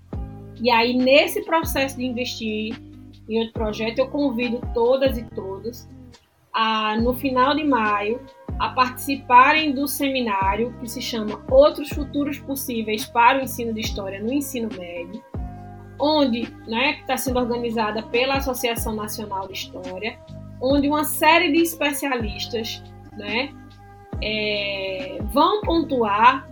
[0.61, 2.75] E aí, nesse processo de investir
[3.27, 5.87] em outro projeto, eu convido todas e todos
[6.53, 8.21] a, no final de maio,
[8.59, 14.21] a participarem do seminário que se chama Outros Futuros Possíveis para o Ensino de História
[14.21, 15.23] no Ensino Médio,
[15.99, 20.19] onde né, está sendo organizada pela Associação Nacional de História,
[20.61, 22.83] onde uma série de especialistas
[23.13, 23.51] né,
[24.21, 26.47] é, vão pontuar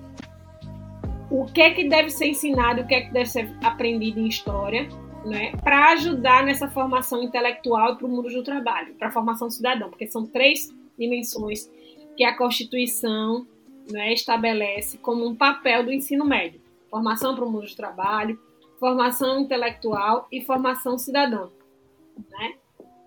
[1.31, 4.27] o que é que deve ser ensinado, o que é que deve ser aprendido em
[4.27, 4.87] história,
[5.25, 9.87] né, para ajudar nessa formação intelectual para o mundo do trabalho, para a formação cidadã,
[9.87, 11.71] porque são três dimensões
[12.17, 13.47] que a Constituição
[13.89, 16.59] né, estabelece como um papel do ensino médio:
[16.89, 18.37] formação para o mundo do trabalho,
[18.79, 21.47] formação intelectual e formação cidadã.
[22.29, 22.55] Né?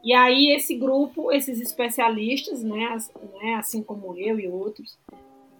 [0.03, 2.97] E aí esse grupo, esses especialistas, né,
[3.43, 4.99] né, assim como eu e outros,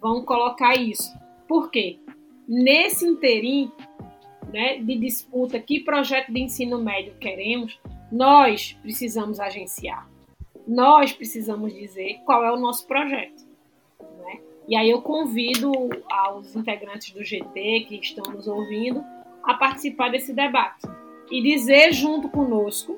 [0.01, 1.13] vão colocar isso.
[1.47, 1.99] Por quê?
[2.47, 3.71] Nesse interim,
[4.51, 7.79] né, de disputa, que projeto de ensino médio queremos,
[8.11, 10.07] nós precisamos agenciar.
[10.67, 13.43] Nós precisamos dizer qual é o nosso projeto.
[13.99, 14.39] Né?
[14.67, 15.71] E aí eu convido
[16.09, 19.03] aos integrantes do GT que estão nos ouvindo
[19.43, 20.87] a participar desse debate
[21.31, 22.97] e dizer junto conosco,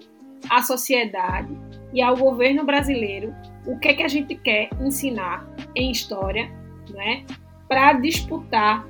[0.50, 1.52] à sociedade
[1.94, 3.34] e ao governo brasileiro,
[3.66, 6.50] o que é que a gente quer ensinar em história,
[6.90, 7.26] né,
[7.68, 8.88] para disputar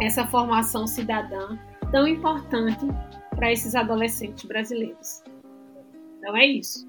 [0.00, 1.58] essa formação cidadã
[1.90, 2.86] tão importante
[3.30, 5.22] para esses adolescentes brasileiros.
[6.18, 6.88] Então é isso.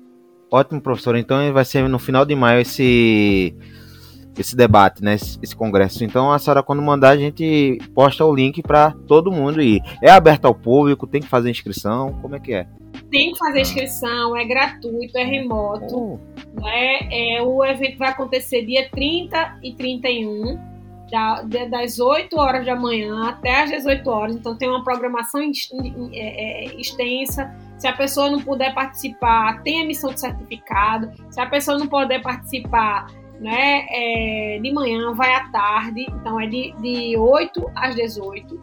[0.52, 1.16] Ótimo, professor.
[1.16, 3.56] Então vai ser no final de maio esse
[4.38, 5.16] esse debate, né?
[5.16, 6.04] Esse, esse, congresso.
[6.04, 9.82] Então a senhora quando mandar a gente posta o link para todo mundo ir.
[10.02, 12.68] É aberto ao público, tem que fazer inscrição, como é que é?
[13.10, 15.96] Tem que fazer inscrição, é gratuito, é remoto.
[15.96, 16.20] Oh.
[16.62, 17.00] Né?
[17.12, 20.73] É, o evento vai acontecer dia 30 e 31
[21.14, 25.48] da, das 8 horas da manhã até as 18 horas, então tem uma programação é,
[26.14, 27.56] é, extensa.
[27.78, 31.12] Se a pessoa não puder participar, tem emissão de certificado.
[31.30, 33.06] Se a pessoa não puder participar
[33.40, 38.60] né, é, de manhã, vai à tarde, então é de, de 8 às 18.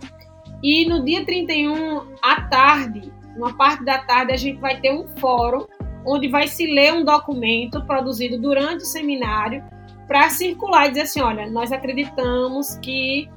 [0.61, 5.07] E no dia 31, à tarde, uma parte da tarde, a gente vai ter um
[5.19, 5.67] fórum
[6.05, 9.63] onde vai se ler um documento produzido durante o seminário
[10.11, 13.29] para circular e dizer assim, olha, nós acreditamos que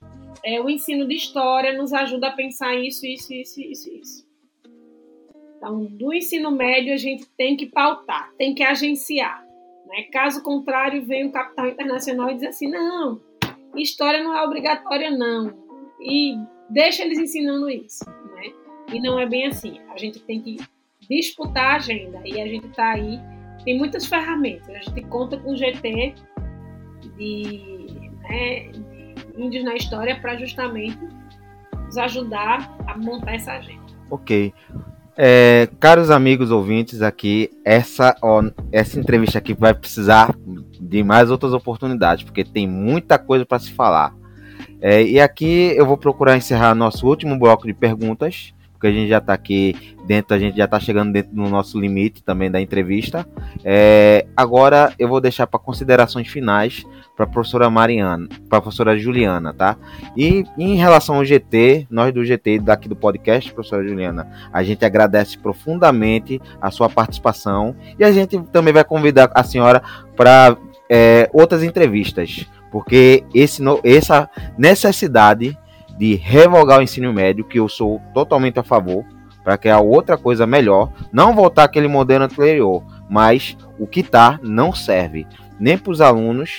[0.43, 4.27] é, o ensino de história nos ajuda a pensar isso, isso, isso, isso, isso.
[5.55, 9.45] Então, do ensino médio a gente tem que pautar, tem que agenciar.
[9.85, 10.07] Né?
[10.11, 13.21] Caso contrário, vem o capital internacional e diz assim, não,
[13.75, 15.53] história não é obrigatória, não.
[16.01, 16.33] E
[16.71, 18.03] deixa eles ensinando isso.
[18.33, 18.51] Né?
[18.91, 19.79] E não é bem assim.
[19.89, 20.57] A gente tem que
[21.07, 22.19] disputar a agenda.
[22.25, 23.19] E a gente está aí,
[23.63, 24.69] tem muitas ferramentas.
[24.69, 26.32] A gente conta com o GT
[27.17, 30.97] de, né, de índios na história para justamente
[31.85, 33.83] nos ajudar a montar essa agenda.
[34.09, 34.53] Ok.
[35.15, 40.35] É, caros amigos ouvintes, aqui essa ó, essa entrevista aqui vai precisar
[40.79, 44.15] de mais outras oportunidades, porque tem muita coisa para se falar.
[44.81, 48.52] É, e aqui eu vou procurar encerrar nosso último bloco de perguntas
[48.83, 51.79] porque a gente já está aqui dentro, a gente já está chegando dentro do nosso
[51.79, 53.25] limite também da entrevista.
[53.63, 56.83] É, agora eu vou deixar para considerações finais
[57.15, 59.77] para a professora Mariana, para a professora Juliana, tá?
[60.17, 64.83] E em relação ao GT, nós do GT daqui do podcast, professora Juliana, a gente
[64.83, 69.81] agradece profundamente a sua participação e a gente também vai convidar a senhora
[70.13, 70.57] para
[70.89, 75.57] é, outras entrevistas, porque esse, essa necessidade
[75.97, 79.05] de revogar o ensino médio, que eu sou totalmente a favor,
[79.43, 84.73] para criar outra coisa melhor, não voltar aquele modelo anterior, mas o que está não
[84.73, 85.27] serve
[85.59, 86.57] nem para os alunos,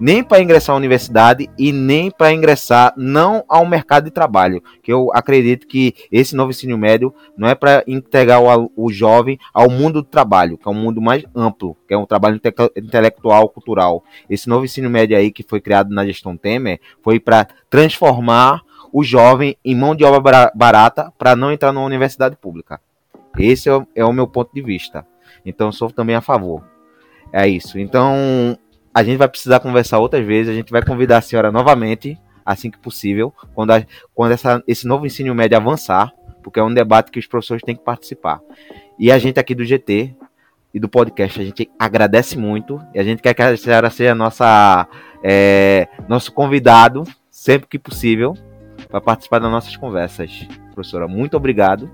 [0.00, 4.90] nem para ingressar à universidade e nem para ingressar não ao mercado de trabalho, que
[4.90, 9.68] eu acredito que esse novo ensino médio não é para integrar o, o, jovem ao
[9.68, 13.48] mundo do trabalho, que é um mundo mais amplo, que é um trabalho inte intelectual,
[13.50, 14.02] cultural.
[14.28, 19.04] Esse novo ensino médio aí que foi criado na gestão Temer foi para transformar o
[19.04, 22.80] jovem em mão de obra barata para não entrar numa universidade pública.
[23.38, 25.06] Esse é o, é o meu ponto de vista.
[25.44, 26.64] Então, sou também a favor.
[27.32, 27.78] É isso.
[27.78, 28.58] Então,
[28.92, 30.52] a gente vai precisar conversar outras vezes.
[30.52, 33.82] A gente vai convidar a senhora novamente, assim que possível, quando, a,
[34.14, 36.12] quando essa, esse novo ensino médio avançar,
[36.42, 38.40] porque é um debate que os professores têm que participar.
[38.98, 40.14] E a gente aqui do GT
[40.74, 44.14] e do podcast, a gente agradece muito e a gente quer que a senhora seja
[44.14, 44.86] nossa,
[45.22, 48.34] é, nosso convidado sempre que possível
[48.90, 50.46] para participar das nossas conversas.
[50.74, 51.90] Professora, muito obrigado.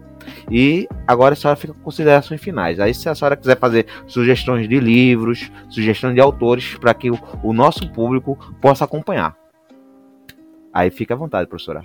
[0.50, 2.80] E agora a senhora fica com considerações finais.
[2.80, 7.18] Aí, se a senhora quiser fazer sugestões de livros, sugestões de autores, para que o,
[7.42, 9.36] o, nosso público possa acompanhar.
[10.72, 11.82] Aí fica à vontade, professora.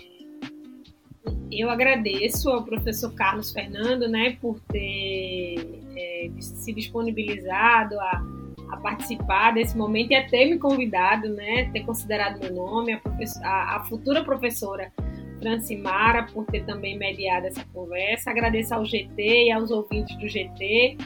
[1.52, 8.24] Eu agradeço ao professor Carlos Fernando, né, por ter é, se disponibilizado a
[8.72, 13.02] a participar desse momento e a ter me convidado, né, ter considerado meu nome, a,
[13.44, 14.92] a, a futura professora
[15.42, 18.30] Francimara por ter também mediado essa conversa.
[18.30, 20.98] Agradeço ao GT e aos ouvintes do GT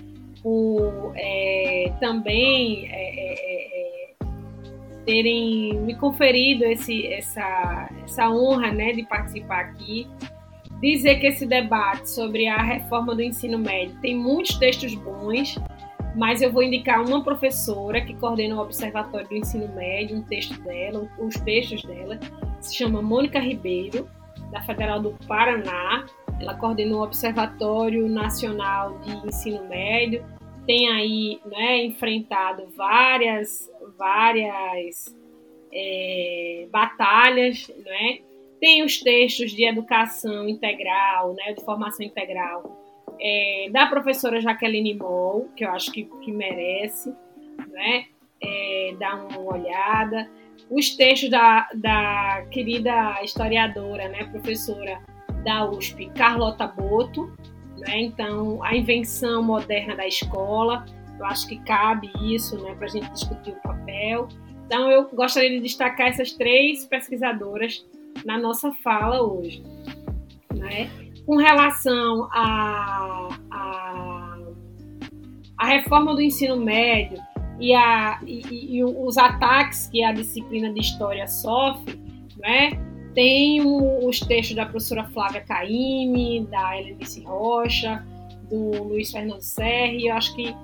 [0.43, 4.15] por é, também é, é, é, é,
[5.05, 10.07] terem me conferido esse, essa, essa honra né, de participar aqui.
[10.81, 15.57] Dizer que esse debate sobre a reforma do ensino médio tem muitos textos bons,
[16.15, 20.59] mas eu vou indicar uma professora que coordena o Observatório do Ensino Médio, um texto
[20.61, 22.19] dela, os textos dela,
[22.61, 24.09] se chama Mônica Ribeiro,
[24.51, 26.05] da Federal do Paraná.
[26.39, 30.25] Ela coordena o Observatório Nacional de Ensino Médio,
[30.65, 35.15] tem aí né, enfrentado várias, várias
[35.71, 38.19] é, batalhas, né?
[38.59, 42.84] tem os textos de educação integral, né, de formação integral,
[43.19, 47.13] é, da professora Jaqueline Moll, que eu acho que, que merece
[47.71, 48.05] né,
[48.41, 50.29] é, dar uma olhada.
[50.69, 54.99] Os textos da, da querida historiadora, né, professora
[55.43, 57.31] da USP, Carlota Boto,
[57.77, 60.85] né, então, a invenção moderna da escola,
[61.19, 64.27] eu acho que cabe isso né, para a gente discutir o papel.
[64.65, 67.85] Então, eu gostaria de destacar essas três pesquisadoras
[68.25, 69.61] na nossa fala hoje.
[70.53, 70.89] Né?
[71.25, 74.37] Com relação à a, a,
[75.57, 77.17] a, reforma do ensino médio
[77.59, 81.99] e, a, e, e, os ataques que a disciplina de história sofre,
[82.37, 82.71] né?
[83.15, 88.05] tem os textos da professora Flávia Caime, da Helenice Rocha,
[88.49, 90.55] do Luiz Fernando Serri, eu acho que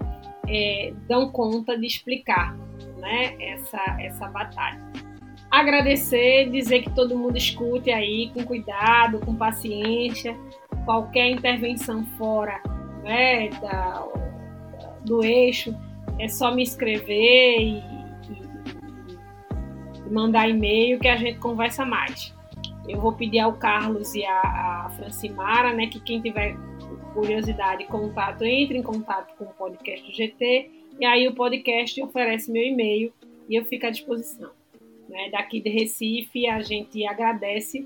[0.48, 2.56] é, dão conta de explicar
[2.98, 4.82] né, essa, essa batalha
[5.52, 10.38] agradecer, dizer que todo mundo escute aí com cuidado, com paciência,
[10.86, 12.62] qualquer intervenção fora
[13.04, 14.08] né, da,
[15.04, 15.76] do eixo,
[16.18, 18.42] é só me escrever e, e,
[20.08, 22.34] e mandar e-mail que a gente conversa mais.
[22.88, 26.56] Eu vou pedir ao Carlos e à, à Francimara, né, que quem tiver
[27.14, 32.50] curiosidade, contato, entre em contato com o podcast do GT, e aí o podcast oferece
[32.50, 33.12] meu e-mail
[33.50, 34.61] e eu fico à disposição
[35.12, 37.86] né, daqui de Recife, a gente agradece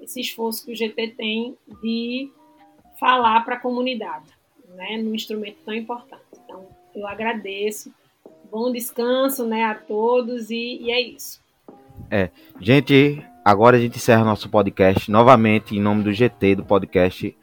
[0.00, 2.30] esse esforço que o GT tem de
[2.98, 4.26] falar para a comunidade,
[4.74, 6.22] né, num instrumento tão importante.
[6.44, 7.94] Então, eu agradeço.
[8.50, 11.40] Bom descanso né, a todos e, e é isso.
[12.10, 12.30] É,
[12.60, 17.36] gente, agora a gente encerra nosso podcast novamente em nome do GT do podcast.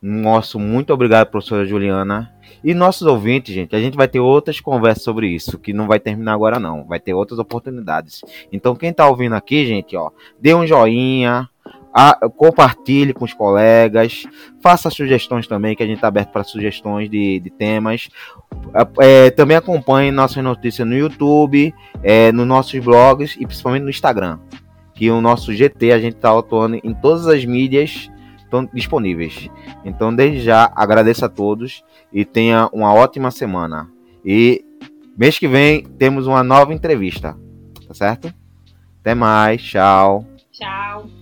[0.00, 2.34] Nosso muito obrigado, professora Juliana.
[2.62, 5.98] E nossos ouvintes, gente, a gente vai ter outras conversas sobre isso, que não vai
[5.98, 8.22] terminar agora não, vai ter outras oportunidades.
[8.52, 11.48] Então quem tá ouvindo aqui, gente, ó, dê um joinha,
[11.92, 14.24] a, compartilhe com os colegas,
[14.60, 18.08] faça sugestões também, que a gente está aberto para sugestões de, de temas.
[19.00, 24.38] É, também acompanhe nossas notícias no YouTube, é, nos nossos blogs e principalmente no Instagram.
[24.94, 28.10] Que o nosso GT a gente está atuando em todas as mídias
[28.74, 29.48] disponíveis.
[29.84, 31.82] Então, desde já, agradeço a todos
[32.12, 33.90] e tenha uma ótima semana.
[34.24, 34.64] E
[35.16, 37.36] mês que vem temos uma nova entrevista,
[37.86, 38.32] tá certo?
[39.00, 40.26] Até mais, tchau.
[40.50, 41.19] Tchau.